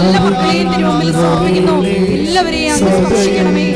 [0.00, 1.76] എല്ലാ മക്കളെയും തിരുമുമ്പിൽ സമർപ്പിക്കുന്നു.
[2.18, 3.66] എല്ലാവരെയും അങ്ങ് സ്പർശിക്കണമേ.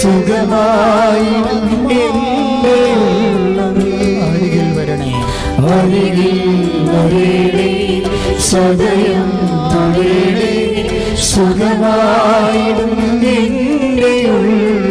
[0.00, 1.30] സുഖമായി
[4.26, 5.12] അരികിൽ വരണേ.
[5.74, 6.38] അരികിൽ
[6.92, 7.70] വരണേ.
[8.50, 9.28] സദയം
[9.72, 10.54] തൊഴണേ
[11.30, 12.92] സുഖമായിടും
[13.34, 14.89] എന്റെ ഉള്ളം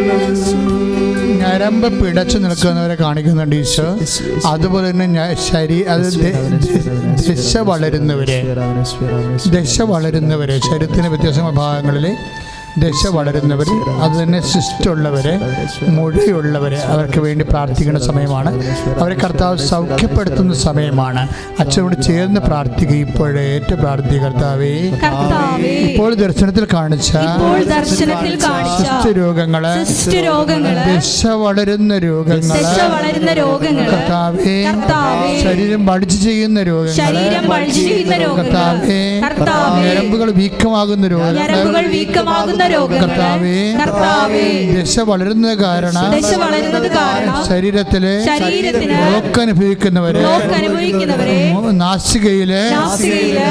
[1.60, 3.88] ഞരമ്പ് പിടച്ചു നിൽക്കുന്നവരെ കാണിക്കുന്നുണ്ട് ഈശോ
[4.45, 6.03] അതുപോലെ തന്നെ ശരീരം
[7.22, 8.38] ദശ വളരുന്നവരെ
[9.56, 12.06] ദശ വളരുന്നവരെ ശരീരത്തിന് വ്യത്യസ്തമായ ഭാഗങ്ങളിൽ
[12.77, 13.65] ദശ വളരുന്നവർ
[14.03, 15.39] അത് തന്നെ സിസ്റ്റുള്ളവരെ
[15.87, 18.51] മുഴയുള്ളവരെ അവർക്ക് വേണ്ടി പ്രാർത്ഥിക്കുന്ന സമയമാണ്.
[18.99, 21.27] അവരെ കർത്താവ് സൗഖ്യപ്പെടുത്തുന്ന സമയമാണ്.
[21.59, 24.71] അച്ഛനോട് ചേർന്ന് പ്രാർത്ഥിക്കുക ഇപ്പോഴേ ഏറ്റവും പ്രാർത്ഥിക്കുക കർത്താവേ.
[25.81, 27.11] ഇപ്പോൾ ദർശനത്തിൽ കാണിച്ച
[28.71, 29.65] സിസ്റ്റ് രോഗങ്ങൾ
[30.97, 32.41] ദശ വളരുന്ന രോഗങ്ങൾ
[33.93, 34.57] കർത്താവേ.
[35.43, 37.15] ശരീരം പഠിച്ച് ചെയ്യുന്ന രോഗങ്ങൾ
[38.39, 39.01] കർത്താവേ.
[39.81, 41.37] ഞരമ്പുകൾ വീക്കമാകുന്ന രോഗങ്ങൾ
[42.60, 43.06] വീക്കമാകുന്ന രോഗങ്ങളെ
[43.80, 44.45] കർത്താവേ
[44.76, 48.98] ദശ വളരുന്നത് കാരണം ദശ വളരുന്നത് കാരണം ശരീരത്തിലെ ശരീരത്തിന്
[50.15, 51.38] ബ്ലോക്ക് അനുഭവിക്കുന്നവരെ
[52.76, 53.49] നാസികയിലെ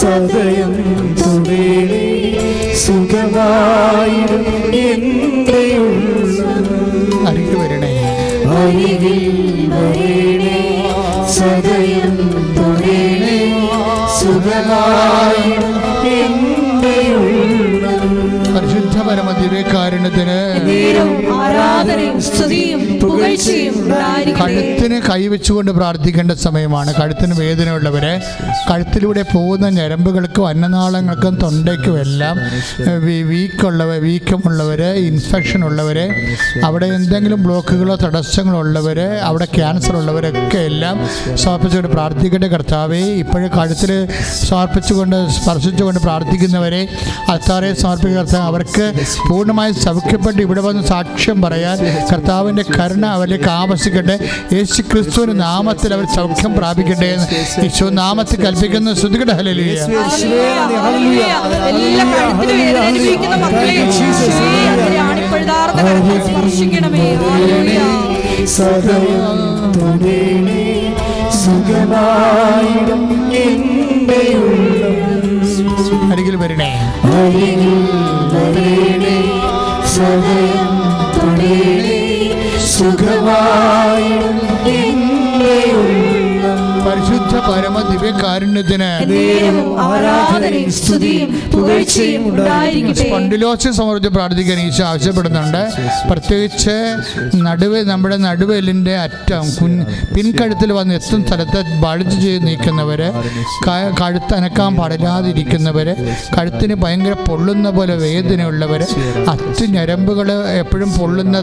[0.00, 0.72] സദയം
[1.18, 2.04] തുടേണേ
[2.82, 4.44] സുഖമായിരും
[4.82, 6.66] എന്റെ ഉള്ളം
[7.28, 7.94] അരികെ വരണേ
[8.56, 9.18] അരികിൽ
[9.72, 10.58] വരേണേ
[11.36, 12.16] സദയം
[12.58, 13.38] തുടേണേ
[20.64, 22.82] നേരവും ആരാധനയും സ്തുതിയും
[24.40, 26.90] കഴുത്തിന് കൈവച്ചുകൊണ്ട് പ്രാർത്ഥിക്കേണ്ട സമയമാണ്.
[27.00, 28.12] കഴുത്തിന് വേദനയുള്ളവരെ
[28.70, 32.36] കഴുത്തിലൂടെ പോകുന്ന ഞരമ്പുകൾക്കും അന്നനാളങ്ങൾക്കും തൊണ്ടയ്ക്കും എല്ലാം
[33.28, 35.98] വീക്കുള്ളവർ വീക്കമുള്ളവർ ഇൻഫെക്ഷൻ ഉള്ളവർ
[36.64, 40.96] അവിടെ എന്തെങ്കിലും ബ്ലോക്കുകളോ തടസ്സങ്ങളോ ഉള്ളവർ അവിടെ ക്യാൻസർ ഉള്ളവരൊക്കെ എല്ലാം
[41.36, 43.02] സമർപ്പിച്ചുകൊണ്ട് പ്രാർത്ഥിക്കേണ്ട കർത്താവേ.
[43.22, 43.92] ഇപ്പോഴും കഴുത്തിൽ
[44.48, 46.82] സമർപ്പിച്ചുകൊണ്ട് സ്പർശിച്ചുകൊണ്ട് പ്രാർത്ഥിക്കുന്നവരെ
[47.34, 48.86] അത്താറെ സമർപ്പിക്കുന്ന കർത്താവ് അവർക്ക്
[49.28, 51.78] പൂർണമായും സൗഖ്യപ്പെട്ട് ഇവിടെ വന്ന് സാക്ഷ്യം പറയാൻ
[52.12, 54.16] കർത്താവിന്റെ കരുണ അവരിലേക്ക് ആവശ്യിക്കട്ടെ
[54.56, 57.26] യേശു ക്രിസ്തുവിന്റെ നാമത്തിൽ അവർ സൗഖ്യം പ്രാപിക്കട്ടെ എന്ന്
[57.64, 59.78] യേശു നാമത്തിൽ കൽപ്പിക്കുന്ന ശ്രുതികട ഹലലിയ
[74.42, 76.70] ഉള്ളം അരികിൽ വരണേ
[77.12, 77.74] അരികിൽ
[78.32, 79.16] വരണേ
[79.94, 80.72] സദയം
[81.16, 81.97] തുടേണേ
[82.80, 83.98] ഉള്ളം
[86.88, 88.88] പരിശുദ്ധ പരമ ദിവ്യകാരുണ്യത്തിന്
[93.00, 95.62] സ്പൊണ്ടിലോസിസ് സമർപ്പിച്ച് പ്രാർത്ഥിക്കാൻ ഈശോ ആവശ്യപ്പെടുന്നുണ്ട്.
[96.10, 96.76] പ്രത്യേകിച്ച്
[97.46, 99.44] നടുവ് നമ്മുടെ നടുവെല്ലിന്റെ അറ്റം
[100.14, 103.08] പിൻകഴുത്തിൽ വന്ന് എത്തും സ്ഥലത്ത് ബൾജ് ചെയ്ത് നീക്കുന്നവര്
[104.00, 105.88] കഴുത്ത് അനക്കാൻ പാടില്ലാതിരിക്കുന്നവർ
[106.36, 108.82] കഴുത്തിന് ഭയങ്കര പൊള്ളുന്ന പോലെ വേദനയുള്ളവർ
[109.32, 110.30] അറ്റ ഞരമ്പുകൾ
[110.62, 111.36] എപ്പോഴും പൊള്ളുന്ന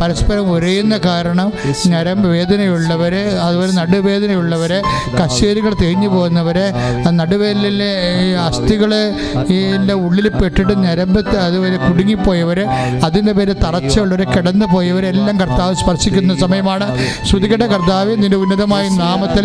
[0.00, 1.48] പരസ്പരം ഉരയുന്ന കാരണം
[1.86, 3.14] ഞരമ്പ് വേദനയുള്ളവർ
[3.46, 4.71] അതുപോലെ നടുവേദനയുള്ളവർ
[5.18, 6.66] കശേരികൾ തേഞ്ഞു പോകുന്നവരെ
[7.18, 7.90] നടുവേലിലെ
[9.54, 12.58] ഇതിന്റെ ഉള്ളിൽ പെട്ടിട്ട് ഞരമ്പത്ത് അതുവരെ കുടുങ്ങിപ്പോയവർ
[13.06, 16.86] അതിന്റെ പേര് തറച്ചുള്ളവർ കിടന്നു പോയവരെല്ലാം കർത്താവ് സ്പർശിക്കുന്ന സമയമാണ്.
[17.28, 19.44] ശ്രുതികട കർത്താവ് നിന്റെ ഉന്നതമായ നാമത്തിൽ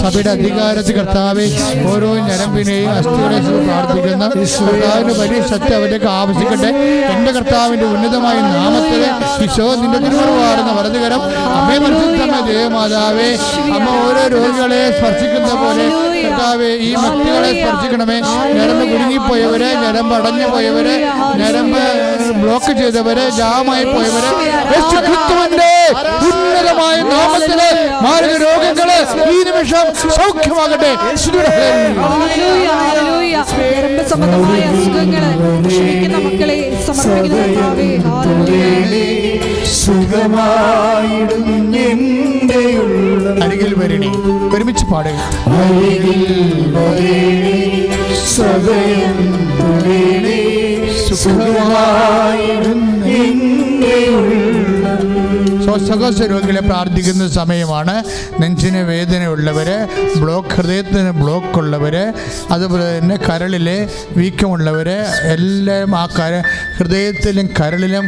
[0.00, 1.44] സഭയുടെ അധികാരത്തിൽ കർത്താവ്
[1.92, 4.24] ഓരോ ഞരമ്പിനെയും അസ്ഥികളെ പ്രാർത്ഥിക്കുന്ന
[4.62, 6.70] കർത്താവിന്റെ വലിയ ശക്തി അവരേക്ക് ആവശ്യിക്കട്ടെ
[7.12, 9.02] എന്റെ കർത്താവിന്റെ ഉന്നതമായ നാമത്തിൽ
[9.44, 11.22] ഈശോ നിന്റെ തിരുവറുവാറുന്ന കരം
[11.56, 13.28] അമ്മേ പരിശുദ്ധമേ ദേവമാതാവേ
[13.76, 14.22] അമ്മ ഓരോ
[14.70, 15.84] രോഗികളെ സ്പർശിക്കുന്ന പോലെ
[16.16, 18.16] കർത്താവേ ഈ മക്കളെ സ്പർശിക്കണമേ.
[18.56, 20.94] ഞരമ്പ് കുടുങ്ങിപ്പോയവരെ ഞരമ്പ് അടഞ്ഞു പോയവരെ
[21.40, 21.80] ഞരമ്പ്
[22.42, 24.30] ബ്ലോക്ക് ചെയ്തവരെ ജാമായി പോയവരെ
[24.72, 25.72] യേശുക്രിസ്തുവിന്റെ
[26.28, 27.70] ഉന്നതമായ നാമത്തിലെ
[28.04, 28.90] മാരക രോഗങ്ങൾ
[29.34, 29.86] ഈ നിമിഷം
[30.16, 30.92] സൗഖ്യമാകട്ടെ.
[34.10, 35.24] സംബന്ധമായ അസുഖങ്ങൾ
[35.68, 37.48] ക്ഷമിക്കുന്ന മക്കളെ സമർപ്പിക്കുന്ന.
[39.80, 41.46] സുഖമായിടും
[43.44, 44.10] അരികിൽ വരണേ.
[44.54, 45.18] ഒരുമിച്ച് പാടുക.
[45.58, 46.22] അരികിൽ
[46.74, 47.56] വരേണേ
[48.34, 49.16] സദയം
[51.14, 52.80] സുഖമായിടും
[53.14, 54.77] എന്റെ ഉള്ളം
[55.64, 57.94] ശ്വാസകോശ രോഗികളെ പ്രാർത്ഥിക്കുന്ന സമയമാണ്.
[58.40, 59.68] നെഞ്ചിന് വേദനയുള്ളവർ
[60.22, 61.94] ബ്ലോക്ക് ഹൃദയത്തിന് ബ്ലോക്ക് ഉള്ളവർ
[62.54, 63.76] അതുപോലെ തന്നെ കരളിലെ
[64.18, 64.88] വീക്കമുള്ളവർ
[65.34, 66.34] എല്ലാം ആ കര
[66.78, 68.04] ഹൃദയത്തിലും കരളിലും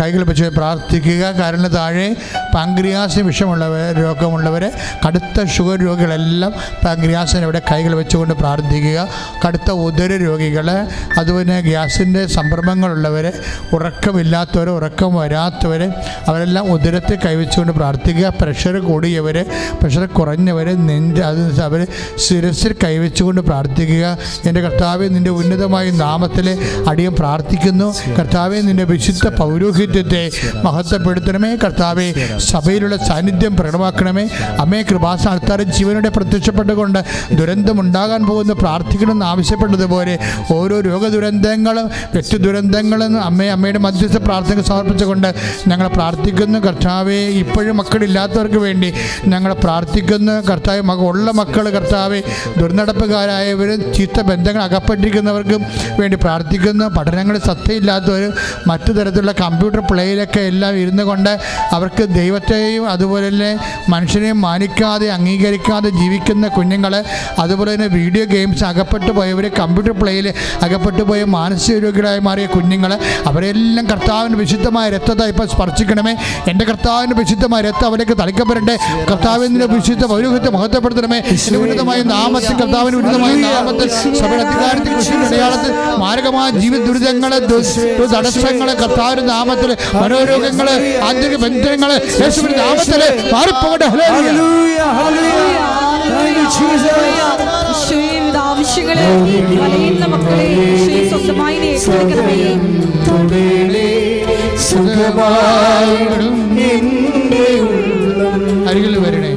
[0.00, 1.22] കൈകൾ വെച്ച് പ്രാർത്ഥിക്കുക.
[1.40, 2.06] കരളിന് താഴെ
[2.54, 4.64] പാങ്ക്രിയാസിന് വിഷമുള്ളവർ രോഗമുള്ളവർ
[5.04, 6.52] കടുത്ത ഷുഗർ രോഗികളെല്ലാം
[6.84, 8.98] പാങ്ക്രിയാസിന് ഇവിടെ കൈകൾ വെച്ചുകൊണ്ട് പ്രാർത്ഥിക്കുക.
[9.44, 10.68] കടുത്ത ഉദര രോഗികൾ
[11.20, 13.26] അതുപോലെ ഗ്യാസിന്റെ സംരംഭങ്ങളുള്ളവർ
[13.76, 15.82] ഉറക്കമില്ലാത്തവർ ഉറക്കം വരാത്തവർ
[16.28, 18.32] അവരെല്ലാം ഉദരത്തെ കൈവച്ചുകൊണ്ട് പ്രാർത്ഥിക്കുക.
[18.40, 19.44] പ്രഷർ കൂടിയവർ
[19.82, 24.18] പ്രഷർ കുറഞ്ഞവർ നെഞ്ച് അത് അവർ ശിരസിൽ കൈവച്ചുകൊണ്ട് പ്രാർത്ഥിക്കുക.
[24.44, 26.58] എന്റെ കർത്താവെ നിന്റെ ഉന്നതമായ നാമത്തിൽ
[26.88, 27.94] അടിയം പ്രാർത്ഥിക്കുന്നു.
[28.18, 30.30] കർത്താവെ നിന്റെ വിശുദ്ധ പൗരോഹിത്യത്തെ
[30.64, 31.56] മഹത്വപ്പെടുത്തണമേ.
[31.64, 32.08] കർത്താവെ
[32.38, 34.28] സഭയിലുള്ള സാന്നിധ്യം പ്രകടമാക്കണമേ.
[34.58, 36.98] അമ്മേ കൃപാസ ആൾക്കാരെ ജീവനോടെ പ്രത്യക്ഷപ്പെട്ടുകൊണ്ട്
[37.32, 40.18] ദുരന്തമുണ്ടാകാൻ പോകുന്ന പ്രാർത്ഥിക്കണമെന്ന് ആവശ്യപ്പെട്ടതുപോലെ
[40.54, 45.34] ഓരോ രോഗ ദുരന്തങ്ങളും വ്യക്തി ദുരന്തങ്ങളും അമ്മയെ അമ്മയുടെ മധ്യസ്ഥ പ്രാർത്ഥന സമർപ്പിച്ചുകൊണ്ട്
[45.68, 48.88] ഞങ്ങൾ പ്രാർത്ഥിക്കുന്നു കർത്താവെ ഇപ്പോഴും മക്കളില്ലാത്തവർക്ക് വേണ്ടി
[49.32, 50.34] ഞങ്ങൾ പ്രാർത്ഥിക്കുന്നു.
[50.50, 52.20] കർത്താവ് മക ഉള്ള മക്കൾ കർത്താവെ
[52.60, 55.60] ദുർനടപ്പുകാരായവരും ചീത്ത ബന്ധങ്ങൾ അകപ്പെട്ടിരിക്കുന്നവർക്കും
[56.00, 56.86] വേണ്ടി പ്രാർത്ഥിക്കുന്നു.
[56.96, 58.32] പഠനങ്ങളിൽ സത്യമില്ലാത്തവരും
[58.70, 61.32] മറ്റു തരത്തിലുള്ള കമ്പ്യൂട്ടർ പ്ലേയിലൊക്കെ എല്ലാം ഇരുന്നു കൊണ്ട്
[61.76, 63.50] അവർക്ക് ദൈവത്തെയും അതുപോലെ തന്നെ
[63.88, 66.94] മനുഷ്യനെയും മാനിക്കാതെ അംഗീകരിക്കാതെ ജീവിക്കുന്ന കുഞ്ഞുങ്ങൾ
[67.42, 70.26] അതുപോലെ തന്നെ വീഡിയോ ഗെയിംസ് അകപ്പെട്ടു പോയവർ കമ്പ്യൂട്ടർ പ്ലേയിൽ
[70.66, 72.92] അകപ്പെട്ടു പോയ മാനസിക രോഗികളായി മാറിയ കുഞ്ഞുങ്ങൾ
[73.30, 75.48] അവരെല്ലാം കർത്താവിന്റെ വിശുദ്ധമായ രക്തത്തെ ഇപ്പോൾ
[75.90, 76.12] സ്പർശിക്കണമേ
[76.50, 78.74] എന്റെ കർത്താവിന്റെ വിശുദ്ധമായ രക്തം അവരേക്ക് തളിക്കപ്പെടട്ടെ.
[79.10, 81.18] കർത്താവിന്റെ വിശുദ്ധ പൗരോഹിത്യം മഹത്വപ്പെടുത്തണമേ.
[81.62, 83.88] ഉന്നതമായ നാമത്തിൽ കർത്താവിന് ഉന്നതമായ നാമത്തിൽ
[84.20, 85.72] സഭയുടെ അധികാരത്തിൽ കൃഷിയുടെ അടയാളത്തിൽ
[86.02, 87.40] മാരകമായ ജീവിത ദുരിതങ്ങളെ
[88.14, 89.70] തടസ്സങ്ങളെ കർത്താവിന്റെ നാമത്തിൽ
[90.02, 90.68] മനോരോഗങ്ങൾ
[91.08, 91.92] ആന്തരിക ബന്ധനങ്ങൾ
[92.22, 93.02] യേശുവിന്റെ നാമത്തിൽ
[93.34, 93.88] മാറിപ്പോകട്ടെ.
[98.50, 99.04] ആവശ്യങ്ങളെ
[100.12, 100.48] മക്കളെ
[101.04, 101.70] സ്വന്തമായി
[104.70, 106.36] സുഖമായിടും.
[108.68, 109.32] അരികിൽ വരണേ.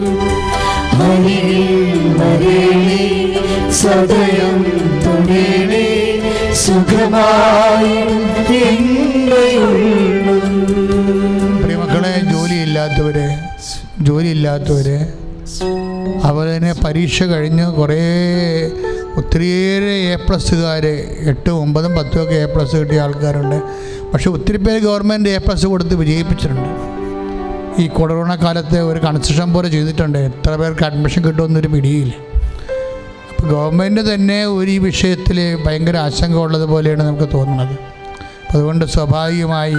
[3.80, 4.58] സദയം
[5.06, 5.86] തുണേണേ
[6.54, 7.96] സുഖമായി
[11.64, 13.26] പ്രിയമക്കളെ ജോലിയില്ലാത്തവര്
[14.02, 14.98] ജോലിയില്ലാത്തവര്
[16.56, 18.04] തന്നെ പരീക്ഷ കഴിഞ്ഞ് കുറേ
[19.18, 20.86] ഒത്തിരിയേറെ എ പ്ലസ്സുകാർ
[21.32, 23.58] എട്ടും ഒമ്പതും പത്തും ഒക്കെ എ പ്ലസ് കിട്ടിയ ആൾക്കാരുണ്ട്.
[24.14, 26.70] പക്ഷെ ഒത്തിരി പേര് ഗവൺമെന്റ് എ പ്ലസ് കൊടുത്ത് വിജയിപ്പിച്ചിട്ടുണ്ട്.
[27.82, 30.18] ഈ കൊറോണ കാലത്ത് ഒരു കൺസ്ട്രക്ഷൻ പോലെ ചെയ്തിട്ടുണ്ട്.
[30.18, 32.14] എത്ര പേർക്ക് അഡ്മിഷൻ കിട്ടുമെന്നൊരു പിടിയില്ല.
[33.30, 37.78] അപ്പോൾ ഗവൺമെന്റ് തന്നെ ഒരു ഈ വിഷയത്തിൽ ഭയങ്കര ആശങ്ക ഉള്ളതുപോലെയാണ് നമുക്ക് തോന്നുന്നത്.
[38.52, 39.76] അതുകൊണ്ട് സ്വാഭാവികമായി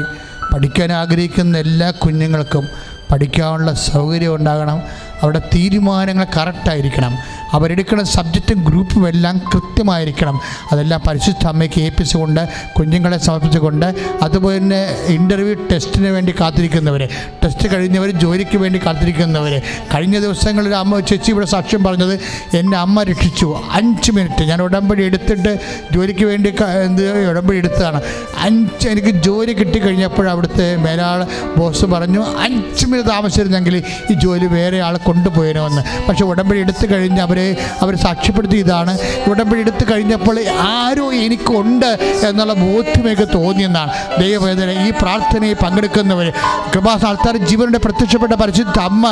[0.54, 2.68] പഠിക്കാൻ ആഗ്രഹിക്കുന്ന എല്ലാ കുഞ്ഞുങ്ങൾക്കും
[3.12, 4.82] പഠിക്കാനുള്ള സൗകര്യം ഉണ്ടാകണം.
[5.22, 7.14] അവിടെ തീരുമാനങ്ങൾ കറക്റ്റായിരിക്കണം
[7.56, 10.36] അവരെടുക്കുന്ന സബ്ജക്റ്റും ഗ്രൂപ്പും എല്ലാം കൃത്യമായിരിക്കണം.
[10.72, 12.42] അതെല്ലാം പരിശുദ്ധ അമ്മയ്ക്ക് ഏൽപ്പിച്ചുകൊണ്ട്
[12.76, 13.86] കുഞ്ഞുങ്ങളെ സമർപ്പിച്ചുകൊണ്ട്
[14.26, 14.80] അതുപോലെ തന്നെ
[15.16, 17.02] ഇന്റർവ്യൂ ടെസ്റ്റിന് വേണ്ടി കാത്തിരിക്കുന്നവർ
[17.42, 19.54] ടെസ്റ്റ് കഴിഞ്ഞവർ ജോലിക്ക് വേണ്ടി കാത്തിരിക്കുന്നവർ
[19.92, 22.14] കഴിഞ്ഞ ദിവസങ്ങളിൽ അമ്മ ചേച്ചി ഇവിടെ സാക്ഷ്യം പറഞ്ഞത്
[22.60, 23.48] എന്റെ അമ്മ രക്ഷിച്ചു.
[23.78, 25.52] അഞ്ച് മിനിറ്റ് ഞാൻ ഉടമ്പടി എടുത്തിട്ട്
[25.94, 26.50] ജോലിക്ക് വേണ്ടി
[26.88, 28.00] എന്ത് ഉടമ്പടി എടുത്തതാണ്.
[28.46, 31.20] അഞ്ച് എനിക്ക് ജോലി കിട്ടിക്കഴിഞ്ഞപ്പോൾ അവിടുത്തെ മേലാൾ
[31.58, 33.76] ബോസ് പറഞ്ഞു അഞ്ച് മിനിറ്റ് താമസിച്ചിരുന്നെങ്കിൽ
[34.10, 37.43] ഈ ജോലി വേറെ ആൾ കൊണ്ടുപോയണമെന്ന് പക്ഷേ ഉടമ്പടി എടുത്തു കഴിഞ്ഞ് അവരെ
[37.82, 38.92] അവർ സാക്ഷ്യപ്പെടുത്തി ഇതാണ്.
[39.30, 40.36] ഉടമ്പടി എടുത്ത് കഴിഞ്ഞപ്പോൾ
[40.74, 41.90] ആരോ എനിക്കുണ്ട്
[42.28, 43.92] എന്നുള്ള ബോധ്യമൊക്കെ തോന്നിയെന്നാണ്.
[44.22, 46.28] ദൈവവേദന ഈ പ്രാർത്ഥനയിൽ പങ്കെടുക്കുന്നവർ
[46.74, 49.04] കൃപാസ്ഥാനത്താർ ജീവനുടെ പ്രത്യക്ഷപ്പെട്ട പരിശുദ്ധ അമ്മ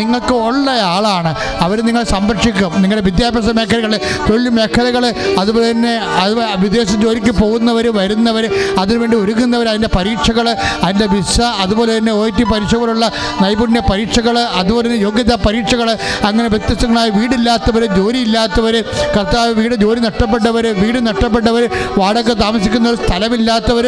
[0.00, 1.30] നിങ്ങൾക്ക് ഉള്ള ആളാണ്.
[1.64, 2.72] അവർ നിങ്ങളെ സംരക്ഷിക്കും.
[2.82, 3.92] നിങ്ങളുടെ വിദ്യാഭ്യാസ മേഖലകൾ
[4.28, 5.04] തൊഴിൽ മേഖലകൾ
[5.40, 6.32] അതുപോലെ തന്നെ അത്
[6.64, 8.44] വിദേശ ജോലിക്ക് പോകുന്നവർ വരുന്നവർ
[8.80, 10.46] അതിനുവേണ്ടി ഒരുങ്ങുന്നവർ അതിന്റെ പരീക്ഷകൾ
[10.86, 13.06] അതിന്റെ വിസ അതുപോലെ തന്നെ ഒ ടി പരീക്ഷ പോലുള്ള
[13.42, 15.88] നൈപുണ്യ പരീക്ഷകൾ അതുപോലെ തന്നെ യോഗ്യതാ പരീക്ഷകൾ
[16.28, 17.08] അങ്ങനെ വ്യത്യസ്തങ്ങളായ
[17.56, 18.74] വീടില്ലാത്തവർ ജോലിയില്ലാത്തവർ
[19.14, 21.64] കർത്താവ് വീട് ജോലി നഷ്ടപ്പെട്ടവർ വീട് നഷ്ടപ്പെട്ടവർ
[21.98, 23.86] വാടക താമസിക്കുന്നവർ സ്ഥലമില്ലാത്തവർ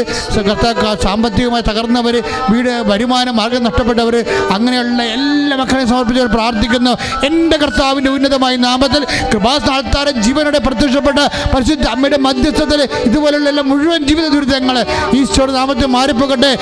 [0.49, 2.17] കർത്താവ് സാമ്പത്തികമായി തകർന്നവർ
[2.51, 4.17] വീട് വരുമാന മാർഗം നഷ്ടപ്പെട്ടവർ
[4.57, 6.93] അങ്ങനെയുള്ള എല്ലാ മക്കളെയും സമർപ്പിച്ചവർ പ്രാർത്ഥിക്കുന്നു
[7.29, 9.03] എന്റെ കർത്താവിന്റെ ഉന്നതമായ നാമത്തിൽ
[9.33, 11.19] കൃപാസ്ഥാനത്താരൻ ജീവനോടെ പ്രത്യക്ഷപ്പെട്ട
[11.55, 14.79] പരിശുദ്ധ അമ്മയുടെ മധ്യസ്ഥത്തിൽ ഇതുപോലുള്ള എല്ലാ മുഴുവൻ ജീവിത ദുരിതങ്ങൾ
[15.21, 16.53] ഈശോയുടെ നാമത്തിൽ മാറിപ്പോകട്ടെ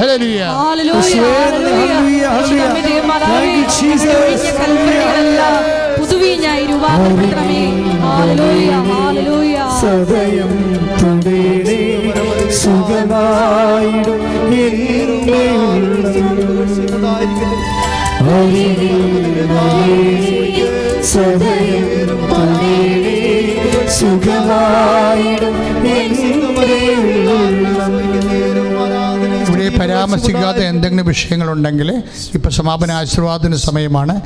[0.00, 1.28] ഹല്ലേലൂയ Hallelujah.
[1.42, 2.30] Hallelujah.
[2.30, 2.68] Hallelujah.
[2.82, 4.42] ദൈവമാതാവേ, Thank you, Jesus.
[4.64, 5.79] ഒഴിഞ്ഞ
[6.10, 7.58] പുതുവീഞ്ഞായി രൂപാന്തരപ്പെടണമേ
[8.04, 9.56] ഹല്ലേലൂയ, ഹല്ലേലൂയ.
[9.80, 10.52] സദയം
[11.00, 11.76] തുണേണേ
[12.60, 14.22] സുഖമായിടും
[14.62, 15.44] എന്നെ
[21.12, 21.86] സദയം
[22.30, 23.16] തുണേണേ
[23.92, 25.56] സുഖമായിടും
[26.26, 26.80] ഇവിടെ
[29.80, 32.02] പരാമർശിക്കാത്ത എന്തെങ്കിലും വിഷയങ്ങളുണ്ടെങ്കിൽ
[32.34, 34.20] ഇപ്പോൾ സമാപന ആശീർവാദത്തിന് സമയമാണ്.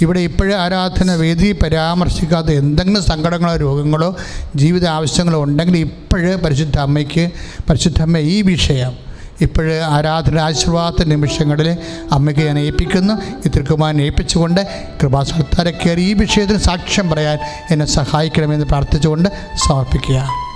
[0.00, 4.16] ഇവിടെ ഇപ്പോഴേ ആരാധന വേദി പരാമർശിക്കാത്ത എന്തെങ്കിലും സങ്കടങ്ങളോ രോഗങ്ങളോ
[4.56, 7.30] ജീവിത ആവശ്യങ്ങളോ ഉണ്ടെങ്കിൽ ഇപ്പോഴേ പരിശുദ്ധ അമ്മയ്ക്ക്
[7.70, 9.08] പരിശുദ്ധ അമ്മ ഈ വിഷയം
[9.40, 11.76] ഇപ്പോഴ് ആരാധന ആശീർവാദ നിമിഷങ്ങളിൽ
[12.12, 13.14] അമ്മയ്ക്ക് ഞാൻ ഏൽപ്പിക്കുന്നു.
[13.46, 14.60] ഈ തിരുക്കുമാരനെ ഏൽപ്പിച്ചുകൊണ്ട്
[15.02, 17.38] കൃപാസനത്താരെ കയറി ഈ വിഷയത്തിന് സാക്ഷ്യം പറയാൻ
[17.70, 19.28] എന്നെ സഹായിക്കണമെന്ന് പ്രാർത്ഥിച്ചുകൊണ്ട്
[19.68, 20.47] സമർപ്പിക്കുക.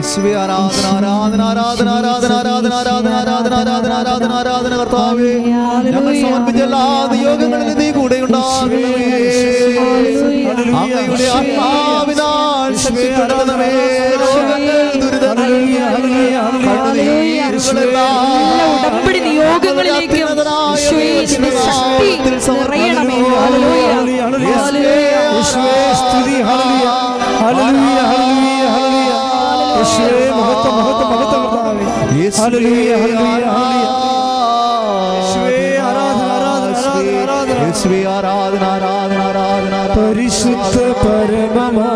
[0.00, 5.32] യേശുവേ ആരാധന ആരാധന ആരാധന ആരാധന ആരാധന ആരാധന ആരാധന ആരാധന ആരാധന ആരാധന കർത്താവേ
[5.86, 6.82] ഞങ്ങൾ സമർപ്പിച്ച എല്ലാ
[7.12, 8.84] നിയോഗങ്ങളിലും നീ കൂടെ ഉണ്ടാകണമേ
[10.80, 13.70] അങ്ങയുടെ ആത്മാവിനാൽ ശക്തിപ്പെടുത്തണമേ
[14.22, 14.62] രോഗങ്ങൾ
[15.02, 15.52] ദുരിതങ്ങൾ
[16.66, 18.16] കണ്ണുനീരുകളെല്ലാം
[18.76, 20.30] ഉടമ്പടി നിയോഗങ്ങളിലേക്കും
[20.74, 22.10] ഈശോയെ നിന്റെ ശക്തി
[22.48, 23.90] നിറയണമേ ഹല്ലേലൂയ.
[26.00, 26.88] സ്തുതി ഹല്ലേലൂയ
[27.42, 28.00] ഹല്ലേലൂയ
[32.32, 34.20] Hallelujah, hallelujah, hallelujah.
[39.96, 41.90] പരിശുദ്ധ പരമമാ